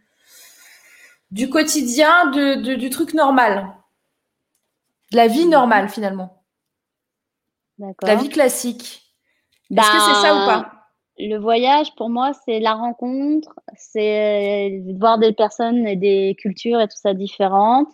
du 1.32 1.50
quotidien, 1.50 2.30
du 2.32 2.90
truc 2.92 3.16
normal. 3.16 3.68
De 5.12 5.18
la 5.18 5.28
vie 5.28 5.48
normale, 5.48 5.90
finalement. 5.90 6.44
La 8.04 8.16
vie 8.16 8.30
classique. 8.30 9.01
Est-ce 9.72 9.92
que 9.92 10.00
c'est 10.00 10.28
ça 10.28 10.34
ou 10.36 10.46
pas? 10.46 10.62
bah, 10.62 10.82
le 11.18 11.38
voyage, 11.38 11.94
pour 11.96 12.10
moi, 12.10 12.32
c'est 12.46 12.60
la 12.60 12.74
rencontre, 12.74 13.54
c'est 13.76 14.82
voir 15.00 15.20
des 15.20 15.34
personnes 15.34 15.86
et 15.88 15.96
des 15.96 16.36
cultures 16.40 16.80
et 16.80 16.88
tout 16.88 16.98
ça 16.98 17.14
différentes. 17.14 17.90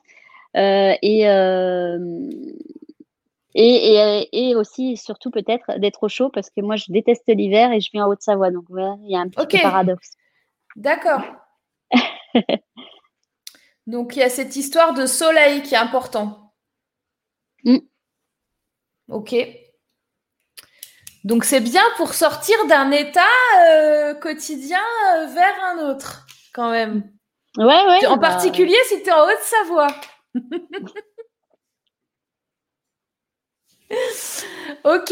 Euh, 0.56 0.94
euh, 1.04 2.30
et, 3.54 3.96
et, 3.96 4.50
et, 4.50 4.56
aussi, 4.56 4.98
surtout 4.98 5.32
peut-être, 5.32 5.80
d'être 5.80 6.04
au 6.04 6.10
chaud 6.10 6.30
parce 6.30 6.50
que 6.50 6.62
moi, 6.62 6.76
je 6.76 6.92
déteste 6.92 7.24
l'hiver 7.28 7.72
et 7.72 7.80
je 7.80 7.92
viens 7.92 8.06
en 8.06 8.10
Haute-Savoie. 8.10 8.52
Donc, 8.52 8.66
il 8.70 9.10
y 9.10 9.16
a 9.16 9.20
un 9.20 9.30
petit 9.30 9.60
paradoxe. 9.60 10.12
D'accord. 10.76 11.22
donc, 13.88 14.16
il 14.16 14.20
y 14.20 14.24
a 14.24 14.30
cette 14.30 14.56
histoire 14.56 14.94
de 14.94 15.06
soleil 15.06 15.64
qui 15.64 15.74
est 15.74 15.78
important. 15.78 16.54
Mm. 17.64 17.78
Ok. 19.10 19.36
Donc 21.28 21.44
c'est 21.44 21.60
bien 21.60 21.84
pour 21.98 22.14
sortir 22.14 22.56
d'un 22.68 22.90
état 22.92 23.20
euh, 23.62 24.14
quotidien 24.14 24.80
euh, 25.14 25.26
vers 25.26 25.64
un 25.66 25.90
autre, 25.90 26.26
quand 26.54 26.72
même. 26.72 27.04
Ouais, 27.58 27.66
ouais. 27.66 28.06
En 28.06 28.16
bah, 28.16 28.30
particulier 28.30 28.78
si 28.86 29.04
tu 29.04 29.10
es 29.10 29.12
en 29.12 29.26
Haute-Savoie. 29.26 29.88
ok. 34.86 35.12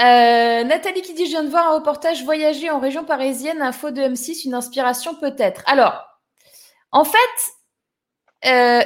Euh, 0.00 0.64
Nathalie 0.64 1.02
qui 1.02 1.12
dit 1.12 1.26
Je 1.26 1.32
viens 1.32 1.44
de 1.44 1.50
voir 1.50 1.66
un 1.66 1.74
reportage 1.74 2.24
voyager 2.24 2.70
en 2.70 2.80
région 2.80 3.04
parisienne, 3.04 3.60
info 3.60 3.90
de 3.90 4.00
M6, 4.00 4.46
une 4.46 4.54
inspiration 4.54 5.14
peut-être. 5.16 5.62
Alors, 5.66 6.02
en 6.92 7.04
fait, 7.04 7.18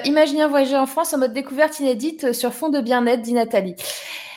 imaginez 0.04 0.42
un 0.42 0.48
voyager 0.48 0.76
en 0.76 0.86
France 0.86 1.14
en 1.14 1.18
mode 1.18 1.32
découverte 1.32 1.78
inédite 1.78 2.32
sur 2.32 2.52
fond 2.52 2.70
de 2.70 2.80
bien-être, 2.80 3.22
dit 3.22 3.34
Nathalie. 3.34 3.76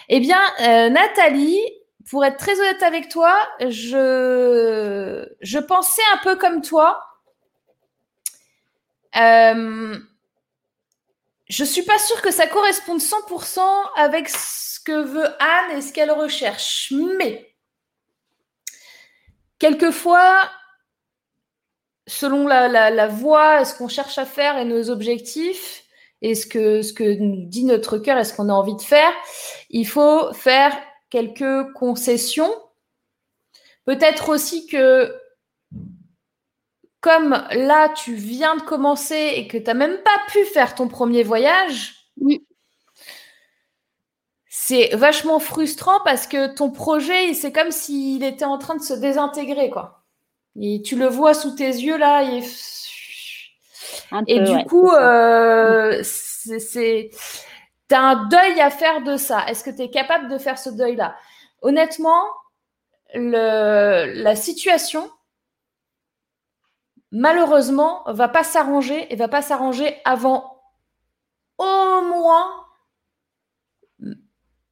Eh 0.10 0.20
bien, 0.20 0.41
euh, 0.62 0.89
Nathalie, 0.89 1.62
pour 2.10 2.24
être 2.24 2.38
très 2.38 2.58
honnête 2.60 2.82
avec 2.84 3.10
toi, 3.10 3.36
je, 3.60 5.28
je 5.41 5.60
pensais 5.60 6.01
un 6.14 6.18
peu 6.24 6.38
comme 6.38 6.62
toi. 6.62 7.01
Euh, 9.18 9.97
je 11.49 11.64
suis 11.64 11.84
pas 11.84 11.97
sûre 11.99 12.22
que 12.22 12.32
ça 12.32 12.47
corresponde 12.47 12.99
100% 13.01 13.60
avec 13.97 14.30
ce 14.30 14.80
que 14.80 15.03
veut 15.03 15.28
Anne 15.39 15.78
et 15.78 15.82
ce 15.82 15.91
qu'elle 15.91 16.12
recherche. 16.12 16.93
Mais, 17.18 17.53
quelquefois, 19.60 20.49
selon 22.08 22.47
la, 22.47 22.70
la, 22.70 22.91
la 22.91 23.08
voie, 23.08 23.66
ce 23.66 23.76
qu'on 23.76 23.89
cherche 23.89 24.18
à 24.18 24.26
faire 24.26 24.58
et 24.58 24.64
nos 24.66 24.89
objectifs, 24.89 25.84
et 26.22 26.36
ce 26.36 26.45
que, 26.47 26.82
ce 26.82 26.93
que 26.93 27.18
dit 27.47 27.65
notre 27.65 27.97
cœur 27.97 28.18
et 28.18 28.24
ce 28.24 28.34
qu'on 28.34 28.49
a 28.49 28.53
envie 28.53 28.76
de 28.76 28.82
faire, 28.82 29.11
il 29.70 29.88
faut 29.88 30.34
faire 30.34 30.76
quelques 31.09 31.74
concessions. 31.74 32.53
Peut-être 33.86 34.30
aussi 34.30 34.68
que 34.68 35.15
comme 37.01 37.41
là, 37.51 37.89
tu 37.89 38.15
viens 38.15 38.55
de 38.55 38.61
commencer 38.61 39.34
et 39.36 39.47
que 39.47 39.57
tu 39.57 39.63
n'as 39.63 39.74
même 39.74 40.01
pas 40.03 40.20
pu 40.30 40.43
faire 40.45 40.76
ton 40.76 40.88
premier 40.88 41.24
voyage, 41.24 42.11
c'est 44.49 44.93
vachement 44.95 45.39
frustrant 45.39 45.99
parce 46.03 46.28
que 46.28 46.53
ton 46.53 46.72
projet, 46.72 47.34
c'est 47.34 47.53
comme 47.53 47.72
s'il 47.72 48.24
était 48.24 48.43
en 48.43 48.57
train 48.57 48.76
de 48.76 48.82
se 48.82 48.93
désintégrer. 48.93 49.70
Quoi. 49.70 50.03
Et 50.59 50.82
tu 50.82 50.97
le 50.97 51.07
vois 51.07 51.34
sous 51.34 51.51
tes 51.51 51.70
yeux 51.70 51.97
là, 51.97 52.24
et 54.28 54.39
du 54.41 54.66
coup, 54.66 54.91
euh, 54.91 56.02
c'est, 56.04 57.12
tu 57.89 57.95
as 57.95 58.02
un 58.02 58.28
deuil 58.28 58.60
à 58.62 58.70
faire 58.70 59.02
de 59.02 59.18
ça. 59.18 59.45
Est-ce 59.48 59.64
que 59.64 59.70
tu 59.70 59.82
es 59.82 59.89
capable 59.89 60.30
de 60.30 60.38
faire 60.38 60.58
ce 60.58 60.70
deuil-là? 60.70 61.16
Honnêtement, 61.62 62.24
le, 63.14 64.22
la 64.22 64.36
situation, 64.36 65.10
malheureusement, 67.12 68.04
va 68.08 68.28
pas 68.28 68.43
s'arranger 68.43 69.12
et 69.12 69.16
va 69.16 69.28
pas 69.28 69.41
s'arranger 69.41 69.98
avant 70.06 70.62
au 71.58 72.02
moins 72.02 72.66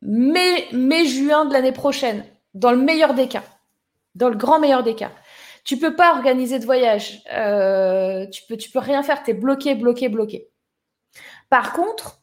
mai, 0.01 0.67
mai 0.71 1.05
juin 1.07 1.45
de 1.45 1.53
l'année 1.53 1.71
prochaine, 1.71 2.25
dans 2.53 2.71
le 2.71 2.77
meilleur 2.77 3.13
des 3.13 3.27
cas, 3.27 3.43
dans 4.13 4.29
le 4.29 4.35
grand 4.35 4.59
meilleur 4.59 4.83
des 4.83 4.95
cas. 4.95 5.11
Tu 5.65 5.77
peux 5.77 5.95
pas 5.95 6.15
organiser 6.15 6.59
de 6.59 6.65
voyage. 6.65 7.21
Euh, 7.33 8.27
tu 8.27 8.43
peux, 8.47 8.55
peux 8.71 8.79
rien 8.79 9.03
faire. 9.03 9.23
Tu 9.23 9.31
es 9.31 9.33
bloqué, 9.33 9.75
bloqué, 9.75 10.09
bloqué. 10.09 10.47
Par 11.49 11.73
contre, 11.73 12.21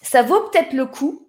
ça 0.00 0.22
vaut 0.22 0.48
peut-être 0.48 0.72
le 0.72 0.86
coup. 0.86 1.28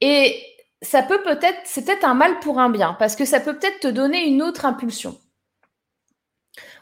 Et 0.00 0.42
ça 0.82 1.02
peut 1.02 1.22
peut-être, 1.22 1.60
c'est 1.64 1.84
peut-être 1.84 2.04
un 2.04 2.14
mal 2.14 2.38
pour 2.40 2.58
un 2.58 2.70
bien, 2.70 2.94
parce 2.94 3.16
que 3.16 3.24
ça 3.24 3.40
peut 3.40 3.58
peut-être 3.58 3.80
te 3.80 3.88
donner 3.88 4.26
une 4.26 4.42
autre 4.42 4.64
impulsion. 4.64 5.18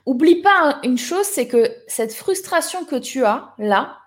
Oublie 0.06 0.40
pas 0.40 0.78
une 0.84 0.98
chose, 0.98 1.26
c'est 1.26 1.48
que 1.48 1.70
cette 1.86 2.14
frustration 2.14 2.84
que 2.84 2.96
tu 2.96 3.24
as 3.24 3.54
là, 3.58 3.98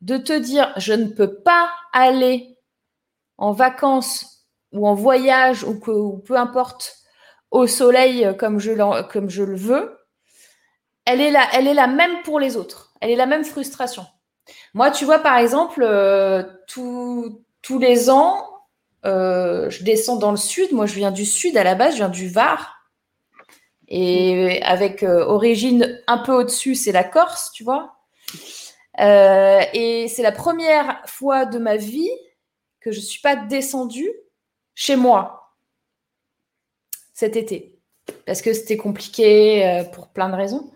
de 0.00 0.16
te 0.16 0.38
dire 0.38 0.72
je 0.76 0.92
ne 0.92 1.06
peux 1.06 1.34
pas 1.42 1.70
aller 1.92 2.58
en 3.38 3.52
vacances 3.52 4.46
ou 4.72 4.86
en 4.86 4.94
voyage 4.94 5.64
ou, 5.64 5.80
ou 5.90 6.18
peu 6.18 6.36
importe 6.36 7.01
au 7.52 7.66
soleil 7.66 8.24
euh, 8.24 8.32
comme 8.32 8.58
je, 8.58 8.72
comme 9.04 9.30
je 9.30 9.44
le 9.44 9.54
veux, 9.54 9.96
elle 11.04 11.20
est, 11.20 11.30
la, 11.30 11.46
elle 11.52 11.68
est 11.68 11.74
la 11.74 11.86
même 11.86 12.22
pour 12.24 12.40
les 12.40 12.56
autres. 12.56 12.94
Elle 13.00 13.10
est 13.10 13.16
la 13.16 13.26
même 13.26 13.44
frustration. 13.44 14.06
Moi, 14.74 14.90
tu 14.90 15.04
vois, 15.04 15.18
par 15.18 15.36
exemple, 15.36 15.82
euh, 15.82 16.42
tous 16.66 17.78
les 17.78 18.10
ans, 18.10 18.48
euh, 19.04 19.68
je 19.70 19.84
descends 19.84 20.16
dans 20.16 20.30
le 20.30 20.36
sud. 20.36 20.72
Moi, 20.72 20.86
je 20.86 20.94
viens 20.94 21.10
du 21.10 21.26
sud 21.26 21.56
à 21.56 21.64
la 21.64 21.74
base, 21.74 21.92
je 21.92 21.98
viens 21.98 22.08
du 22.08 22.28
Var. 22.28 22.76
Et 23.88 24.62
avec 24.62 25.02
origine 25.02 26.00
un 26.06 26.18
peu 26.18 26.32
au-dessus, 26.32 26.74
c'est 26.74 26.92
la 26.92 27.04
Corse, 27.04 27.52
tu 27.52 27.62
vois. 27.62 27.96
et 28.98 30.06
c'est 30.08 30.22
la 30.22 30.32
première 30.32 31.02
fois 31.04 31.44
de 31.44 31.58
ma 31.58 31.76
vie 31.76 32.10
que 32.80 32.90
je 32.90 33.00
ne 33.00 33.04
suis 33.04 33.20
pas 33.20 33.36
descendue 33.36 34.10
chez 34.74 34.96
moi 34.96 35.41
cet 37.22 37.36
été 37.36 37.78
parce 38.26 38.42
que 38.42 38.52
c'était 38.52 38.76
compliqué 38.76 39.64
euh, 39.64 39.84
pour 39.84 40.08
plein 40.08 40.28
de 40.28 40.34
raisons. 40.34 40.72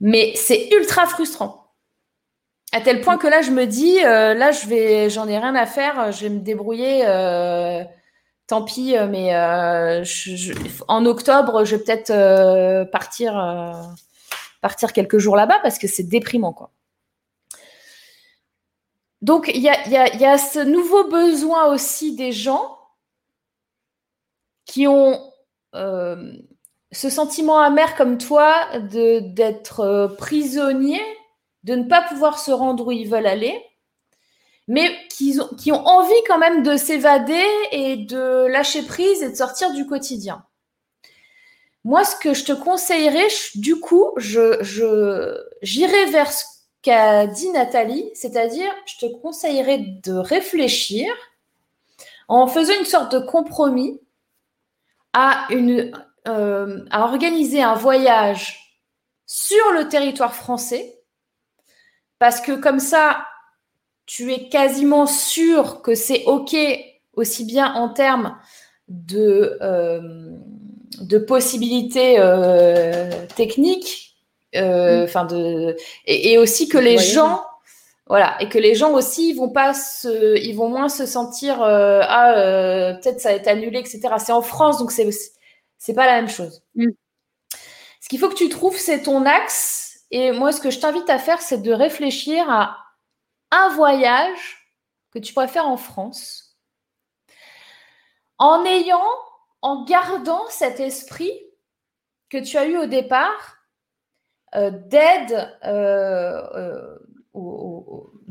Mais 0.00 0.32
c'est 0.34 0.70
ultra 0.72 1.06
frustrant. 1.06 1.72
À 2.72 2.80
tel 2.80 3.00
point 3.00 3.16
que 3.16 3.28
là, 3.28 3.42
je 3.42 3.52
me 3.52 3.64
dis, 3.64 4.04
euh, 4.04 4.34
là, 4.34 4.50
je 4.50 4.66
vais, 4.66 5.08
j'en 5.08 5.28
ai 5.28 5.38
rien 5.38 5.54
à 5.54 5.66
faire, 5.66 6.10
je 6.10 6.22
vais 6.22 6.30
me 6.30 6.40
débrouiller. 6.40 7.02
Euh, 7.06 7.84
tant 8.48 8.62
pis, 8.62 8.96
mais 9.08 9.36
en 10.88 11.06
octobre, 11.06 11.64
je 11.64 11.76
vais 11.76 11.84
peut-être 11.84 12.90
partir, 12.90 13.32
partir 14.60 14.92
quelques 14.92 15.18
jours 15.18 15.36
là-bas 15.36 15.60
parce 15.62 15.78
que 15.78 15.86
c'est 15.86 16.02
déprimant, 16.02 16.52
quoi. 16.52 16.72
Donc, 19.22 19.48
il 19.54 19.60
y 19.60 19.68
a 19.68 20.38
ce 20.38 20.58
nouveau 20.58 21.08
besoin 21.08 21.72
aussi 21.72 22.16
des 22.16 22.32
gens 22.32 22.79
qui 24.70 24.86
ont 24.86 25.20
euh, 25.74 26.32
ce 26.92 27.10
sentiment 27.10 27.58
amer 27.58 27.96
comme 27.96 28.18
toi 28.18 28.54
d'être 28.78 29.80
euh, 29.80 30.06
prisonnier 30.06 31.00
de 31.64 31.74
ne 31.74 31.88
pas 31.88 32.02
pouvoir 32.02 32.38
se 32.38 32.52
rendre 32.52 32.86
où 32.86 32.92
ils 32.92 33.08
veulent 33.08 33.26
aller, 33.26 33.60
mais 34.68 34.96
qui 35.08 35.40
ont, 35.72 35.86
envie 35.86 36.22
quand 36.28 36.38
même 36.38 36.62
de 36.62 36.76
s'évader 36.76 37.44
et 37.72 37.96
de 37.96 38.46
lâcher 38.46 38.82
prise 38.82 39.22
et 39.22 39.30
de 39.30 39.34
sortir 39.34 39.72
du 39.72 39.86
quotidien. 39.86 40.44
Moi, 41.82 42.04
ce 42.04 42.14
que 42.14 42.32
je 42.32 42.44
te 42.44 42.52
conseillerais, 42.52 43.26
du 43.56 43.80
coup, 43.80 44.12
je, 44.16 45.42
j'irai 45.62 46.06
vers 46.06 46.32
ce 46.32 46.44
qu'a 46.82 47.26
dit 47.26 47.50
Nathalie, 47.50 48.08
c'est-à-dire, 48.14 48.72
je 48.86 49.06
te 49.06 49.12
conseillerais 49.20 49.78
de 49.78 50.12
réfléchir 50.12 51.12
en 52.28 52.46
faisant 52.46 52.78
une 52.78 52.86
sorte 52.86 53.12
de 53.12 53.18
compromis 53.18 54.00
à, 55.12 55.46
une, 55.50 55.92
euh, 56.28 56.84
à 56.90 57.04
organiser 57.04 57.62
un 57.62 57.74
voyage 57.74 58.78
sur 59.26 59.72
le 59.72 59.88
territoire 59.88 60.34
français, 60.34 60.98
parce 62.18 62.40
que 62.40 62.52
comme 62.52 62.80
ça, 62.80 63.24
tu 64.06 64.32
es 64.32 64.48
quasiment 64.48 65.06
sûr 65.06 65.82
que 65.82 65.94
c'est 65.94 66.24
OK, 66.24 66.56
aussi 67.14 67.44
bien 67.44 67.72
en 67.74 67.88
termes 67.88 68.36
de, 68.88 69.58
euh, 69.62 70.00
de 71.00 71.18
possibilités 71.18 72.16
euh, 72.18 73.08
techniques, 73.36 74.16
mm. 74.54 74.58
de, 75.28 75.76
et, 76.06 76.38
aussi 76.38 76.68
que 76.68 76.78
les 76.78 76.98
gens 76.98 77.44
voilà, 78.10 78.36
et 78.42 78.48
que 78.48 78.58
les 78.58 78.74
gens 78.74 78.92
aussi 78.92 79.34
vont 79.34 79.50
pas 79.50 79.72
se, 79.72 80.36
ils 80.36 80.56
vont 80.56 80.68
moins 80.68 80.88
se 80.88 81.06
sentir 81.06 81.62
euh, 81.62 82.00
ah 82.02 82.32
euh, 82.32 82.94
peut-être 82.94 83.20
ça 83.20 83.28
va 83.28 83.36
être 83.36 83.46
annulé, 83.46 83.78
etc. 83.78 84.00
C'est 84.18 84.32
en 84.32 84.42
France, 84.42 84.78
donc 84.78 84.90
c'est 84.90 85.08
c'est 85.78 85.94
pas 85.94 86.06
la 86.06 86.16
même 86.16 86.28
chose. 86.28 86.60
Mm. 86.74 86.90
Ce 88.00 88.08
qu'il 88.08 88.18
faut 88.18 88.28
que 88.28 88.34
tu 88.34 88.48
trouves, 88.48 88.76
c'est 88.76 89.02
ton 89.02 89.24
axe. 89.26 90.00
Et 90.10 90.32
moi, 90.32 90.50
ce 90.50 90.60
que 90.60 90.70
je 90.70 90.80
t'invite 90.80 91.08
à 91.08 91.20
faire, 91.20 91.40
c'est 91.40 91.62
de 91.62 91.72
réfléchir 91.72 92.50
à 92.50 92.78
un 93.52 93.68
voyage 93.76 94.74
que 95.12 95.20
tu 95.20 95.32
pourrais 95.32 95.46
faire 95.46 95.68
en 95.68 95.76
France, 95.76 96.56
en 98.38 98.64
ayant, 98.64 99.06
en 99.62 99.84
gardant 99.84 100.42
cet 100.48 100.80
esprit 100.80 101.40
que 102.28 102.38
tu 102.38 102.58
as 102.58 102.66
eu 102.66 102.76
au 102.76 102.86
départ 102.86 103.58
euh, 104.56 104.72
d'aide 104.72 105.48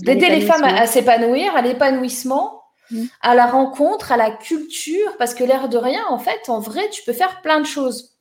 d'aider 0.03 0.29
les 0.29 0.41
femmes 0.41 0.63
à, 0.63 0.85
s'épanouir, 0.87 1.55
à 1.55 1.61
l'épanouissement, 1.61 2.63
mm. 2.91 3.05
à 3.21 3.35
la 3.35 3.45
rencontre, 3.45 4.11
à 4.11 4.17
la 4.17 4.31
culture, 4.31 5.17
parce 5.17 5.33
que 5.33 5.43
l'air 5.43 5.69
de 5.69 5.77
rien, 5.77 6.03
en 6.09 6.19
fait, 6.19 6.49
en 6.49 6.59
vrai, 6.59 6.89
tu 6.89 7.03
peux 7.03 7.13
faire 7.13 7.41
plein 7.41 7.59
de 7.59 7.65
choses. 7.65 8.15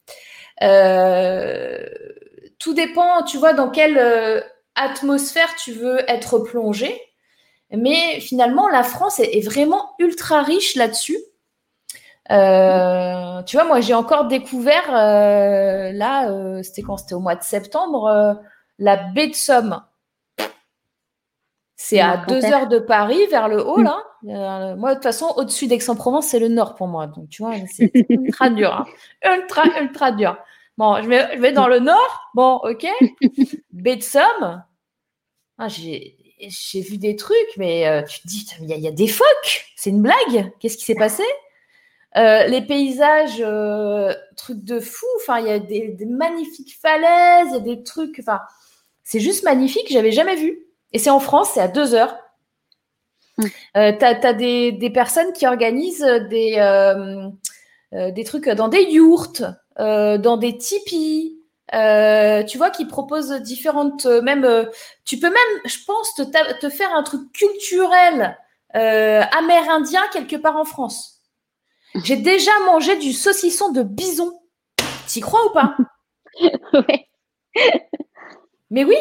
Euh, 0.63 1.87
tout 2.59 2.75
dépend, 2.75 3.23
tu 3.23 3.39
vois, 3.39 3.53
dans 3.53 3.71
quelle 3.71 3.99
euh, 3.99 4.41
atmosphère 4.75 5.55
tu 5.57 5.73
veux 5.73 5.99
être 6.11 6.39
plongé. 6.41 7.01
Mais 7.71 8.21
finalement, 8.21 8.69
la 8.69 8.83
France 8.83 9.21
est, 9.21 9.45
vraiment 9.45 9.91
ultra 9.99 10.43
riche 10.43 10.75
là-dessus. 10.75 11.19
Euh, 12.31 13.43
tu 13.43 13.57
vois, 13.57 13.67
moi, 13.67 13.81
j'ai 13.81 13.95
encore 13.95 14.27
découvert, 14.27 14.91
là, 14.91 16.63
c'était 16.63 16.83
quand? 16.83 16.97
C'était 16.97 17.15
au 17.15 17.21
mois 17.21 17.37
de 17.37 17.43
septembre, 17.43 18.41
la 18.79 18.97
baie 18.97 19.29
de 19.29 19.35
Somme. 19.35 19.83
C'est 21.81 22.01
à 22.01 22.17
deux 22.17 22.45
heures 22.45 22.67
de 22.67 22.81
Paris, 22.81 23.25
vers 23.31 23.47
le 23.47 23.65
haut, 23.65 23.81
là. 23.81 24.03
Euh, 24.27 24.75
moi, 24.75 24.91
de 24.91 24.95
toute 24.95 25.05
façon, 25.05 25.33
au-dessus 25.37 25.69
d'Aix-en-Provence, 25.69 26.27
c'est 26.27 26.41
le 26.41 26.49
nord 26.49 26.75
pour 26.75 26.89
moi. 26.89 27.07
Donc, 27.07 27.29
tu 27.29 27.41
vois, 27.41 27.55
c'est 27.73 27.93
ultra 28.09 28.51
dur. 28.51 28.75
Hein. 28.75 29.37
Ultra, 29.37 29.63
ultra 29.81 30.11
dur. 30.11 30.37
Bon, 30.77 31.01
je 31.01 31.09
vais, 31.09 31.37
je 31.37 31.41
vais, 31.41 31.53
dans 31.53 31.69
le 31.69 31.79
nord. 31.79 32.31
Bon, 32.35 32.57
ok. 32.65 32.85
Baie 33.71 33.95
de 33.95 34.03
Somme. 34.03 34.65
Ah, 35.57 35.69
j'ai 35.69 36.17
vu 36.81 36.99
des 36.99 37.15
trucs, 37.15 37.57
mais 37.57 37.87
euh, 37.87 38.03
tu 38.03 38.23
te 38.23 38.27
dis, 38.27 38.45
il 38.61 38.67
y, 38.69 38.89
a 38.89 38.91
des 38.91 39.07
phoques. 39.07 39.67
C'est 39.77 39.91
une 39.91 40.03
blague. 40.03 40.53
Qu'est-ce 40.59 40.79
qui 40.79 40.85
s'est 40.85 40.97
passé? 40.97 41.23
Euh, 42.17 42.49
Les 42.49 42.61
paysages, 42.63 43.39
trucs 44.37 44.65
de 44.65 44.81
fou. 44.81 45.07
Enfin, 45.21 45.39
il 45.39 45.47
y 45.47 45.51
a 45.51 45.61
des, 45.61 45.91
des 45.91 46.07
magnifiques 46.07 46.77
falaises, 46.83 47.51
il 47.51 47.53
y 47.53 47.57
a 47.57 47.61
des 47.61 47.85
trucs. 47.85 48.19
Enfin, 48.19 48.41
c'est 49.05 49.21
juste 49.21 49.45
magnifique. 49.45 49.87
J'avais 49.91 50.11
jamais 50.11 50.35
vu. 50.35 50.65
Et 50.93 50.99
c'est 50.99 51.11
en 51.11 51.21
France, 51.21 51.51
c'est 51.55 51.61
à 51.61 51.69
deux 51.69 51.95
heures. 51.95 52.17
Mm. 53.39 53.45
Euh, 53.77 53.93
tu 53.93 54.05
as, 54.05 54.33
des, 54.33 54.91
personnes 54.93 55.33
qui 55.33 55.47
organisent 55.47 56.21
des, 56.29 56.57
euh, 56.59 57.29
euh, 57.95 58.11
des 58.11 58.25
trucs 58.25 58.49
dans 58.49 58.69
des 58.69 58.83
yourtes, 58.83 59.43
dans 59.79 60.37
des 60.37 60.59
tipis, 60.59 61.41
tu 61.71 62.59
vois, 62.59 62.71
qui 62.71 62.85
proposent 62.85 63.33
différentes. 63.43 64.07
même, 64.07 64.69
tu 65.05 65.19
peux 65.19 65.31
même, 65.31 65.63
je 65.65 65.77
pense, 65.87 66.15
te, 66.15 66.23
te 66.61 66.69
faire 66.69 66.93
un 66.95 67.03
truc 67.05 67.33
culturel 67.33 68.37
amérindien 68.73 70.03
quelque 70.13 70.37
part 70.37 70.57
en 70.57 70.65
France. 70.65 71.21
J'ai 72.05 72.17
déjà 72.17 72.51
mangé 72.67 72.97
du 72.97 73.13
saucisson 73.13 73.71
de 73.71 73.83
bison. 73.83 74.33
T'y 75.07 75.21
crois 75.21 75.45
ou 75.47 75.51
pas? 75.51 75.77
Oui. 76.73 77.07
Mais 78.71 78.85
oui, 78.85 78.97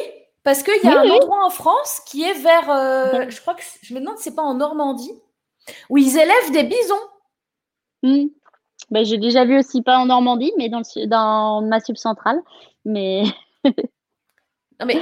parce 0.47 0.63
qu'il 0.63 0.81
y 0.81 0.87
a 0.87 1.01
un 1.01 1.09
endroit 1.09 1.45
en 1.45 1.49
France 1.49 2.01
qui 2.05 2.23
est 2.23 2.35
vers, 2.35 2.69
euh, 2.69 3.25
je 3.27 3.41
crois 3.41 3.53
que 3.53 3.63
je 3.81 3.93
me 3.93 3.99
demande 3.99 4.15
si 4.15 4.23
c'est 4.23 4.35
pas 4.35 4.43
en 4.43 4.53
Normandie, 4.53 5.11
où 5.89 5.97
ils 5.97 6.17
élèvent 6.17 6.51
des 6.53 6.63
bisons. 6.63 8.23
Ben, 8.89 9.03
j'ai 9.03 9.17
déjà 9.17 9.43
vu 9.43 9.59
aussi 9.59 9.81
pas 9.81 9.97
en 9.97 10.05
Normandie, 10.05 10.53
mais 10.57 10.69
dans, 10.69 10.79
le, 10.79 11.05
dans 11.05 11.61
ma 11.63 11.81
centrale. 11.81 12.41
Mais 12.85 13.23
non 13.65 14.85
mais 14.85 15.01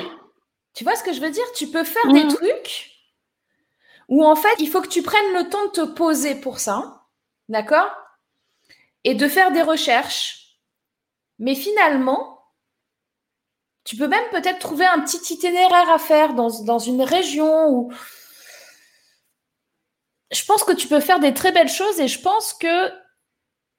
tu 0.73 0.83
vois 0.83 0.95
ce 0.95 1.03
que 1.03 1.13
je 1.13 1.21
veux 1.21 1.29
dire? 1.29 1.45
Tu 1.53 1.67
peux 1.67 1.83
faire 1.83 2.11
des 2.11 2.23
hmm. 2.23 2.33
trucs 2.33 2.89
où 4.09 4.25
en 4.25 4.35
fait 4.35 4.55
il 4.57 4.67
faut 4.67 4.81
que 4.81 4.87
tu 4.87 5.03
prennes 5.03 5.33
le 5.35 5.47
temps 5.47 5.65
de 5.65 5.71
te 5.73 5.85
poser 5.85 6.33
pour 6.33 6.57
ça, 6.57 7.03
d'accord? 7.49 7.91
Et 9.03 9.13
de 9.13 9.27
faire 9.27 9.51
des 9.51 9.61
recherches. 9.61 10.57
Mais 11.37 11.53
finalement, 11.53 12.34
tu 13.85 13.95
peux 13.95 14.07
même 14.07 14.27
peut-être 14.31 14.59
trouver 14.59 14.85
un 14.85 14.99
petit 14.99 15.33
itinéraire 15.33 15.89
à 15.89 15.99
faire 15.99 16.33
dans, 16.33 16.49
dans, 16.63 16.79
une 16.79 17.03
région 17.03 17.69
où. 17.69 17.93
Je 20.31 20.43
pense 20.43 20.63
que 20.63 20.73
tu 20.73 20.87
peux 20.87 20.99
faire 20.99 21.19
des 21.19 21.33
très 21.33 21.51
belles 21.51 21.69
choses 21.69 21.99
et 21.99 22.07
je 22.07 22.19
pense 22.19 22.53
que 22.53 22.91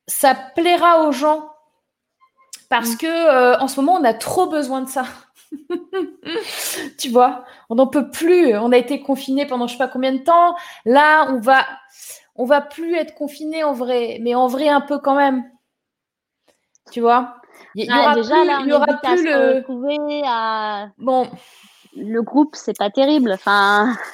ça 0.06 0.34
plaira 0.34 1.02
aux 1.02 1.12
gens. 1.12 1.50
Parce 2.68 2.94
mm. 2.94 2.96
que 2.98 3.06
euh, 3.06 3.58
en 3.58 3.66
ce 3.66 3.80
moment, 3.80 3.94
on 3.94 4.04
a 4.04 4.14
trop 4.14 4.46
besoin 4.46 4.80
de 4.80 4.88
ça. 4.88 5.06
tu 6.98 7.10
vois, 7.10 7.44
on 7.68 7.74
n'en 7.74 7.88
peut 7.88 8.08
plus. 8.08 8.56
On 8.56 8.70
a 8.70 8.76
été 8.76 9.00
confiné 9.00 9.44
pendant 9.44 9.66
je 9.66 9.72
sais 9.72 9.78
pas 9.78 9.88
combien 9.88 10.12
de 10.12 10.22
temps. 10.22 10.56
Là, 10.84 11.26
on 11.30 11.40
va, 11.40 11.66
on 12.36 12.44
va 12.44 12.60
plus 12.60 12.94
être 12.94 13.14
confiné 13.14 13.64
en 13.64 13.72
vrai, 13.72 14.18
mais 14.22 14.36
en 14.36 14.46
vrai 14.46 14.68
un 14.68 14.80
peu 14.80 14.98
quand 14.98 15.16
même. 15.16 15.44
Tu 16.92 17.00
vois? 17.00 17.40
Il 17.74 17.86
y, 17.86 17.92
aura 17.92 18.14
déjà, 18.14 18.34
plus, 18.34 18.64
il 18.64 18.68
y 18.68 18.72
aura 18.72 18.86
plus 18.86 19.24
le. 19.24 20.22
À... 20.26 20.88
Bon. 20.98 21.28
Le 21.96 22.22
groupe, 22.22 22.54
c'est 22.54 22.76
pas 22.76 22.90
terrible. 22.90 23.32
Enfin. 23.32 23.96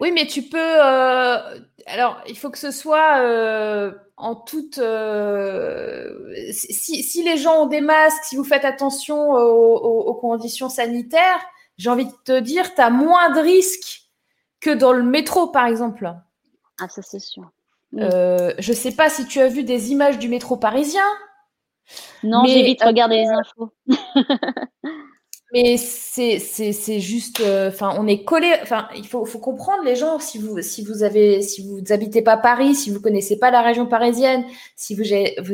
Oui, 0.00 0.10
mais 0.12 0.26
tu 0.26 0.42
peux. 0.42 0.58
Euh, 0.58 1.38
alors, 1.86 2.20
il 2.26 2.36
faut 2.36 2.50
que 2.50 2.58
ce 2.58 2.72
soit 2.72 3.20
euh, 3.20 3.92
en 4.16 4.34
toute. 4.34 4.78
Euh, 4.78 6.34
si, 6.50 7.02
si, 7.02 7.22
les 7.22 7.36
gens 7.36 7.62
ont 7.62 7.66
des 7.66 7.80
masques, 7.80 8.24
si 8.24 8.36
vous 8.36 8.44
faites 8.44 8.64
attention 8.64 9.30
aux, 9.32 10.14
conditions 10.14 10.68
sanitaires, 10.68 11.40
j'ai 11.78 11.90
envie 11.90 12.06
de 12.06 12.12
te 12.24 12.40
dire, 12.40 12.74
tu 12.74 12.80
as 12.80 12.90
moins 12.90 13.30
de 13.30 13.40
risques 13.40 14.02
que 14.60 14.70
dans 14.70 14.92
le 14.92 15.04
métro, 15.04 15.46
par 15.46 15.66
exemple. 15.66 16.12
Ah, 16.80 16.88
ça, 16.88 17.00
c'est 17.00 17.20
sûr. 17.20 17.50
je 17.92 18.72
sais 18.74 18.92
pas 18.92 19.08
si 19.08 19.26
tu 19.26 19.40
as 19.40 19.48
vu 19.48 19.62
des 19.62 19.92
images 19.92 20.18
du 20.18 20.28
métro 20.28 20.56
parisien. 20.56 21.06
Non, 22.22 22.44
j'ai 22.46 22.62
vite 22.62 22.82
regardé 22.82 23.16
les 23.16 23.28
infos. 23.28 23.72
mais 25.52 25.76
c'est 25.76 27.00
juste, 27.00 27.40
euh, 27.40 27.68
enfin, 27.68 27.94
on 27.98 28.06
est 28.06 28.24
collé. 28.24 28.52
Enfin, 28.62 28.88
il 28.96 29.06
faut, 29.06 29.24
faut, 29.24 29.38
comprendre 29.38 29.84
les 29.84 29.94
gens. 29.94 30.18
Si 30.18 30.38
vous, 30.38 30.60
si 30.62 30.84
vous 30.84 31.02
avez, 31.02 31.42
si 31.42 31.62
vous 31.62 31.92
habitez 31.92 32.22
pas 32.22 32.36
Paris, 32.36 32.74
si 32.74 32.90
vous 32.90 33.00
connaissez 33.00 33.38
pas 33.38 33.50
la 33.50 33.62
région 33.62 33.86
parisienne, 33.86 34.44
si 34.74 34.94
vous, 34.94 35.04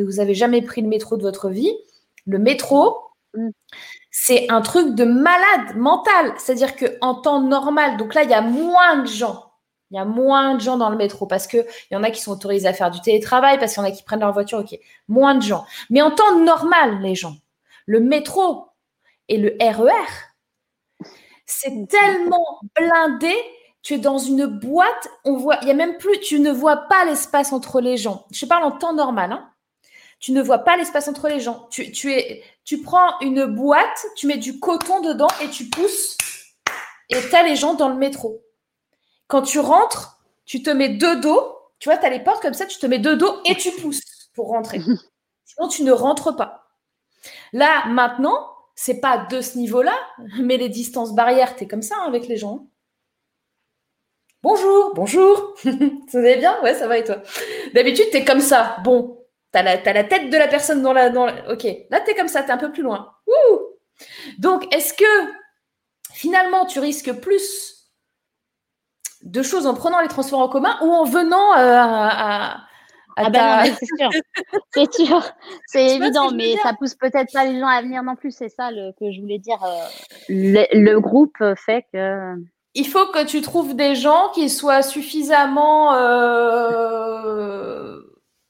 vous 0.04 0.20
avez 0.20 0.34
jamais 0.34 0.62
pris 0.62 0.80
le 0.80 0.88
métro 0.88 1.16
de 1.16 1.22
votre 1.22 1.50
vie, 1.50 1.74
le 2.26 2.38
métro, 2.38 2.96
mm. 3.34 3.50
c'est 4.10 4.50
un 4.50 4.62
truc 4.62 4.94
de 4.94 5.04
malade 5.04 5.76
mental. 5.76 6.32
C'est-à-dire 6.38 6.76
que 6.76 6.86
en 7.00 7.14
temps 7.14 7.42
normal, 7.42 7.96
donc 7.98 8.14
là, 8.14 8.22
il 8.22 8.30
y 8.30 8.34
a 8.34 8.42
moins 8.42 9.02
de 9.02 9.06
gens 9.06 9.49
il 9.90 9.96
y 9.96 9.98
a 9.98 10.04
moins 10.04 10.54
de 10.54 10.60
gens 10.60 10.76
dans 10.76 10.90
le 10.90 10.96
métro 10.96 11.26
parce 11.26 11.46
qu'il 11.46 11.66
y 11.90 11.96
en 11.96 12.02
a 12.02 12.10
qui 12.10 12.20
sont 12.20 12.32
autorisés 12.32 12.68
à 12.68 12.72
faire 12.72 12.90
du 12.90 13.00
télétravail, 13.00 13.58
parce 13.58 13.74
qu'il 13.74 13.82
y 13.82 13.86
en 13.86 13.88
a 13.88 13.92
qui 13.92 14.02
prennent 14.02 14.20
leur 14.20 14.32
voiture, 14.32 14.58
ok. 14.58 14.78
Moins 15.08 15.34
de 15.34 15.42
gens. 15.42 15.66
Mais 15.90 16.00
en 16.00 16.10
temps 16.10 16.38
normal, 16.38 17.00
les 17.02 17.14
gens, 17.14 17.36
le 17.86 18.00
métro 18.00 18.66
et 19.28 19.36
le 19.36 19.56
RER, 19.60 19.90
e 19.90 21.04
c'est 21.46 21.88
tellement 21.88 22.60
blindé. 22.76 23.34
Tu 23.82 23.94
es 23.94 23.98
dans 23.98 24.18
une 24.18 24.46
boîte, 24.46 25.08
on 25.24 25.36
voit, 25.36 25.58
il 25.62 25.68
y 25.68 25.70
a 25.70 25.74
même 25.74 25.96
plus, 25.96 26.20
tu 26.20 26.38
ne 26.38 26.52
vois 26.52 26.76
pas 26.88 27.04
l'espace 27.06 27.52
entre 27.52 27.80
les 27.80 27.96
gens. 27.96 28.26
Je 28.30 28.44
parle 28.44 28.64
en 28.64 28.72
temps 28.72 28.92
normal, 28.92 29.32
hein. 29.32 29.50
Tu 30.20 30.32
ne 30.32 30.42
vois 30.42 30.58
pas 30.58 30.76
l'espace 30.76 31.08
entre 31.08 31.28
les 31.28 31.40
gens. 31.40 31.66
Tu, 31.70 31.90
tu, 31.92 32.12
es, 32.12 32.42
tu 32.64 32.82
prends 32.82 33.18
une 33.22 33.46
boîte, 33.46 34.06
tu 34.16 34.26
mets 34.26 34.36
du 34.36 34.60
coton 34.60 35.00
dedans 35.00 35.30
et 35.42 35.48
tu 35.48 35.70
pousses 35.70 36.18
et 37.08 37.16
tu 37.18 37.34
as 37.34 37.42
les 37.42 37.56
gens 37.56 37.72
dans 37.72 37.88
le 37.88 37.96
métro. 37.96 38.42
Quand 39.30 39.42
tu 39.42 39.60
rentres, 39.60 40.18
tu 40.44 40.60
te 40.60 40.70
mets 40.70 40.88
deux 40.88 41.20
dos, 41.20 41.56
tu 41.78 41.88
vois, 41.88 41.96
tu 41.96 42.04
as 42.04 42.10
les 42.10 42.18
portes 42.18 42.42
comme 42.42 42.52
ça, 42.52 42.66
tu 42.66 42.78
te 42.78 42.86
mets 42.86 42.98
deux 42.98 43.16
dos 43.16 43.40
et 43.44 43.54
tu 43.54 43.70
pousses 43.70 44.02
pour 44.34 44.48
rentrer. 44.48 44.80
Sinon, 45.44 45.68
tu 45.68 45.84
ne 45.84 45.92
rentres 45.92 46.34
pas. 46.34 46.68
Là, 47.52 47.86
maintenant, 47.86 48.48
c'est 48.74 49.00
pas 49.00 49.18
de 49.30 49.40
ce 49.40 49.56
niveau-là, 49.56 49.96
mais 50.40 50.56
les 50.56 50.68
distances 50.68 51.14
barrières, 51.14 51.54
tu 51.54 51.64
es 51.64 51.68
comme 51.68 51.82
ça 51.82 51.94
hein, 52.00 52.08
avec 52.08 52.26
les 52.26 52.36
gens. 52.36 52.66
Bonjour, 54.42 54.94
bonjour. 54.94 55.54
ça 56.08 56.20
va 56.20 56.36
bien? 56.36 56.60
Ouais, 56.62 56.74
ça 56.74 56.88
va 56.88 56.98
et 56.98 57.04
toi? 57.04 57.22
D'habitude, 57.72 58.06
tu 58.10 58.16
es 58.16 58.24
comme 58.24 58.40
ça. 58.40 58.78
Bon, 58.82 59.24
tu 59.52 59.58
as, 59.58 59.62
la 59.62 60.04
tête 60.04 60.30
de 60.30 60.36
la 60.36 60.48
personne 60.48 60.82
dans 60.82 60.92
la. 60.92 61.10
Dans 61.10 61.28
Ok, 61.48 61.66
là, 61.90 62.00
tu 62.00 62.10
es 62.10 62.14
comme 62.16 62.28
ça, 62.28 62.42
tu 62.42 62.48
es 62.48 62.52
un 62.52 62.58
peu 62.58 62.72
plus 62.72 62.82
loin. 62.82 63.12
Donc, 64.38 64.74
est-ce 64.74 64.92
que 64.92 65.32
finalement, 66.12 66.66
tu 66.66 66.80
risques 66.80 67.12
plus 67.12 67.79
de 69.22 69.42
choses 69.42 69.66
en 69.66 69.74
prenant 69.74 70.00
les 70.00 70.08
transports 70.08 70.40
en 70.40 70.48
commun 70.48 70.76
ou 70.82 70.90
en 70.90 71.04
venant 71.04 71.54
euh, 71.56 71.74
à, 71.76 72.60
ah 73.16 73.30
ben 73.30 73.64
c'est 73.64 73.86
sûr, 73.86 74.10
c'est 74.72 74.92
sûr, 75.06 75.22
c'est 75.66 75.96
évident, 75.96 76.30
mais 76.32 76.56
ça 76.62 76.72
pousse 76.78 76.94
peut-être 76.94 77.32
pas 77.32 77.44
les 77.44 77.58
gens 77.58 77.66
à 77.66 77.82
venir 77.82 78.02
non 78.02 78.16
plus. 78.16 78.30
C'est 78.30 78.48
ça 78.48 78.70
le, 78.70 78.92
que 78.92 79.12
je 79.12 79.20
voulais 79.20 79.38
dire. 79.38 79.62
Euh, 79.62 79.86
le, 80.28 80.98
groupe 80.98 81.36
fait 81.56 81.84
que. 81.92 82.34
Il 82.74 82.86
faut 82.86 83.06
que 83.06 83.24
tu 83.24 83.40
trouves 83.40 83.74
des 83.74 83.94
gens 83.96 84.30
qui 84.32 84.48
soient 84.48 84.82
suffisamment 84.82 85.92
euh, 85.94 87.20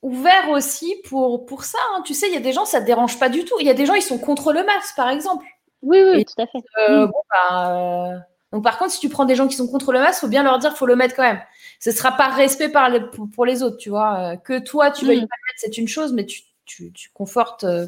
ouverts 0.02 0.50
aussi 0.50 0.94
pour, 1.08 1.46
pour 1.46 1.64
ça. 1.64 1.78
Hein. 1.94 2.02
Tu 2.04 2.12
sais, 2.12 2.28
il 2.28 2.34
y 2.34 2.36
a 2.36 2.40
des 2.40 2.52
gens, 2.52 2.66
ça 2.66 2.80
te 2.80 2.86
dérange 2.86 3.18
pas 3.18 3.30
du 3.30 3.44
tout. 3.44 3.54
Il 3.60 3.66
y 3.66 3.70
a 3.70 3.74
des 3.74 3.86
gens, 3.86 3.94
ils 3.94 4.02
sont 4.02 4.18
contre 4.18 4.52
le 4.52 4.62
masque, 4.62 4.94
par 4.94 5.08
exemple. 5.08 5.46
Oui, 5.82 6.02
oui, 6.04 6.24
tout 6.26 6.42
à 6.42 6.46
fait. 6.46 6.58
Euh, 6.78 7.06
bon, 7.06 7.22
bah, 7.30 8.26
donc, 8.52 8.64
par 8.64 8.78
contre, 8.78 8.90
si 8.90 9.00
tu 9.00 9.08
prends 9.08 9.24
des 9.24 9.36
gens 9.36 9.46
qui 9.46 9.56
sont 9.56 9.68
contre 9.68 9.92
le 9.92 10.00
masque, 10.00 10.20
faut 10.20 10.28
bien 10.28 10.42
leur 10.42 10.58
dire, 10.58 10.76
faut 10.76 10.86
le 10.86 10.96
mettre 10.96 11.14
quand 11.14 11.22
même. 11.22 11.40
Ce 11.78 11.92
sera 11.92 12.12
par 12.12 12.34
respect 12.34 12.68
par 12.68 12.90
pour, 13.34 13.46
les 13.46 13.62
autres, 13.62 13.76
tu 13.76 13.90
vois. 13.90 14.18
Euh, 14.18 14.36
que 14.36 14.58
toi, 14.58 14.90
tu 14.90 15.06
veuilles 15.06 15.22
mm. 15.22 15.28
pas 15.28 15.36
le 15.36 15.50
mettre, 15.50 15.58
c'est 15.58 15.78
une 15.78 15.86
chose, 15.86 16.12
mais 16.12 16.26
tu, 16.26 16.42
tu, 16.64 16.92
tu 16.92 17.10
confortes. 17.10 17.64
Euh, 17.64 17.86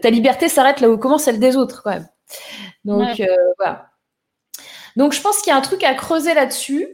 ta 0.00 0.10
liberté 0.10 0.48
s'arrête 0.48 0.80
là 0.80 0.88
où 0.88 0.96
commence 0.96 1.24
celle 1.24 1.38
des 1.38 1.56
autres, 1.56 1.82
quand 1.82 1.90
même. 1.90 2.08
Donc, 2.84 3.20
euh, 3.20 3.36
voilà. 3.58 3.90
Donc, 4.96 5.12
je 5.12 5.20
pense 5.20 5.42
qu'il 5.42 5.50
y 5.50 5.52
a 5.52 5.56
un 5.56 5.62
truc 5.62 5.84
à 5.84 5.94
creuser 5.94 6.32
là-dessus. 6.32 6.88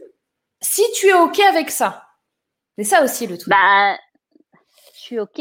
Si 0.59 0.83
tu 0.95 1.07
es 1.07 1.13
OK 1.13 1.39
avec 1.39 1.71
ça, 1.71 2.03
c'est 2.77 2.83
ça 2.83 3.03
aussi 3.03 3.27
le 3.27 3.37
truc. 3.37 3.49
Bah, 3.49 3.97
je 4.95 4.99
suis 4.99 5.19
OK 5.19 5.39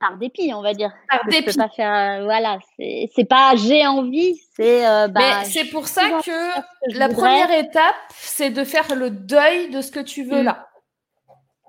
par 0.00 0.16
dépit, 0.16 0.52
on 0.54 0.62
va 0.62 0.72
dire. 0.72 0.92
Par 1.08 1.24
dépit. 1.26 1.56
pas 1.56 1.68
faire, 1.68 2.24
voilà, 2.24 2.58
c'est 2.78 3.28
pas 3.28 3.54
j'ai 3.54 3.86
envie, 3.86 4.40
c'est. 4.56 4.86
Euh, 4.86 5.08
bah, 5.08 5.44
c'est 5.44 5.66
pour 5.66 5.86
ça 5.86 6.20
que, 6.24 6.98
la 6.98 7.08
première 7.08 7.50
étape, 7.52 7.94
c'est 8.16 8.50
de 8.50 8.64
faire 8.64 8.94
le 8.94 9.10
deuil 9.10 9.70
de 9.70 9.82
ce 9.82 9.92
que 9.92 10.00
tu 10.00 10.24
veux 10.24 10.40
mm. 10.40 10.46
là. 10.46 10.68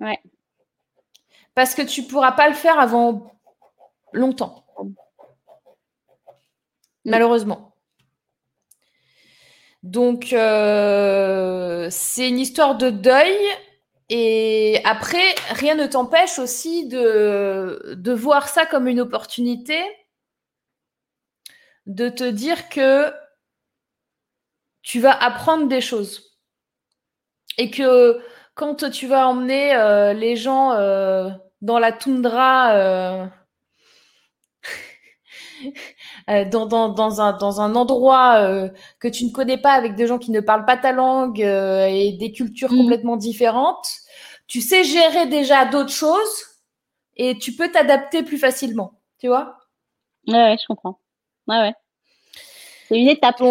Ouais. 0.00 0.18
Parce 1.54 1.74
que 1.74 1.82
tu 1.82 2.02
pourras 2.04 2.32
pas 2.32 2.48
le 2.48 2.54
faire 2.54 2.80
avant 2.80 3.30
longtemps. 4.12 4.64
Mm. 4.82 4.92
Malheureusement. 7.04 7.72
Donc, 9.82 10.32
euh, 10.32 11.88
c'est 11.90 12.28
une 12.28 12.38
histoire 12.38 12.76
de 12.76 12.90
deuil 12.90 13.36
et 14.14 14.78
après, 14.84 15.24
rien 15.52 15.74
ne 15.74 15.86
t'empêche 15.86 16.38
aussi 16.38 16.86
de, 16.86 17.94
de 17.96 18.12
voir 18.12 18.46
ça 18.46 18.66
comme 18.66 18.86
une 18.86 19.00
opportunité, 19.00 19.82
de 21.86 22.10
te 22.10 22.24
dire 22.24 22.68
que 22.68 23.10
tu 24.82 25.00
vas 25.00 25.12
apprendre 25.12 25.66
des 25.66 25.80
choses. 25.80 26.36
Et 27.56 27.70
que 27.70 28.20
quand 28.54 28.90
tu 28.90 29.06
vas 29.06 29.26
emmener 29.28 29.74
euh, 29.74 30.12
les 30.12 30.36
gens 30.36 30.72
euh, 30.72 31.30
dans 31.62 31.78
la 31.78 31.90
toundra, 31.90 32.74
euh, 32.74 33.26
dans, 36.50 36.66
dans, 36.66 36.90
dans, 36.90 37.22
un, 37.22 37.32
dans 37.32 37.62
un 37.62 37.74
endroit 37.76 38.68
que 38.98 39.08
tu 39.08 39.24
ne 39.24 39.30
connais 39.30 39.56
pas 39.56 39.72
avec 39.72 39.94
des 39.94 40.06
gens 40.06 40.18
qui 40.18 40.32
ne 40.32 40.40
parlent 40.40 40.66
pas 40.66 40.76
ta 40.76 40.92
langue 40.92 41.40
et 41.40 42.14
des 42.20 42.30
cultures 42.30 42.70
mmh. 42.70 42.76
complètement 42.76 43.16
différentes, 43.16 44.01
tu 44.52 44.60
sais 44.60 44.84
gérer 44.84 45.26
déjà 45.28 45.64
d'autres 45.64 45.94
choses 45.94 46.60
et 47.16 47.38
tu 47.38 47.56
peux 47.56 47.72
t'adapter 47.72 48.22
plus 48.22 48.36
facilement, 48.36 49.00
tu 49.18 49.28
vois? 49.28 49.56
Ouais, 50.28 50.58
je 50.60 50.66
comprends. 50.66 51.00
Ouais, 51.48 51.58
ouais. 51.58 51.74
C'est 52.86 52.98
une 52.98 53.08
étape. 53.08 53.42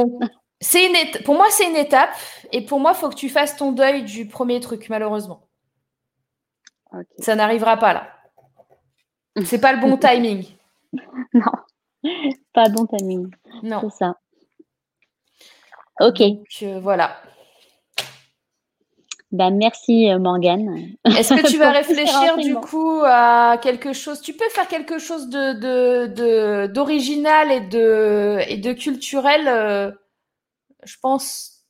C'est 0.59 0.85
une 0.85 1.23
Pour 1.23 1.33
moi, 1.33 1.47
c'est 1.49 1.67
une 1.67 1.75
étape. 1.75 2.11
Et 2.51 2.63
pour 2.63 2.79
moi, 2.79 2.91
il 2.93 2.99
faut 2.99 3.09
que 3.09 3.15
tu 3.15 3.29
fasses 3.29 3.57
ton 3.57 3.71
deuil 3.71 4.03
du 4.03 4.27
premier 4.27 4.59
truc, 4.59 4.89
malheureusement. 4.89 5.47
Ça 7.17 7.33
n'arrivera 7.33 7.77
pas 7.77 7.93
là. 7.93 8.15
C'est 9.43 9.59
pas 9.59 9.73
le 9.73 9.81
bon 9.81 9.97
timing. 9.97 10.45
non, 11.33 11.51
pas 12.53 12.67
le 12.67 12.75
bon 12.75 12.85
timing. 12.85 13.31
Non. 13.63 13.81
C'est 13.89 14.05
ça. 14.05 14.19
Ok. 15.99 16.19
Donc, 16.19 16.47
euh, 16.61 16.79
voilà. 16.79 17.19
Ben, 19.31 19.55
merci 19.55 20.09
euh, 20.09 20.19
Morgane. 20.19 20.89
Est-ce 21.05 21.33
que 21.33 21.47
tu 21.47 21.57
vas 21.59 21.71
réfléchir 21.71 22.37
du 22.37 22.55
coup 22.55 23.01
à 23.05 23.57
quelque 23.61 23.93
chose? 23.93 24.21
Tu 24.21 24.33
peux 24.33 24.49
faire 24.49 24.67
quelque 24.67 24.99
chose 24.99 25.29
de 25.29 26.67
d'original 26.67 27.51
et 27.51 27.61
de 27.61 28.39
et 28.49 28.57
de 28.57 28.73
culturel, 28.73 29.47
euh, 29.47 29.91
je 30.83 30.95
pense 31.01 31.63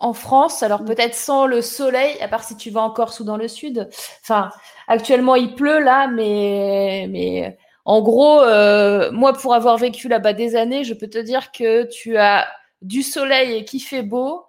en 0.00 0.12
France. 0.12 0.64
Alors 0.64 0.82
mm. 0.82 0.86
peut-être 0.86 1.14
sans 1.14 1.46
le 1.46 1.62
soleil, 1.62 2.20
à 2.20 2.26
part 2.26 2.42
si 2.42 2.56
tu 2.56 2.70
vas 2.70 2.82
en 2.82 2.90
Corse 2.90 3.20
ou 3.20 3.24
dans 3.24 3.36
le 3.36 3.46
sud. 3.46 3.88
Enfin, 4.22 4.50
actuellement 4.88 5.36
il 5.36 5.54
pleut 5.54 5.78
là, 5.78 6.08
mais 6.08 7.06
mais 7.10 7.56
en 7.84 8.02
gros, 8.02 8.40
euh, 8.40 9.12
moi 9.12 9.34
pour 9.34 9.54
avoir 9.54 9.76
vécu 9.76 10.08
là-bas 10.08 10.32
des 10.32 10.56
années, 10.56 10.82
je 10.82 10.94
peux 10.94 11.08
te 11.08 11.18
dire 11.18 11.52
que 11.52 11.84
tu 11.84 12.16
as 12.16 12.48
du 12.82 13.02
soleil 13.02 13.54
et 13.56 13.64
qui 13.64 13.78
fait 13.78 14.02
beau 14.02 14.46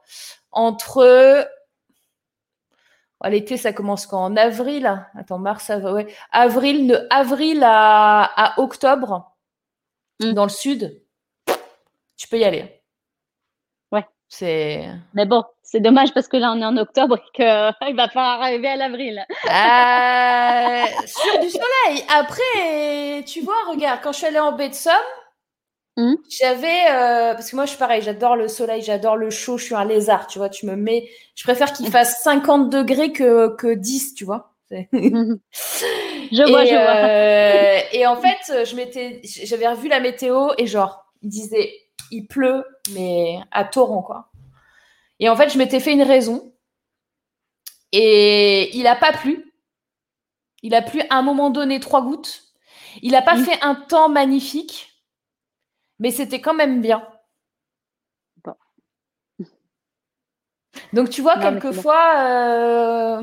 entre 0.52 1.48
Oh, 3.24 3.28
l'été, 3.30 3.58
ça 3.58 3.74
commence 3.74 4.06
quand? 4.06 4.24
En 4.24 4.36
avril 4.36 5.06
Attends, 5.18 5.40
mars, 5.40 5.70
avril, 5.70 6.08
avril, 6.32 7.08
avril 7.10 7.64
à, 7.64 8.54
octobre, 8.58 9.32
hmm. 10.20 10.34
dans 10.34 10.44
le 10.44 10.50
sud, 10.50 11.02
tu 12.18 12.28
peux 12.28 12.38
y 12.38 12.44
aller. 12.44 12.82
Ouais. 13.92 14.06
C'est. 14.28 14.90
Mais 15.14 15.26
bon, 15.26 15.44
c'est 15.64 15.80
dommage 15.80 16.14
parce 16.14 16.28
que 16.28 16.38
là, 16.38 16.52
on 16.52 16.62
est 16.62 16.66
en 16.66 16.78
octobre 16.78 17.18
et 17.18 17.32
qu'il 17.34 17.46
va 17.96 18.10
falloir 18.10 18.42
arriver 18.42 18.68
à 18.68 18.76
l'avril. 18.76 19.26
Euh, 19.30 20.86
sur 21.08 21.40
du 21.40 21.50
soleil. 21.50 22.06
Après, 22.14 23.24
tu 23.26 23.42
vois, 23.42 23.56
regarde, 23.70 24.02
quand 24.04 24.12
je 24.12 24.18
suis 24.18 24.28
allée 24.28 24.40
en 24.40 24.52
baie 24.52 24.70
de 24.70 24.74
Somme, 24.74 24.94
Mmh. 25.98 26.16
J'avais, 26.30 26.92
euh, 26.92 27.34
parce 27.36 27.50
que 27.50 27.56
moi 27.56 27.66
je 27.66 27.70
suis 27.70 27.80
pareil, 27.80 28.02
j'adore 28.02 28.36
le 28.36 28.50
soleil, 28.50 28.82
j'adore 28.82 29.16
le 29.16 29.30
chaud, 29.30 29.58
je 29.58 29.66
suis 29.66 29.76
un 29.76 29.86
lézard, 29.86 30.28
tu 30.28 30.40
vois, 30.40 30.50
tu 30.50 30.66
me 30.66 30.76
mets, 30.76 31.10
je 31.36 31.44
préfère 31.44 31.72
qu'il 31.72 31.88
fasse 31.90 32.22
50 32.22 32.70
degrés 32.70 33.14
que, 33.14 33.56
que 33.56 33.74
10, 33.74 34.14
tu 34.14 34.26
vois. 34.26 34.54
Mmh. 34.72 35.36
je 35.52 36.50
vois, 36.50 36.64
et, 36.64 36.68
je 36.68 36.74
vois. 36.74 36.96
Euh, 36.96 37.80
et 37.94 38.06
en 38.08 38.18
fait, 38.18 38.66
je 38.66 38.76
m'étais, 38.76 39.22
j'avais 39.24 39.68
revu 39.68 39.88
la 39.88 40.02
météo 40.02 40.50
et 40.58 40.68
genre, 40.68 41.06
il 41.22 41.30
disait, 41.30 41.74
il 42.12 42.28
pleut, 42.28 42.66
mais 42.94 43.40
à 43.52 43.64
torrent, 43.64 44.02
quoi. 44.02 44.32
Et 45.20 45.30
en 45.30 45.36
fait, 45.36 45.50
je 45.50 45.58
m'étais 45.58 45.80
fait 45.80 45.94
une 45.94 46.04
raison. 46.04 46.54
Et 47.94 48.76
il 48.78 48.86
a 48.88 48.96
pas 48.96 49.14
plu. 49.14 49.54
Il 50.62 50.76
a 50.76 50.82
plu 50.82 51.02
à 51.10 51.16
un 51.16 51.22
moment 51.22 51.50
donné 51.50 51.80
trois 51.80 52.02
gouttes. 52.02 52.44
Il 53.02 53.16
a 53.16 53.22
pas 53.22 53.36
mmh. 53.36 53.46
fait 53.46 53.60
un 53.62 53.76
temps 53.76 54.10
magnifique. 54.10 54.95
Mais 56.00 56.12
c'était 56.12 56.42
quand 56.42 56.54
même 56.54 56.82
bien. 56.82 57.08
Donc 60.94 61.10
tu 61.10 61.22
vois, 61.22 61.40
quelquefois, 61.40 62.14
euh... 62.18 63.22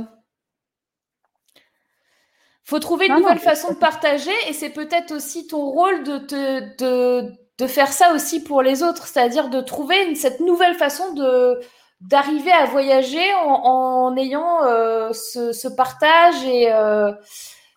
faut 2.64 2.78
trouver 2.78 3.06
une 3.06 3.16
nouvelle 3.16 3.38
façon 3.38 3.72
de 3.72 3.78
partager 3.78 4.32
et 4.48 4.52
c'est 4.52 4.70
peut-être 4.70 5.12
aussi 5.12 5.46
ton 5.46 5.64
rôle 5.70 6.02
de, 6.04 6.18
te, 6.18 6.76
de, 6.78 7.32
de, 7.58 7.66
faire 7.66 7.92
ça 7.92 8.14
aussi 8.14 8.42
pour 8.42 8.62
les 8.62 8.82
autres, 8.82 9.06
c'est-à-dire 9.06 9.50
de 9.50 9.60
trouver 9.60 10.06
une, 10.06 10.16
cette 10.16 10.40
nouvelle 10.40 10.74
façon 10.74 11.12
de 11.14 11.60
d'arriver 12.02 12.50
à 12.50 12.64
voyager 12.64 13.32
en, 13.34 13.48
en 13.48 14.16
ayant 14.16 14.64
euh, 14.64 15.12
ce, 15.12 15.52
ce, 15.52 15.68
partage 15.68 16.44
et, 16.44 16.72
euh, 16.72 17.12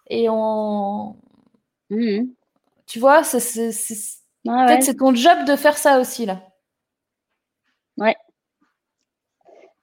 et 0.09 0.27
en... 0.29 1.15
Mmh. 1.89 2.23
Tu 2.87 2.99
vois, 2.99 3.23
c'est 3.23 3.39
Peut-être 4.45 4.83
c'est 4.83 4.95
ton 4.97 5.13
job 5.15 5.45
de 5.45 5.55
faire 5.55 5.77
ça 5.77 5.99
aussi, 5.99 6.25
là. 6.25 6.39
Ouais. 7.97 8.15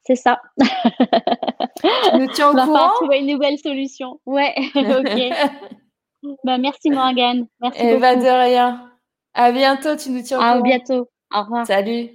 C'est 0.05 0.17
ça. 0.17 0.41
tu 0.59 2.19
nous 2.19 2.27
tiens 2.29 2.51
au 2.51 2.55
On 2.59 2.65
courant? 2.67 2.91
trouver 2.95 3.19
une 3.21 3.27
nouvelle 3.33 3.59
solution. 3.59 4.21
Ouais, 4.27 4.55
ok. 4.75 6.31
bah, 6.45 6.59
merci 6.59 6.91
Morgane. 6.91 7.47
Merci 7.61 7.81
Et 7.81 7.97
bah, 7.99 8.17
de 8.17 8.23
rien. 8.23 8.91
À 9.35 9.51
bientôt, 9.53 9.97
tu 9.97 10.11
nous 10.11 10.23
tiens 10.23 10.39
au 10.39 10.41
courant. 10.41 10.59
À 10.59 10.63
bientôt. 10.63 11.09
Au 11.35 11.43
revoir. 11.43 11.67
Salut. 11.67 12.11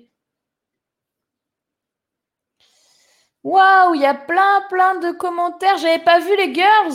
Waouh, 3.43 3.95
il 3.95 4.01
y 4.01 4.05
a 4.05 4.13
plein, 4.13 4.61
plein 4.69 4.99
de 4.99 5.11
commentaires. 5.11 5.77
J'avais 5.77 6.03
pas 6.03 6.19
vu 6.19 6.35
les 6.37 6.53
girls. 6.53 6.93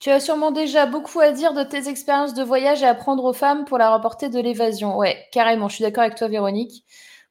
Tu 0.00 0.10
as 0.10 0.20
sûrement 0.20 0.52
déjà 0.52 0.86
beaucoup 0.86 1.18
à 1.18 1.32
dire 1.32 1.54
de 1.54 1.64
tes 1.64 1.88
expériences 1.88 2.32
de 2.32 2.44
voyage 2.44 2.82
et 2.82 2.86
apprendre 2.86 3.24
aux 3.24 3.32
femmes 3.32 3.64
pour 3.64 3.78
la 3.78 3.92
reporter 3.92 4.30
de 4.30 4.38
l'évasion. 4.38 4.96
Ouais, 4.96 5.26
carrément, 5.32 5.68
je 5.68 5.74
suis 5.74 5.82
d'accord 5.82 6.04
avec 6.04 6.14
toi, 6.14 6.28
Véronique. 6.28 6.84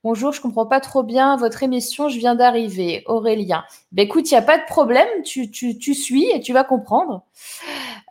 Bonjour, 0.03 0.33
je 0.33 0.41
comprends 0.41 0.65
pas 0.65 0.81
trop 0.81 1.01
bien 1.01 1.37
votre 1.37 1.63
émission, 1.63 2.09
je 2.09 2.19
viens 2.19 2.35
d'arriver. 2.35 3.03
Aurélien. 3.07 3.63
Ben 3.93 4.03
écoute, 4.03 4.29
il 4.29 4.33
n'y 4.33 4.37
a 4.37 4.41
pas 4.41 4.57
de 4.57 4.65
problème, 4.65 5.07
tu, 5.23 5.49
tu, 5.49 5.93
suis 5.93 6.29
et 6.29 6.41
tu 6.41 6.51
vas 6.51 6.65
comprendre. 6.65 7.23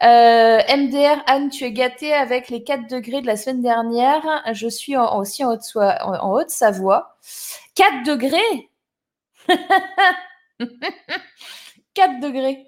Euh, 0.03 0.59
MDR, 0.75 1.23
Anne, 1.27 1.51
tu 1.51 1.65
es 1.65 1.73
gâtée 1.73 2.15
avec 2.15 2.49
les 2.49 2.65
4 2.65 2.89
degrés 2.89 3.21
de 3.21 3.27
la 3.27 3.37
semaine 3.37 3.61
dernière. 3.61 4.23
Je 4.53 4.69
suis 4.69 4.97
aussi 4.97 5.45
en 5.45 6.33
Haute-Savoie. 6.33 7.19
4 7.75 8.07
degrés? 8.07 8.71
4 11.97 12.21
degrés. 12.21 12.67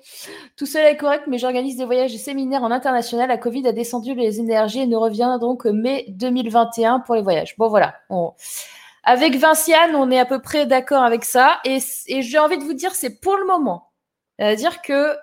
Tout 0.57 0.64
cela 0.64 0.91
est 0.91 0.97
correct, 0.97 1.24
mais 1.29 1.39
j'organise 1.39 1.76
des 1.76 1.85
voyages 1.85 2.14
et 2.14 2.18
séminaires 2.18 2.62
en 2.62 2.70
international. 2.70 3.29
La 3.29 3.37
Covid 3.37 3.68
a 3.68 3.72
descendu 3.72 4.14
les 4.14 4.41
énergies 4.41 4.81
et 4.81 4.87
ne 4.87 4.97
revient 4.97 5.37
donc 5.39 5.66
mai 5.66 6.07
2021 6.09 7.01
pour 7.01 7.14
les 7.14 7.20
voyages. 7.20 7.55
Bon, 7.59 7.68
voilà. 7.68 7.95
Avec 9.05 9.37
Vinciane, 9.37 9.95
on 9.95 10.11
est 10.11 10.18
à 10.18 10.24
peu 10.24 10.41
près 10.41 10.66
d'accord 10.66 11.03
avec 11.03 11.24
ça. 11.24 11.61
Et, 11.64 11.79
j'ai 12.22 12.39
envie 12.39 12.57
de 12.57 12.64
vous 12.64 12.72
dire, 12.72 12.95
c'est 12.95 13.20
pour 13.20 13.37
le 13.37 13.45
moment. 13.45 13.93
C'est-à-dire 14.39 14.81
que 14.81 15.14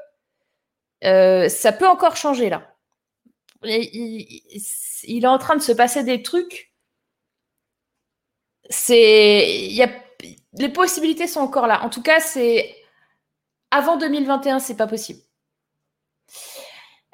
euh, 1.03 1.49
ça 1.49 1.72
peut 1.72 1.88
encore 1.88 2.16
changer 2.16 2.49
là. 2.49 2.62
Il, 3.64 5.24
est 5.24 5.28
en 5.28 5.39
train 5.39 5.56
de 5.56 5.62
se 5.62 5.72
passer 5.72 6.03
des 6.03 6.22
trucs. 6.22 6.72
C'est, 8.70 9.72
les 10.53 10.70
possibilités 10.70 11.26
sont 11.26 11.39
encore 11.39 11.66
là. 11.66 11.84
En 11.84 11.89
tout 11.89 12.03
cas, 12.03 12.20
c'est 12.20 12.76
avant 13.76 13.98
2021, 13.98 14.60
c'est 14.60 14.78
pas 14.78 14.88
possible. 14.88 15.20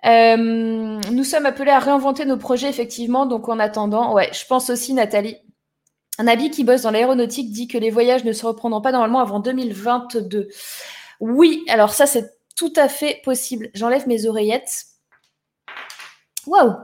Euh, 0.05 0.37
nous 0.37 1.23
sommes 1.23 1.45
appelés 1.45 1.71
à 1.71 1.79
réinventer 1.79 2.25
nos 2.25 2.37
projets, 2.37 2.69
effectivement. 2.69 3.25
Donc, 3.25 3.49
en 3.49 3.59
attendant, 3.59 4.13
ouais, 4.13 4.29
je 4.31 4.45
pense 4.45 4.69
aussi, 4.69 4.93
Nathalie. 4.93 5.37
Un 6.19 6.27
ami 6.27 6.51
qui 6.51 6.63
bosse 6.63 6.83
dans 6.83 6.91
l'aéronautique 6.91 7.51
dit 7.51 7.67
que 7.67 7.77
les 7.77 7.89
voyages 7.89 8.23
ne 8.25 8.31
se 8.31 8.45
reprendront 8.45 8.81
pas 8.81 8.91
normalement 8.91 9.19
avant 9.19 9.39
2022. 9.39 10.49
Oui, 11.19 11.63
alors 11.67 11.93
ça, 11.93 12.05
c'est 12.05 12.31
tout 12.55 12.73
à 12.75 12.89
fait 12.89 13.21
possible. 13.23 13.71
J'enlève 13.73 14.07
mes 14.07 14.27
oreillettes. 14.27 14.85
Waouh! 16.45 16.75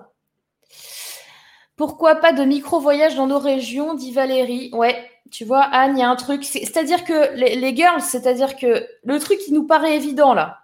Pourquoi 1.75 2.15
pas 2.15 2.33
de 2.33 2.43
micro-voyage 2.43 3.15
dans 3.15 3.27
nos 3.27 3.37
régions, 3.37 3.93
dit 3.93 4.11
Valérie. 4.11 4.71
Ouais, 4.73 5.07
tu 5.31 5.45
vois, 5.45 5.63
Anne, 5.63 5.97
il 5.97 6.01
y 6.01 6.03
a 6.03 6.09
un 6.09 6.15
truc. 6.15 6.43
C'est-à-dire 6.43 7.03
que 7.03 7.35
les, 7.35 7.75
girls, 7.75 8.01
c'est-à-dire 8.01 8.55
que 8.55 8.87
le 9.03 9.19
truc 9.19 9.39
qui 9.39 9.53
nous 9.53 9.65
paraît 9.65 9.95
évident 9.95 10.33
là. 10.33 10.59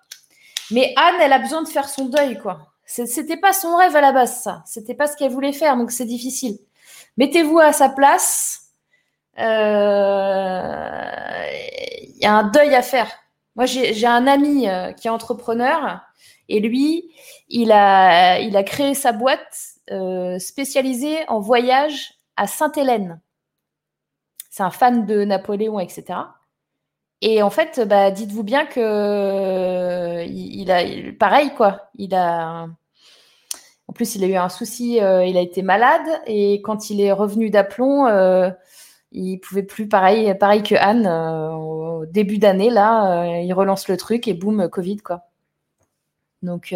Mais 0.71 0.93
Anne, 0.95 1.15
elle 1.21 1.33
a 1.33 1.39
besoin 1.39 1.61
de 1.63 1.67
faire 1.67 1.89
son 1.89 2.05
deuil, 2.05 2.39
quoi. 2.39 2.67
C'était 2.85 3.37
pas 3.37 3.53
son 3.53 3.75
rêve 3.75 3.95
à 3.95 4.01
la 4.01 4.11
base, 4.11 4.41
ça. 4.41 4.63
C'était 4.65 4.93
pas 4.93 5.07
ce 5.07 5.15
qu'elle 5.17 5.31
voulait 5.31 5.53
faire, 5.53 5.77
donc 5.77 5.91
c'est 5.91 6.05
difficile. 6.05 6.57
Mettez-vous 7.17 7.59
à 7.59 7.73
sa 7.73 7.89
place. 7.89 8.69
Il 9.37 9.43
euh, 9.43 11.05
y 12.19 12.25
a 12.25 12.33
un 12.33 12.43
deuil 12.43 12.75
à 12.75 12.81
faire. 12.81 13.09
Moi, 13.55 13.65
j'ai 13.65 14.07
un 14.07 14.27
ami 14.27 14.67
euh, 14.67 14.91
qui 14.93 15.07
est 15.07 15.11
entrepreneur 15.11 16.01
et 16.49 16.59
lui, 16.59 17.11
il 17.49 17.71
a, 17.71 18.39
il 18.39 18.61
créé 18.65 18.93
sa 18.95 19.11
boîte 19.11 19.57
euh, 19.91 20.39
spécialisée 20.39 21.17
en 21.27 21.39
voyage 21.39 22.15
à 22.35 22.47
Sainte-Hélène 22.47 23.19
c'est 24.53 24.61
un 24.61 24.69
fan 24.69 25.07
de 25.07 25.23
Napoléon, 25.23 25.79
etc. 25.79 26.19
Et 27.21 27.41
en 27.41 27.49
fait, 27.49 27.81
bah, 27.87 28.11
dites-vous 28.11 28.43
bien 28.43 28.67
que 28.67 28.79
euh, 28.79 30.23
il, 30.25 30.69
a, 30.69 30.83
pareil 31.17 31.49
quoi. 31.55 31.89
Il 31.95 32.13
a, 32.13 32.67
en 33.87 33.93
plus, 33.93 34.13
il 34.13 34.23
a 34.23 34.27
eu 34.27 34.35
un 34.35 34.49
souci. 34.49 35.01
Euh, 35.01 35.25
il 35.25 35.37
a 35.37 35.41
été 35.41 35.63
malade 35.63 36.07
et 36.27 36.61
quand 36.61 36.91
il 36.91 37.01
est 37.01 37.11
revenu 37.11 37.49
d'aplomb, 37.49 38.05
euh, 38.05 38.51
il 39.11 39.39
pouvait 39.39 39.63
plus 39.63 39.87
pareil, 39.87 40.31
pareil 40.37 40.61
que 40.61 40.75
Anne 40.75 41.07
au 41.07 42.05
début 42.05 42.37
d'année 42.37 42.69
là. 42.69 43.39
il 43.41 43.51
relance 43.53 43.87
le 43.87 43.97
truc 43.97 44.27
et 44.27 44.35
boum, 44.35 44.69
Covid 44.69 44.97
quoi. 44.97 45.23
Donc 46.43 46.75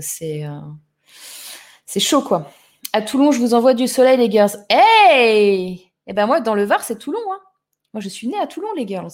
c'est 0.00 0.46
c'est 1.84 2.00
chaud 2.00 2.22
quoi. 2.22 2.50
À 2.94 3.02
Toulon, 3.02 3.32
je 3.32 3.40
vous 3.40 3.52
envoie 3.52 3.74
du 3.74 3.86
soleil 3.86 4.16
les 4.16 4.30
gars. 4.30 4.48
Hey 4.70 5.87
eh 6.08 6.14
ben 6.14 6.26
moi, 6.26 6.40
dans 6.40 6.54
le 6.54 6.64
Var, 6.64 6.82
c'est 6.82 6.98
Toulon. 6.98 7.20
Hein. 7.32 7.40
Moi, 7.92 8.00
je 8.00 8.08
suis 8.08 8.28
née 8.28 8.38
à 8.38 8.46
Toulon, 8.46 8.72
les 8.74 8.86
girls. 8.86 9.12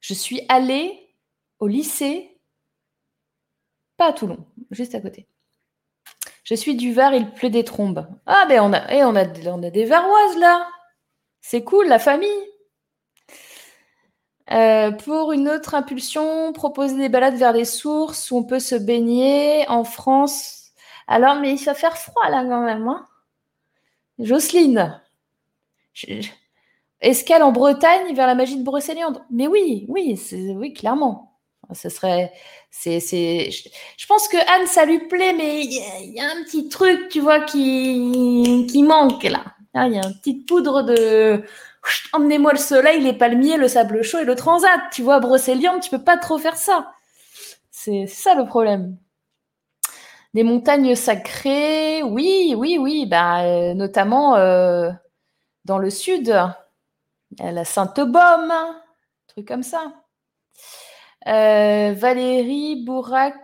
Je 0.00 0.14
suis 0.14 0.42
allée 0.48 1.14
au 1.58 1.66
lycée, 1.66 2.38
pas 3.96 4.08
à 4.08 4.12
Toulon, 4.12 4.46
juste 4.70 4.94
à 4.94 5.00
côté. 5.00 5.26
Je 6.44 6.54
suis 6.54 6.74
du 6.74 6.92
Var, 6.92 7.14
il 7.14 7.30
pleut 7.32 7.50
des 7.50 7.64
trombes. 7.64 8.06
Ah 8.26 8.46
ben 8.48 8.60
on 8.60 8.72
a, 8.72 8.92
eh, 8.92 9.04
on 9.04 9.14
a, 9.14 9.24
on 9.46 9.62
a 9.62 9.70
des 9.70 9.84
Varoises 9.84 10.36
là. 10.38 10.66
C'est 11.40 11.64
cool, 11.64 11.86
la 11.86 11.98
famille. 11.98 12.28
Euh, 14.50 14.90
pour 14.90 15.32
une 15.32 15.48
autre 15.48 15.74
impulsion, 15.74 16.52
proposer 16.52 16.96
des 16.96 17.08
balades 17.08 17.36
vers 17.36 17.52
les 17.52 17.64
sources 17.64 18.30
où 18.30 18.38
on 18.38 18.44
peut 18.44 18.58
se 18.58 18.74
baigner 18.74 19.64
en 19.68 19.84
France. 19.84 20.72
Alors, 21.06 21.36
mais 21.36 21.54
il 21.54 21.64
va 21.64 21.74
faire 21.74 21.96
froid 21.96 22.28
là 22.30 22.42
quand 22.42 22.64
même. 22.64 22.88
Hein 22.88 23.06
Jocelyne, 24.20 25.00
escale 27.00 27.42
en 27.42 27.52
Bretagne 27.52 28.14
vers 28.14 28.26
la 28.26 28.34
magie 28.34 28.56
de 28.56 28.62
Brocéliande. 28.62 29.22
Mais 29.30 29.46
oui, 29.46 29.86
oui, 29.88 30.18
oui, 30.56 30.72
clairement. 30.72 31.26
Serait, 31.72 32.32
c'est, 32.70 32.98
je, 33.00 34.06
pense 34.08 34.26
que 34.26 34.36
Anne, 34.36 34.66
ça 34.66 34.84
lui 34.84 34.98
plaît, 35.06 35.32
mais 35.32 35.62
il 35.62 36.14
y, 36.14 36.20
a 36.20 36.24
un 36.24 36.42
petit 36.42 36.68
truc, 36.68 37.08
tu 37.08 37.20
vois, 37.20 37.40
qui, 37.40 38.66
qui 38.68 38.82
manque 38.82 39.22
là. 39.22 39.44
Ah, 39.74 39.86
il 39.86 39.94
y 39.94 39.98
a 39.98 40.04
une 40.04 40.18
petite 40.18 40.48
poudre 40.48 40.82
de, 40.82 41.44
emmenez-moi 42.12 42.52
le 42.52 42.58
soleil, 42.58 43.00
les 43.00 43.12
palmiers, 43.12 43.56
le 43.56 43.68
sable 43.68 44.02
chaud 44.02 44.18
et 44.18 44.24
le 44.24 44.34
transat. 44.34 44.80
Tu 44.92 45.02
vois, 45.02 45.20
Brocéliande, 45.20 45.80
tu 45.80 45.90
peux 45.90 46.02
pas 46.02 46.16
trop 46.16 46.38
faire 46.38 46.56
ça. 46.56 46.92
C'est 47.70 48.06
ça 48.06 48.34
le 48.34 48.46
problème. 48.46 48.96
Des 50.34 50.44
montagnes 50.44 50.94
sacrées, 50.94 52.02
oui, 52.02 52.54
oui, 52.56 52.78
oui, 52.78 53.06
bah, 53.06 53.42
euh, 53.42 53.74
notamment 53.74 54.36
euh, 54.36 54.90
dans 55.64 55.78
le 55.78 55.90
sud, 55.90 56.34
la 57.38 57.64
Sainte-Baume, 57.64 58.52
truc 59.26 59.48
comme 59.48 59.62
ça. 59.62 59.92
Euh, 61.26 61.92
Valérie, 61.94 62.84
Bourac 62.84 63.34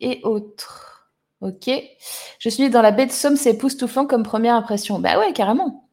et 0.00 0.20
autres. 0.24 1.10
Ok. 1.40 1.70
Je 2.38 2.48
suis 2.48 2.68
dans 2.70 2.82
la 2.82 2.90
baie 2.90 3.06
de 3.06 3.12
Somme, 3.12 3.36
c'est 3.36 3.50
époustouflant 3.50 4.06
comme 4.06 4.24
première 4.24 4.54
impression. 4.56 4.98
Bah 4.98 5.18
ouais, 5.18 5.32
carrément. 5.32 5.88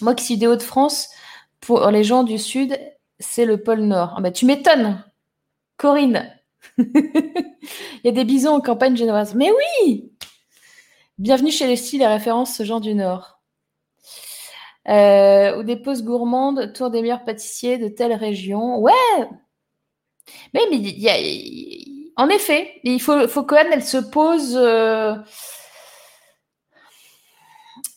Moi 0.00 0.14
qui 0.14 0.24
suis 0.24 0.36
des 0.36 0.46
Hauts-de-France, 0.46 1.08
pour 1.60 1.90
les 1.90 2.04
gens 2.04 2.22
du 2.24 2.38
Sud, 2.38 2.78
c'est 3.18 3.46
le 3.46 3.62
pôle 3.62 3.80
Nord. 3.80 4.14
Ah 4.16 4.20
bah, 4.20 4.30
tu 4.30 4.46
m'étonnes. 4.46 5.02
Corinne, 5.78 6.30
Il 6.78 8.04
y 8.04 8.08
a 8.08 8.12
des 8.12 8.24
bisons 8.24 8.54
en 8.54 8.60
campagne 8.60 8.96
génoise. 8.96 9.34
Mais 9.34 9.50
oui 9.50 10.10
Bienvenue 11.18 11.52
chez 11.52 11.66
les 11.66 11.76
styles 11.76 12.02
et 12.02 12.06
références 12.06 12.56
ce 12.56 12.64
genre 12.64 12.80
du 12.80 12.94
Nord. 12.94 13.40
Euh, 14.88 15.58
ou 15.58 15.62
des 15.62 15.76
pauses 15.76 16.02
gourmandes, 16.02 16.72
tour 16.72 16.90
des 16.90 17.02
meilleurs 17.02 17.24
pâtissiers 17.24 17.78
de 17.78 17.88
telle 17.88 18.14
région. 18.14 18.78
Ouais 18.78 18.92
Mais, 20.54 20.62
y 20.70 21.08
a, 21.08 21.14
en 22.16 22.28
effet, 22.28 22.80
il 22.82 23.00
faut, 23.00 23.28
faut 23.28 23.46
elle 23.54 23.84
se 23.84 23.98
pose. 23.98 24.56
Euh, 24.56 25.14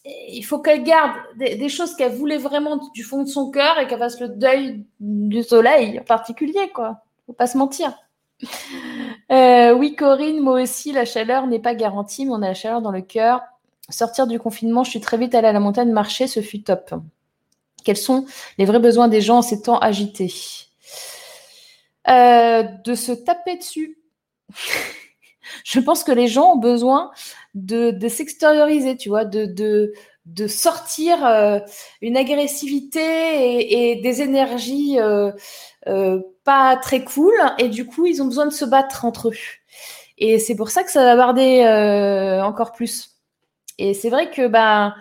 il 0.05 0.43
faut 0.43 0.59
qu'elle 0.59 0.83
garde 0.83 1.15
des, 1.37 1.69
choses 1.69 1.95
qu'elle 1.95 2.13
voulait 2.13 2.37
vraiment 2.37 2.77
du 2.93 3.03
fond 3.03 3.23
de 3.23 3.27
son 3.27 3.49
cœur 3.49 3.79
et 3.79 3.87
qu'elle 3.87 3.99
fasse 3.99 4.19
le 4.19 4.29
deuil 4.29 4.85
du 4.99 5.41
soleil 5.41 5.99
en 5.99 6.03
particulier, 6.03 6.69
quoi. 6.73 7.03
Faut 7.25 7.33
pas 7.33 7.47
se 7.47 7.57
mentir. 7.57 7.97
Euh, 9.31 9.73
oui, 9.73 9.95
Corinne, 9.95 10.39
moi 10.39 10.61
aussi, 10.61 10.91
la 10.91 11.05
chaleur 11.05 11.47
n'est 11.47 11.59
pas 11.59 11.73
garantie, 11.73 12.25
mais 12.25 12.31
on 12.31 12.41
a 12.41 12.47
la 12.47 12.53
chaleur 12.53 12.81
dans 12.81 12.91
le 12.91 13.01
cœur. 13.01 13.41
Sortir 13.89 14.27
du 14.27 14.39
confinement, 14.39 14.83
je 14.83 14.91
suis 14.91 15.01
très 15.01 15.17
vite 15.17 15.35
allée 15.35 15.47
à 15.47 15.53
la 15.53 15.59
montagne 15.59 15.91
marcher, 15.91 16.27
ce 16.27 16.41
fut 16.41 16.63
top. 16.63 16.93
Quels 17.83 17.97
sont 17.97 18.25
les 18.57 18.65
vrais 18.65 18.79
besoins 18.79 19.07
des 19.07 19.21
gens 19.21 19.37
en 19.37 19.41
ces 19.41 19.61
temps 19.61 19.79
agités? 19.79 20.33
Euh, 22.07 22.63
De 22.83 22.95
se 22.95 23.11
taper 23.11 23.57
dessus. 23.57 23.97
je 25.63 25.79
pense 25.79 26.03
que 26.03 26.11
les 26.11 26.27
gens 26.27 26.53
ont 26.53 26.57
besoin 26.57 27.11
de, 27.53 28.07
s'extérioriser, 28.07 28.97
tu 28.97 29.09
vois, 29.09 29.25
de, 29.25 29.93
sortir 30.47 31.25
euh, 31.25 31.59
une 32.01 32.17
agressivité 32.17 33.91
et, 33.91 34.01
des 34.01 34.21
énergies 34.21 34.97
pas 36.45 36.77
très 36.77 37.03
cool 37.03 37.33
et 37.57 37.69
du 37.69 37.85
coup 37.85 38.05
ils 38.05 38.21
ont 38.21 38.25
besoin 38.25 38.45
de 38.45 38.53
se 38.53 38.65
battre 38.65 39.03
entre 39.05 39.29
eux. 39.29 39.35
Et 40.17 40.39
c'est 40.39 40.55
pour 40.55 40.69
ça 40.69 40.83
que 40.83 40.91
ça 40.91 41.03
va 41.03 41.15
barder 41.17 41.63
euh, 41.65 42.41
encore 42.43 42.71
plus. 42.71 43.17
Et 43.77 43.93
c'est 43.93 44.09
vrai 44.09 44.31
que 44.31 44.47
bah 44.47 44.95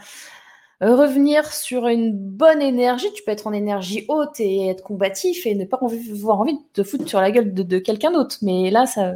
revenir 0.81 1.53
sur 1.53 1.87
une 1.89 2.13
bonne 2.17 2.63
énergie. 2.63 3.13
Tu 3.15 3.23
peux 3.23 3.31
être 3.31 3.47
en 3.47 3.53
énergie 3.53 4.05
haute 4.09 4.41
et 4.41 4.69
être 4.69 4.83
combatif 4.83 5.47
et 5.47 5.55
ne 5.55 5.65
pas 5.65 5.79
avoir 5.79 6.41
envie 6.41 6.55
de 6.55 6.63
te 6.73 6.83
foutre 6.83 7.09
sur 7.09 7.21
la 7.21 7.31
gueule 7.31 7.53
de, 7.55 7.79
quelqu'un 7.79 8.13
d'autre. 8.13 8.39
Mais 8.43 8.71
là, 8.71 8.87
ça, 8.87 9.15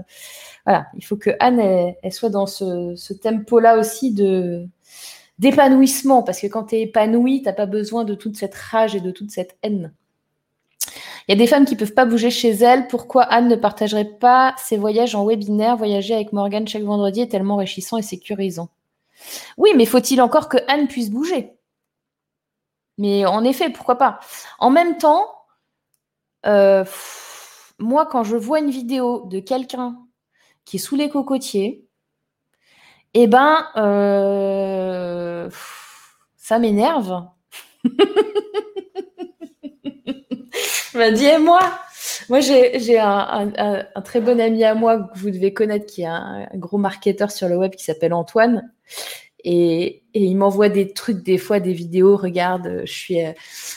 voilà, 0.65 0.87
il 0.97 1.05
faut 1.05 1.17
que 1.17 1.31
Anne 1.41 1.61
elle, 1.61 2.13
soit 2.13 2.31
dans 2.31 2.47
ce, 2.47 3.13
tempo-là 3.13 3.79
aussi 3.79 4.13
de 4.13 4.67
d'épanouissement, 5.39 6.25
parce 6.25 6.41
que 6.41 6.49
quand 6.49 6.65
tu 6.65 6.77
es 6.77 6.83
épanoui, 6.83 7.43
tu 7.45 7.53
pas 7.55 7.67
besoin 7.67 8.05
de 8.05 8.15
toute 8.15 8.37
cette 8.37 8.57
rage 8.57 8.97
et 8.97 9.01
de 9.01 9.13
toute 9.13 9.31
cette 9.31 9.57
haine. 9.63 9.93
Il 11.29 11.33
y 11.33 11.35
a 11.35 11.37
des 11.37 11.47
femmes 11.47 11.67
qui 11.67 11.77
peuvent 11.77 11.93
pas 11.93 12.07
bouger 12.07 12.31
chez 12.31 12.51
elles. 12.51 12.89
Pourquoi 12.89 13.23
Anne 13.23 13.49
ne 13.49 13.57
partagerait 13.57 14.17
pas 14.19 14.55
ses 14.57 14.79
voyages 14.79 15.15
en 15.15 15.27
webinaire 15.27 15.77
Voyager 15.77 16.15
avec 16.15 16.33
Morgane 16.33 16.67
chaque 16.67 16.83
vendredi 16.83 17.21
est 17.21 17.29
tellement 17.29 17.55
enrichissant 17.55 17.99
et 17.99 18.03
sécurisant. 18.03 18.71
Oui, 19.59 19.71
mais 19.77 19.85
faut-il 19.85 20.23
encore 20.23 20.49
que 20.49 20.57
Anne 20.69 20.89
puisse 20.89 21.11
bouger? 21.11 21.53
Mais 22.97 23.27
en 23.27 23.45
effet, 23.45 23.69
pourquoi 23.69 23.97
pas? 23.97 24.21
En 24.59 24.71
même 24.71 24.97
temps, 24.97 25.27
euh, 26.47 26.85
moi, 27.79 28.07
quand 28.07 28.25
je 28.25 28.37
vois 28.37 28.61
une 28.61 28.71
vidéo 28.71 29.27
de 29.27 29.39
quelqu'un 29.39 29.99
qui 30.65 30.77
est 30.77 30.81
sous 30.81 30.97
les 30.97 31.11
cocotiers, 31.11 31.87
eh 33.13 33.27
ben, 33.27 33.67
euh, 33.77 35.51
ça 36.37 36.59
m'énerve. 36.59 37.27
Dis, 41.15 41.27
et 41.27 41.39
moi? 41.39 41.61
Moi, 42.29 42.41
j'ai 42.41 42.99
un, 42.99 43.85
très 44.05 44.21
bon 44.21 44.41
ami 44.41 44.65
à 44.65 44.75
moi 44.75 44.99
que 44.99 45.19
vous 45.19 45.31
devez 45.31 45.53
connaître 45.53 45.87
qui 45.87 46.03
est 46.03 46.07
un, 46.07 46.47
gros 46.55 46.79
marketeur 46.79 47.31
sur 47.31 47.49
le 47.49 47.57
web 47.57 47.75
qui 47.75 47.85
s'appelle 47.85 48.13
Antoine. 48.13 48.73
Et, 49.45 50.03
il 50.15 50.37
m'envoie 50.37 50.69
des 50.69 50.93
trucs, 50.93 51.23
des 51.23 51.39
fois, 51.39 51.61
des 51.61 51.73
vidéos. 51.73 52.17
Regarde, 52.17 52.83
je 52.85 53.35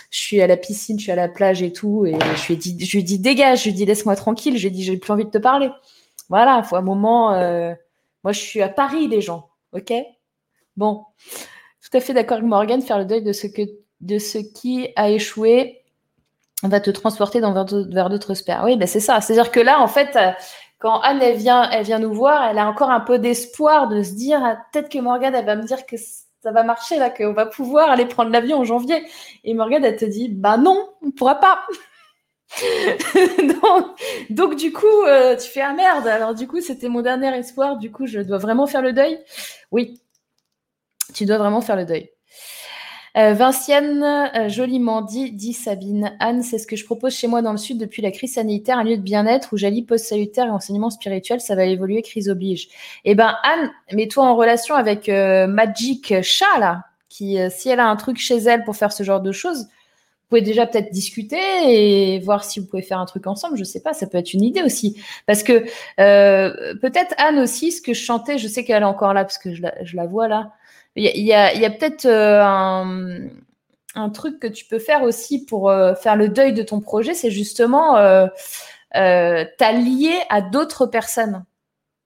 suis, 0.10 0.42
à 0.42 0.48
la 0.48 0.58
piscine, 0.58 0.98
je 0.98 1.04
suis 1.04 1.12
à 1.12 1.16
la 1.16 1.30
plage 1.30 1.62
et 1.62 1.72
tout. 1.72 2.06
Et 2.06 2.14
je 2.36 2.48
lui 2.48 2.58
dis, 2.58 2.84
je 2.84 2.98
lui 2.98 3.04
dis 3.04 3.20
dégage, 3.20 3.60
je 3.60 3.66
lui 3.66 3.74
dis, 3.74 3.86
laisse-moi 3.86 4.16
tranquille. 4.16 4.58
Je 4.58 4.68
lui 4.68 4.72
dis, 4.72 4.84
j'ai 4.84 4.98
plus 4.98 5.14
envie 5.14 5.26
de 5.26 5.30
te 5.30 5.38
parler. 5.38 5.70
Voilà, 6.30 6.62
il 6.64 6.68
faut 6.68 6.78
un 6.78 6.82
moment. 6.82 7.34
Euh, 7.34 7.74
moi, 8.24 8.34
je 8.34 8.40
suis 8.40 8.62
à 8.62 8.70
Paris, 8.70 9.08
les 9.08 9.22
gens. 9.22 9.50
OK? 9.74 9.94
Bon. 10.78 11.06
Tout 11.84 11.98
à 11.98 12.00
fait 12.00 12.14
d'accord 12.14 12.38
avec 12.38 12.50
Morgan, 12.50 12.82
faire 12.82 13.00
le 13.00 13.06
deuil 13.06 13.24
de 13.24 13.34
ce, 13.34 13.48
que, 13.48 13.62
de 14.02 14.18
ce 14.18 14.38
qui 14.38 14.90
a 14.96 15.10
échoué 15.10 15.81
va 16.68 16.80
te 16.80 16.92
transporter 16.92 17.42
dans, 17.42 17.66
vers 17.90 18.10
d'autres 18.10 18.34
sphères. 18.34 18.62
Oui, 18.64 18.76
ben 18.78 18.88
c'est 18.88 19.00
ça. 19.00 19.22
C'est-à-dire 19.22 19.52
que 19.52 19.60
là, 19.60 19.80
en 19.80 19.88
fait, 19.88 20.16
euh, 20.16 20.32
quand 20.80 21.00
Anne, 21.02 21.22
elle 21.22 21.38
vient, 21.38 21.70
elle 21.70 21.86
vient 21.86 22.00
nous 22.00 22.14
voir, 22.14 22.44
elle 22.50 22.58
a 22.58 22.68
encore 22.68 22.92
un 22.92 23.00
peu 23.00 23.20
d'espoir 23.20 23.88
de 23.88 24.04
se 24.04 24.14
dire, 24.14 24.40
ah, 24.44 24.58
peut-être 24.72 24.90
que 24.90 25.00
Morgane, 25.00 25.36
elle 25.36 25.46
va 25.46 25.56
me 25.56 25.64
dire 25.64 25.86
que 25.86 25.96
ça 25.98 26.52
va 26.52 26.64
marcher, 26.64 26.98
là, 26.98 27.10
qu'on 27.10 27.34
va 27.34 27.46
pouvoir 27.46 27.90
aller 27.90 28.06
prendre 28.06 28.32
l'avion 28.32 28.60
en 28.60 28.64
janvier. 28.64 29.06
Et 29.44 29.54
Morgane, 29.54 29.86
elle 29.86 29.98
te 29.98 30.06
dit, 30.06 30.30
bah 30.30 30.58
non, 30.58 30.90
on 31.02 31.08
ne 31.08 31.12
pourra 31.12 31.36
pas. 31.36 31.62
donc, 34.30 34.56
du 34.56 34.74
coup, 34.74 35.04
euh, 35.08 35.36
tu 35.36 35.50
fais 35.50 35.62
ah 35.62 35.74
merde. 35.74 36.08
Alors 36.08 36.34
du 36.34 36.48
coup, 36.48 36.62
c'était 36.62 36.90
mon 36.90 37.02
dernier 37.02 37.36
espoir. 37.38 37.78
Du 37.78 37.92
coup, 37.92 38.08
je 38.08 38.20
dois 38.20 38.40
vraiment 38.40 38.68
faire 38.68 38.82
le 38.82 38.94
deuil. 38.94 39.20
Oui, 39.72 40.02
tu 41.14 41.26
dois 41.26 41.38
vraiment 41.38 41.62
faire 41.62 41.76
le 41.76 41.86
deuil. 41.86 42.10
Euh, 43.18 43.34
Vincienne, 43.34 44.04
euh, 44.04 44.50
joliment 44.50 45.02
dit, 45.02 45.32
dit 45.32 45.54
Sabine. 45.54 46.16
Anne, 46.20 46.44
c'est 46.44 46.58
ce 46.58 46.68
que 46.68 46.76
je 46.76 46.86
propose 46.86 47.14
chez 47.14 47.28
moi 47.28 47.42
dans 47.42 47.52
le 47.52 47.58
Sud 47.58 47.78
depuis 47.78 48.02
la 48.02 48.12
crise 48.12 48.36
sanitaire, 48.36 48.78
un 48.78 48.84
lieu 48.84 48.98
de 48.98 49.02
bien-être 49.02 49.54
où 49.54 49.58
j'allie 49.58 49.84
post-salutaire 49.84 50.48
et 50.48 50.52
enseignement 50.52 50.90
spirituel. 50.90 51.42
Ça 51.42 51.56
va 51.56 51.66
évoluer, 51.66 52.02
crise 52.02 52.30
oblige. 52.30 52.70
Eh 53.04 53.16
ben, 53.16 53.36
Anne, 53.44 53.72
mets-toi 53.94 54.24
en 54.26 54.36
relation 54.36 54.76
avec 54.76 55.10
Magic 55.10 56.22
Chat, 56.22 56.60
là, 56.60 56.86
qui, 57.10 57.38
si 57.50 57.70
elle 57.70 57.80
a 57.80 57.88
un 57.88 57.96
truc 57.96 58.18
chez 58.18 58.38
elle 58.38 58.64
pour 58.64 58.76
faire 58.76 58.94
ce 58.94 59.04
genre 59.04 59.22
de 59.22 59.32
choses, 59.32 59.68
pouvez 60.32 60.42
déjà 60.42 60.66
peut-être 60.66 60.92
discuter 60.92 61.38
et 61.68 62.20
voir 62.20 62.46
si 62.46 62.62
vous 62.62 62.66
pouvez 62.66 62.82
faire 62.82 63.00
un 63.00 63.06
truc 63.06 63.28
ensemble. 63.28 63.58
Je 63.58 63.66
sais 63.66 63.82
pas, 63.82 63.94
ça 63.94 64.08
peut 64.08 64.18
être 64.18 64.34
une 64.34 64.44
idée 64.44 64.64
aussi. 64.64 64.96
Parce 65.28 65.44
que 65.44 65.66
euh, 66.00 66.74
peut-être 66.82 67.14
Anne 67.18 67.38
aussi, 67.38 67.74
ce 67.74 67.82
que 67.82 67.94
je 67.94 68.02
chantais, 68.02 68.38
je 68.38 68.48
sais 68.48 68.64
qu'elle 68.64 68.82
est 68.82 68.86
encore 68.86 69.14
là 69.14 69.26
parce 69.26 69.38
que 69.38 69.54
je 69.54 69.62
la, 69.62 70.06
vois 70.06 70.30
là. 70.30 70.54
Il 70.96 71.06
y 71.06 71.34
a, 71.34 71.70
peut-être 71.70 72.06
euh, 72.06 73.30
un, 73.96 74.10
truc 74.10 74.40
que 74.40 74.48
tu 74.48 74.66
peux 74.66 74.80
faire 74.80 75.04
aussi 75.04 75.46
pour 75.46 75.70
euh, 75.70 75.96
faire 75.96 76.16
le 76.16 76.28
deuil 76.28 76.54
de 76.54 76.64
ton 76.64 76.82
projet, 76.82 77.14
c'est 77.14 77.32
justement 77.32 77.96
t'allier 78.94 80.14
à 80.30 80.42
d'autres 80.42 80.86
personnes 80.86 81.46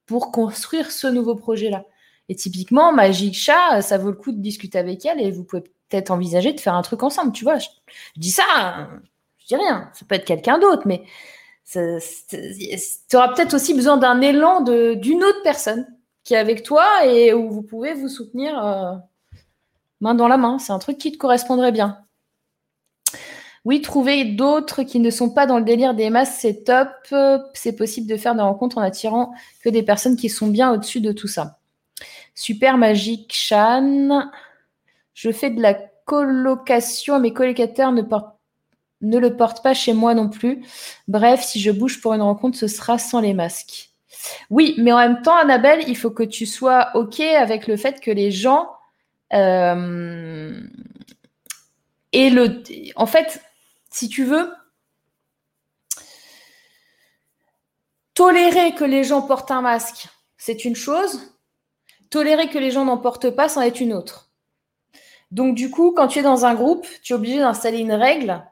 pour 0.05 0.31
construire 0.31 0.91
ce 0.91 1.07
nouveau 1.07 1.35
projet-là. 1.35 1.83
Et 2.29 2.35
typiquement, 2.35 2.91
Magic 2.91 3.35
Chat, 3.35 3.81
ça 3.81 3.97
vaut 3.97 4.09
le 4.09 4.15
coup 4.17 4.31
de 4.31 4.41
discuter 4.41 4.77
avec 4.77 5.05
elle 5.05 5.21
et 5.21 5.31
vous 5.31 5.43
pouvez 5.43 5.63
peut-être 5.89 6.11
envisager 6.11 6.53
de 6.53 6.59
faire 6.59 6.73
un 6.73 6.81
truc 6.81 7.03
ensemble, 7.03 7.31
tu 7.31 7.43
vois. 7.43 7.57
Je, 7.57 7.67
dis 8.17 8.31
ça, 8.31 8.89
je 9.39 9.47
dis 9.47 9.55
rien. 9.55 9.89
Ça 9.93 10.05
peut 10.07 10.15
être 10.15 10.25
quelqu'un 10.25 10.57
d'autre, 10.57 10.83
mais 10.85 11.03
tu 11.71 13.15
auras 13.15 13.33
peut-être 13.33 13.53
aussi 13.53 13.73
besoin 13.73 13.97
d'un 13.97 14.21
élan 14.21 14.61
d'une 14.61 15.23
autre 15.23 15.41
personne 15.43 15.87
qui 16.25 16.33
est 16.33 16.37
avec 16.37 16.63
toi 16.63 17.05
et 17.05 17.33
où 17.33 17.49
vous 17.49 17.61
pouvez 17.61 17.93
vous 17.93 18.09
soutenir 18.09 18.61
euh, 18.65 18.95
main 20.01 20.15
dans 20.15 20.27
la 20.27 20.37
main. 20.37 20.59
C'est 20.59 20.73
un 20.73 20.79
truc 20.79 20.97
qui 20.97 21.13
te 21.13 21.17
correspondrait 21.17 21.71
bien. 21.71 21.99
Oui, 23.63 23.81
trouver 23.81 24.25
d'autres 24.25 24.83
qui 24.83 24.99
ne 24.99 25.09
sont 25.09 25.29
pas 25.29 25.47
dans 25.47 25.57
le 25.57 25.63
délire 25.63 25.95
des 25.95 26.09
masses, 26.09 26.37
c'est 26.39 26.65
top. 26.65 26.89
C'est 27.53 27.75
possible 27.75 28.07
de 28.07 28.17
faire 28.17 28.35
des 28.35 28.41
rencontres 28.41 28.77
en 28.77 28.81
attirant 28.81 29.33
que 29.63 29.69
des 29.69 29.81
personnes 29.81 30.17
qui 30.17 30.29
sont 30.29 30.47
bien 30.47 30.71
au-dessus 30.71 30.99
de 30.99 31.11
tout 31.11 31.27
ça. 31.27 31.59
Super 32.33 32.77
magique, 32.77 33.33
Chan. 33.33 34.29
Je 35.13 35.31
fais 35.31 35.49
de 35.49 35.61
la 35.61 35.73
colocation, 35.73 37.19
mes 37.19 37.33
colocataires 37.33 37.91
ne, 37.91 38.03
ne 39.01 39.17
le 39.17 39.35
portent 39.35 39.63
pas 39.63 39.73
chez 39.73 39.93
moi 39.93 40.13
non 40.13 40.29
plus. 40.29 40.63
Bref, 41.07 41.43
si 41.43 41.59
je 41.59 41.71
bouge 41.71 42.01
pour 42.01 42.13
une 42.13 42.21
rencontre, 42.21 42.57
ce 42.57 42.67
sera 42.67 42.99
sans 42.99 43.21
les 43.21 43.33
masques. 43.33 43.94
Oui, 44.49 44.75
mais 44.77 44.91
en 44.91 44.97
même 44.97 45.21
temps, 45.21 45.35
Annabelle, 45.35 45.83
il 45.87 45.97
faut 45.97 46.11
que 46.11 46.23
tu 46.23 46.45
sois 46.45 46.89
OK 46.95 47.19
avec 47.19 47.67
le 47.67 47.77
fait 47.77 47.99
que 47.99 48.11
les 48.11 48.31
gens 48.31 48.69
euh, 49.33 50.61
et 52.11 52.29
le. 52.29 52.63
En 52.95 53.05
fait, 53.05 53.41
si 53.89 54.09
tu 54.09 54.23
veux, 54.23 54.51
tolérer 58.13 58.73
que 58.75 58.85
les 58.85 59.03
gens 59.03 59.21
portent 59.21 59.51
un 59.51 59.61
masque, 59.61 60.07
c'est 60.37 60.65
une 60.65 60.75
chose. 60.75 61.35
Tolérer 62.09 62.49
que 62.49 62.59
les 62.59 62.71
gens 62.71 62.85
n'en 62.85 62.97
portent 62.97 63.31
pas, 63.31 63.49
c'en 63.49 63.61
est 63.61 63.79
une 63.81 63.93
autre. 63.93 64.29
Donc, 65.31 65.55
du 65.55 65.69
coup, 65.69 65.91
quand 65.91 66.07
tu 66.07 66.19
es 66.19 66.21
dans 66.21 66.45
un 66.45 66.53
groupe, 66.53 66.87
tu 67.03 67.13
es 67.13 67.15
obligé 67.15 67.39
d'installer 67.39 67.79
une 67.79 67.91
règle. 67.91 68.43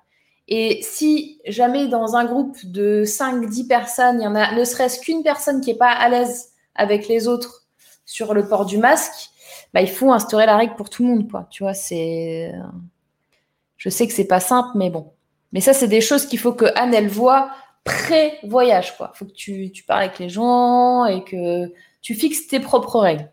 Et 0.47 0.79
si 0.81 1.39
jamais 1.45 1.87
dans 1.87 2.15
un 2.15 2.25
groupe 2.25 2.57
de 2.65 3.03
5-10 3.05 3.67
personnes, 3.67 4.21
il 4.21 4.23
y 4.23 4.27
en 4.27 4.35
a 4.35 4.53
ne 4.53 4.63
serait-ce 4.63 4.99
qu'une 4.99 5.23
personne 5.23 5.61
qui 5.61 5.71
n'est 5.71 5.77
pas 5.77 5.91
à 5.91 6.09
l'aise 6.09 6.51
avec 6.75 7.07
les 7.07 7.27
autres 7.27 7.65
sur 8.05 8.33
le 8.33 8.47
port 8.47 8.65
du 8.65 8.77
masque, 8.77 9.29
bah, 9.73 9.81
il 9.81 9.89
faut 9.89 10.11
instaurer 10.11 10.45
la 10.45 10.57
règle 10.57 10.75
pour 10.75 10.89
tout 10.89 11.03
le 11.03 11.09
monde. 11.09 11.31
Quoi. 11.31 11.47
Tu 11.49 11.63
vois. 11.63 11.73
Je 11.73 13.89
sais 13.89 14.07
que 14.07 14.13
c'est 14.13 14.27
pas 14.27 14.39
simple, 14.39 14.69
mais 14.75 14.89
bon. 14.89 15.13
Mais 15.51 15.61
ça, 15.61 15.73
c'est 15.73 15.87
des 15.87 16.01
choses 16.01 16.25
qu'il 16.25 16.39
faut 16.39 16.53
que 16.53 16.65
Anne, 16.75 16.93
elle 16.93 17.07
voit 17.07 17.51
pré-voyage. 17.83 18.93
Il 18.99 19.07
faut 19.13 19.25
que 19.25 19.31
tu, 19.31 19.71
tu 19.71 19.83
parles 19.83 20.03
avec 20.03 20.19
les 20.19 20.29
gens 20.29 21.05
et 21.05 21.23
que 21.23 21.71
tu 22.01 22.15
fixes 22.15 22.47
tes 22.47 22.59
propres 22.59 22.99
règles. 22.99 23.29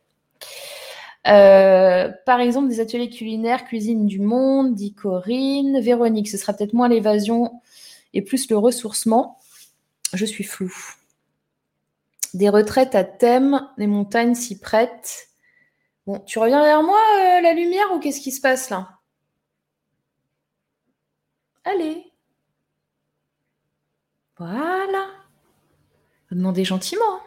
Euh, 1.27 2.11
par 2.25 2.41
exemple, 2.41 2.69
des 2.69 2.81
ateliers 2.81 3.11
culinaires, 3.11 3.65
cuisine 3.65 4.07
du 4.07 4.21
monde, 4.21 4.75
dit 4.75 4.95
Corinne. 4.95 5.81
Véronique, 5.81 6.29
ce 6.29 6.37
sera 6.37 6.53
peut-être 6.53 6.73
moins 6.73 6.89
l'évasion 6.89 7.61
et 8.15 8.23
plus 8.23 8.49
le 8.51 8.57
ressourcement. 8.57 9.39
Je 10.13 10.25
suis 10.25 10.45
floue. 10.45 10.75
Des 12.35 12.49
retraites 12.49 12.95
à 12.95 13.05
thème, 13.05 13.69
les 13.77 13.87
montagnes 13.87 14.35
s'y 14.35 14.59
prêtent. 14.59 15.29
Tu 16.27 16.39
reviens 16.39 16.63
vers 16.63 16.83
moi, 16.83 16.99
euh, 17.19 17.41
la 17.41 17.53
lumière, 17.53 17.93
ou 17.95 18.01
qu'est-ce 18.01 18.21
qui 18.21 18.33
se 18.33 18.41
passe 18.41 18.71
là? 18.71 18.89
Allez. 21.65 22.11
Voilà. 24.39 25.07
Demandez 26.31 26.65
gentiment. 26.65 27.21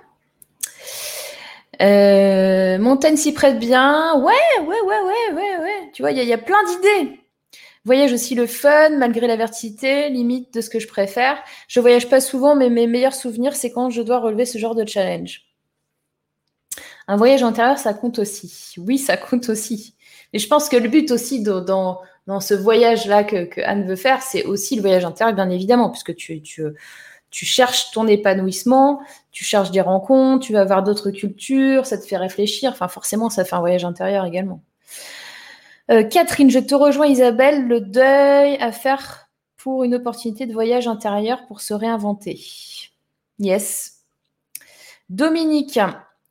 Euh, 1.81 2.77
Montagne 2.77 3.17
s'y 3.17 3.33
prête 3.33 3.59
bien. 3.59 4.15
Ouais, 4.19 4.33
ouais, 4.61 4.65
ouais, 4.65 5.01
ouais, 5.01 5.33
ouais, 5.33 5.57
ouais. 5.61 5.91
Tu 5.93 6.01
vois, 6.01 6.11
il 6.11 6.23
y, 6.23 6.33
a 6.33 6.37
plein 6.37 6.63
d'idées. 6.65 7.19
Voyage 7.85 8.13
aussi 8.13 8.35
le 8.35 8.47
fun, 8.47 8.91
malgré 8.97 9.27
l'avertité, 9.27 10.09
limite 10.09 10.53
de 10.53 10.61
ce 10.61 10.69
que 10.69 10.79
je 10.79 10.87
préfère. 10.87 11.37
Je 11.67 11.79
voyage 11.79 12.09
pas 12.09 12.21
souvent, 12.21 12.55
mais 12.55 12.69
mes 12.69 12.87
meilleurs 12.87 13.15
souvenirs, 13.15 13.55
c'est 13.55 13.71
quand 13.71 13.89
je 13.89 14.01
dois 14.01 14.19
relever 14.19 14.45
ce 14.45 14.57
genre 14.57 14.75
de 14.75 14.87
challenge. 14.87 15.41
Un 17.07 17.17
voyage 17.17 17.43
intérieur, 17.43 17.77
ça 17.77 17.93
compte 17.93 18.19
aussi. 18.19 18.75
Oui, 18.77 18.97
ça 18.97 19.17
compte 19.17 19.49
aussi. 19.49 19.95
Mais 20.31 20.39
je 20.39 20.47
pense 20.47 20.69
que 20.69 20.77
le 20.77 20.87
but 20.87 21.11
aussi 21.11 21.43
dans, 21.43 21.61
dans, 22.25 22.39
ce 22.39 22.53
voyage-là 22.53 23.23
que, 23.23 23.45
que, 23.45 23.61
Anne 23.61 23.85
veut 23.85 23.97
faire, 23.97 24.21
c'est 24.21 24.45
aussi 24.45 24.75
le 24.75 24.81
voyage 24.81 25.03
intérieur, 25.03 25.35
bien 25.35 25.49
évidemment, 25.49 25.89
puisque 25.89 26.15
tu, 26.15 26.41
tu, 26.41 26.63
tu 27.33 27.45
cherches 27.45 27.89
ton 27.89 28.05
épanouissement, 28.05 29.01
tu 29.31 29.43
cherches 29.43 29.71
des 29.71 29.81
rencontres, 29.81 30.45
tu 30.45 30.53
vas 30.53 30.65
voir 30.65 30.83
d'autres 30.83 31.09
cultures, 31.09 31.87
ça 31.87 31.97
te 31.97 32.05
fait 32.05 32.15
réfléchir. 32.15 32.71
Enfin, 32.71 32.87
forcément, 32.87 33.31
ça 33.31 33.43
fait 33.43 33.55
un 33.55 33.59
voyage 33.59 33.83
intérieur 33.83 34.23
également. 34.25 34.61
Euh, 35.89 36.03
Catherine, 36.03 36.51
je 36.51 36.59
te 36.59 36.75
rejoins 36.75 37.07
Isabelle, 37.07 37.67
le 37.67 37.81
deuil 37.81 38.55
à 38.57 38.71
faire 38.71 39.29
pour 39.57 39.83
une 39.83 39.95
opportunité 39.95 40.45
de 40.45 40.53
voyage 40.53 40.87
intérieur 40.87 41.47
pour 41.47 41.61
se 41.61 41.73
réinventer. 41.73 42.39
Yes. 43.39 44.03
Dominique, 45.09 45.79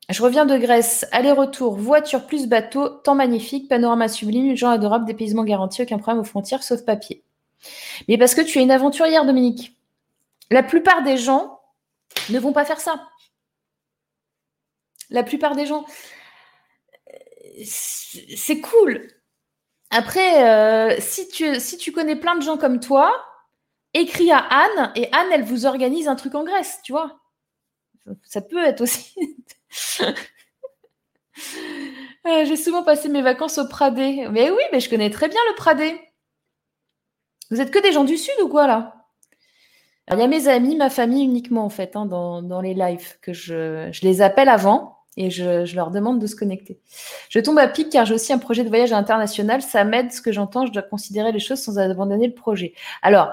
je 0.09 0.23
reviens 0.23 0.45
de 0.45 0.57
Grèce, 0.57 1.05
aller-retour, 1.11 1.75
voiture 1.75 2.25
plus 2.27 2.47
bateau, 2.47 2.87
temps 2.87 3.15
magnifique, 3.15 3.67
panorama 3.67 4.07
sublime, 4.07 4.55
gens 4.55 4.69
adorables, 4.69 5.05
dépaysement 5.05 5.43
garanti, 5.43 5.81
aucun 5.81 5.97
problème 5.97 6.21
aux 6.21 6.25
frontières 6.25 6.63
sauf 6.63 6.85
papier. 6.85 7.23
Mais 8.07 8.17
parce 8.17 8.35
que 8.35 8.41
tu 8.41 8.59
es 8.59 8.63
une 8.63 8.71
aventurière, 8.71 9.25
Dominique. 9.25 9.73
La 10.53 10.61
plupart 10.61 11.01
des 11.01 11.17
gens 11.17 11.59
ne 12.29 12.37
vont 12.37 12.53
pas 12.53 12.63
faire 12.63 12.79
ça. 12.79 13.09
La 15.09 15.23
plupart 15.23 15.55
des 15.55 15.65
gens, 15.65 15.83
c'est 17.65 18.61
cool. 18.61 19.07
Après, 19.89 20.43
euh, 20.43 20.95
si, 20.99 21.27
tu, 21.27 21.91
connais 21.91 22.15
plein 22.15 22.35
de 22.35 22.43
gens 22.43 22.59
comme 22.59 22.79
toi, 22.79 23.25
écris 23.95 24.31
à 24.31 24.37
Anne 24.37 24.91
et 24.95 25.11
Anne, 25.11 25.29
elle 25.31 25.43
vous 25.43 25.65
organise 25.65 26.07
un 26.07 26.15
truc 26.15 26.35
en 26.35 26.43
Grèce, 26.43 26.81
tu 26.83 26.91
vois. 26.91 27.19
Ça 28.21 28.41
peut 28.41 28.63
être 28.63 28.81
aussi. 28.81 29.15
Euh, 32.25 32.45
j'ai 32.45 32.55
souvent 32.55 32.83
passé 32.83 33.09
mes 33.09 33.21
vacances 33.23 33.57
au 33.57 33.67
Pradé. 33.67 34.27
Mais 34.31 34.49
oui, 34.49 34.61
mais 34.71 34.79
je 34.79 34.89
connais 34.89 35.09
très 35.09 35.27
bien 35.27 35.41
le 35.49 35.55
Pradé. 35.55 35.99
Vous 37.49 37.59
êtes 37.59 37.71
que 37.71 37.79
des 37.79 37.91
gens 37.91 38.05
du 38.05 38.17
Sud 38.17 38.35
ou 38.41 38.47
quoi 38.47 38.65
là? 38.65 39.02
Il 40.11 40.19
y 40.19 40.21
a 40.21 40.27
mes 40.27 40.47
amis, 40.47 40.75
ma 40.75 40.89
famille 40.89 41.23
uniquement 41.23 41.63
en 41.63 41.69
fait, 41.69 41.95
hein, 41.95 42.05
dans, 42.05 42.61
les 42.61 42.73
lives, 42.73 43.17
que 43.21 43.31
je, 43.31 43.89
je 43.91 44.01
les 44.01 44.21
appelle 44.21 44.49
avant 44.49 45.03
et 45.17 45.29
je, 45.29 45.75
leur 45.75 45.91
demande 45.91 46.19
de 46.19 46.27
se 46.27 46.35
connecter. 46.35 46.79
Je 47.29 47.39
tombe 47.39 47.59
à 47.59 47.67
pic 47.67 47.89
car 47.89 48.05
j'ai 48.05 48.15
aussi 48.15 48.33
un 48.33 48.37
projet 48.37 48.63
de 48.63 48.69
voyage 48.69 48.93
international. 48.93 49.61
Ça 49.61 49.83
m'aide 49.83 50.11
ce 50.11 50.21
que 50.21 50.31
j'entends. 50.31 50.65
Je 50.65 50.71
dois 50.71 50.81
considérer 50.81 51.31
les 51.31 51.39
choses 51.39 51.61
sans 51.61 51.77
abandonner 51.79 52.27
le 52.27 52.33
projet. 52.33 52.73
Alors, 53.01 53.31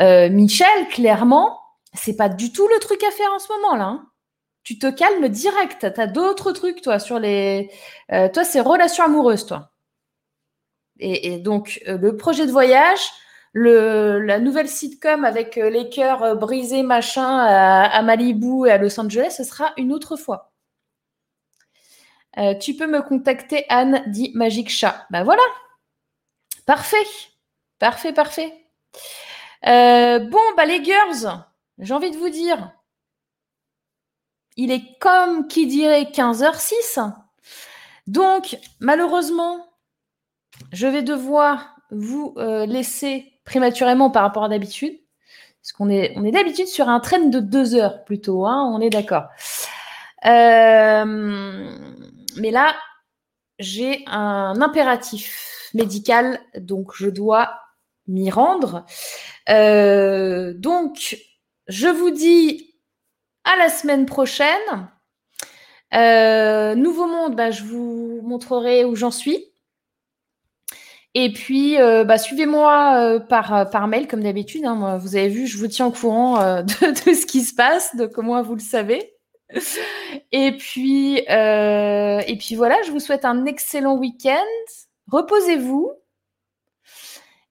euh, 0.00 0.28
Michel, 0.30 0.88
clairement, 0.90 1.58
c'est 1.94 2.16
pas 2.16 2.28
du 2.28 2.52
tout 2.52 2.68
le 2.68 2.78
truc 2.78 3.02
à 3.02 3.10
faire 3.10 3.30
en 3.34 3.38
ce 3.38 3.48
moment 3.52 3.76
là. 3.76 3.84
Hein. 3.84 4.08
Tu 4.62 4.78
te 4.78 4.90
calmes 4.90 5.28
direct. 5.28 5.92
Tu 5.92 6.00
as 6.00 6.06
d'autres 6.06 6.52
trucs, 6.52 6.82
toi, 6.82 6.98
sur 6.98 7.18
les. 7.18 7.70
Euh, 8.12 8.28
toi, 8.28 8.44
c'est 8.44 8.60
relations 8.60 9.04
amoureuses, 9.04 9.46
toi. 9.46 9.70
Et, 11.04 11.38
donc, 11.38 11.80
euh, 11.88 11.98
le 11.98 12.16
projet 12.16 12.46
de 12.46 12.52
voyage, 12.52 13.00
la 13.54 14.38
nouvelle 14.38 14.68
sitcom 14.68 15.24
avec 15.24 15.56
les 15.56 15.88
cœurs 15.90 16.36
brisés, 16.36 16.82
machin, 16.82 17.38
à, 17.38 18.02
Malibu 18.02 18.66
et 18.66 18.70
à 18.70 18.78
Los 18.78 18.98
Angeles, 18.98 19.34
ce 19.36 19.44
sera 19.44 19.72
une 19.76 19.92
autre 19.92 20.16
fois. 20.16 20.52
Euh, 22.38 22.54
tu 22.54 22.74
peux 22.74 22.86
me 22.86 23.02
contacter, 23.02 23.66
Anne, 23.68 24.02
dit 24.06 24.32
Magic 24.34 24.70
Chat. 24.70 25.06
Ben 25.10 25.22
voilà. 25.22 25.42
Parfait. 26.66 26.96
Parfait, 27.78 28.12
parfait. 28.12 28.66
Euh, 29.66 30.18
bon, 30.18 30.40
bah 30.56 30.64
les 30.64 30.82
girls, 30.82 31.44
j'ai 31.78 31.94
envie 31.94 32.10
de 32.10 32.16
vous 32.16 32.30
dire, 32.30 32.72
il 34.56 34.70
est 34.70 34.98
comme 34.98 35.46
qui 35.46 35.66
dirait 35.66 36.04
15h06. 36.04 37.12
Donc, 38.06 38.58
malheureusement, 38.80 39.68
je 40.72 40.86
vais 40.86 41.02
devoir 41.02 41.76
vous 41.90 42.34
euh, 42.38 42.66
laisser 42.66 43.31
prématurément 43.44 44.10
par 44.10 44.22
rapport 44.22 44.44
à 44.44 44.48
d'habitude. 44.48 44.98
Parce 45.62 45.72
qu'on 45.72 45.90
est, 45.90 46.12
on 46.16 46.24
est 46.24 46.32
d'habitude 46.32 46.66
sur 46.66 46.88
un 46.88 46.98
train 46.98 47.20
de 47.20 47.38
deux 47.38 47.74
heures 47.76 48.04
plutôt, 48.04 48.46
hein, 48.46 48.68
on 48.74 48.80
est 48.80 48.90
d'accord. 48.90 49.26
Euh, 50.24 51.70
mais 52.36 52.50
là, 52.50 52.74
j'ai 53.58 54.04
un 54.06 54.60
impératif 54.60 55.70
médical, 55.74 56.40
donc 56.56 56.92
je 56.94 57.08
dois 57.08 57.60
m'y 58.08 58.30
rendre. 58.30 58.84
Euh, 59.48 60.52
donc, 60.54 61.16
je 61.68 61.88
vous 61.88 62.10
dis 62.10 62.74
à 63.44 63.56
la 63.56 63.68
semaine 63.68 64.06
prochaine. 64.06 64.88
Euh, 65.94 66.74
Nouveau 66.74 67.06
Monde, 67.06 67.36
bah, 67.36 67.50
je 67.50 67.62
vous 67.62 68.20
montrerai 68.22 68.84
où 68.84 68.96
j'en 68.96 69.10
suis. 69.10 69.51
Et 71.14 71.32
puis, 71.32 71.78
euh, 71.78 72.04
bah, 72.04 72.16
suivez-moi 72.16 73.20
par, 73.28 73.68
par 73.70 73.86
mail, 73.86 74.08
comme 74.08 74.22
d'habitude. 74.22 74.64
Hein. 74.64 74.98
vous 74.98 75.16
avez 75.16 75.28
vu, 75.28 75.46
je 75.46 75.58
vous 75.58 75.68
tiens 75.68 75.86
au 75.86 75.92
courant 75.92 76.38
de, 76.62 77.14
ce 77.14 77.26
qui 77.26 77.42
se 77.42 77.54
passe, 77.54 77.94
de 77.96 78.06
comment 78.06 78.42
vous 78.42 78.54
le 78.54 78.60
savez. 78.60 79.12
et 80.32 80.56
puis, 80.56 81.24
euh, 81.28 82.20
et 82.26 82.36
puis 82.36 82.54
voilà, 82.54 82.76
je 82.86 82.90
vous 82.90 83.00
souhaite 83.00 83.24
un 83.24 83.44
excellent 83.46 83.96
week-end. 83.96 84.72
Reposez-vous. 85.10 85.92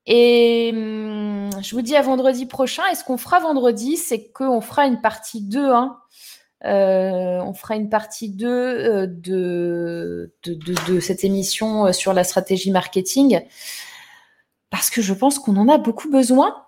Et 0.08 0.72
hum, 0.74 1.50
je 1.62 1.76
vous 1.76 1.82
dis 1.82 1.96
à 1.96 2.02
vendredi 2.02 2.46
prochain. 2.46 2.84
Et 2.92 2.96
ce 2.96 3.04
qu'on 3.04 3.18
fera 3.18 3.40
vendredi, 3.40 3.98
c'est 3.98 4.32
qu'on 4.32 4.62
fera 4.62 4.88
une 4.88 5.02
partie 5.02 5.42
2. 5.42 5.72
Euh, 6.66 7.40
on 7.42 7.54
fera 7.54 7.76
une 7.76 7.90
partie 7.90 8.30
2 8.30 8.48
euh, 8.48 9.08
de, 9.08 10.34
de, 10.44 10.54
de, 10.88 11.00
cette 11.00 11.24
émission 11.24 11.92
sur 11.92 12.14
la 12.14 12.24
stratégie 12.24 12.72
marketing. 12.72 13.42
Parce 14.70 14.90
que 14.90 15.02
je 15.02 15.14
pense 15.14 15.40
qu'on 15.40 15.58
en 15.58 15.68
a 15.68 15.78
beaucoup 15.78 16.10
besoin. 16.10 16.66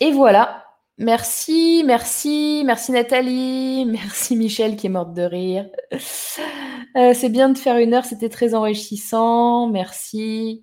Et 0.00 0.12
voilà. 0.12 0.62
Merci, 0.98 1.82
merci, 1.86 2.62
merci 2.64 2.92
Nathalie, 2.92 3.86
merci 3.90 4.36
Michel 4.36 4.76
qui 4.76 4.86
est 4.86 4.90
morte 4.90 5.14
de 5.14 5.22
rire. 5.22 5.68
Euh, 6.94 7.14
c'est 7.14 7.30
bien 7.30 7.48
de 7.48 7.56
faire 7.56 7.78
une 7.78 7.94
heure, 7.94 8.04
c'était 8.04 8.28
très 8.28 8.54
enrichissant. 8.54 9.66
Merci. 9.68 10.62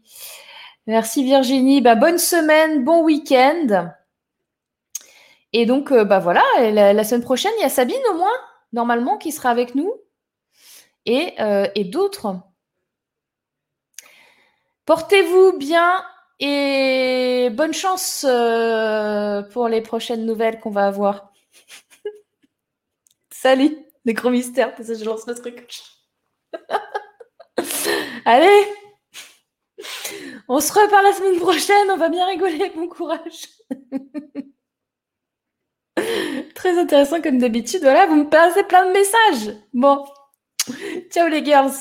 Merci 0.86 1.24
Virginie. 1.24 1.82
Bah, 1.82 1.96
bonne 1.96 2.20
semaine, 2.20 2.84
bon 2.84 3.04
week-end. 3.04 3.90
Et 5.54 5.66
donc, 5.66 5.92
euh, 5.92 6.04
bah 6.04 6.20
voilà, 6.20 6.44
la, 6.72 7.04
semaine 7.04 7.24
prochaine, 7.24 7.52
il 7.58 7.62
y 7.62 7.66
a 7.66 7.70
Sabine 7.70 8.02
au 8.12 8.18
moins, 8.18 8.36
normalement, 8.72 9.18
qui 9.18 9.32
sera 9.32 9.50
avec 9.50 9.76
nous. 9.76 9.94
Et, 11.06 11.34
euh, 11.40 11.68
d'autres. 11.86 12.36
Portez-vous 14.86 15.58
bien 15.58 16.04
et 16.40 17.50
bonne 17.52 17.74
chance 17.74 18.26
euh, 18.28 19.42
pour 19.44 19.68
les 19.68 19.82
prochaines 19.82 20.26
nouvelles 20.26 20.60
qu'on 20.60 20.72
va 20.72 20.88
avoir. 20.88 21.34
Salut, 23.32 23.78
les 24.06 24.14
gros 24.14 24.30
mystères, 24.30 24.76
parce 24.76 24.88
que 24.90 24.96
je 24.96 25.06
lance 25.06 25.28
le 25.28 25.36
truc. 25.36 25.68
Allez, 28.26 28.68
on 30.48 30.60
se 30.60 30.72
reparle 30.74 31.06
la 31.06 31.14
semaine 31.14 31.40
prochaine, 31.40 31.92
on 31.92 31.98
va 31.98 32.10
bien 32.10 32.26
rigoler, 32.28 32.72
bon 32.76 32.88
courage. 32.88 33.48
Très 36.56 36.78
intéressant 36.78 37.22
comme 37.22 37.38
d'habitude, 37.38 37.82
voilà, 37.82 38.06
vous 38.08 38.16
me 38.16 38.30
passez 38.30 38.64
plein 38.64 38.86
de 38.86 38.92
messages. 38.92 39.56
Bon, 39.74 40.06
ciao 41.12 41.28
les 41.28 41.44
girls, 41.44 41.72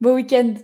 bon 0.00 0.14
week-end. 0.14 0.54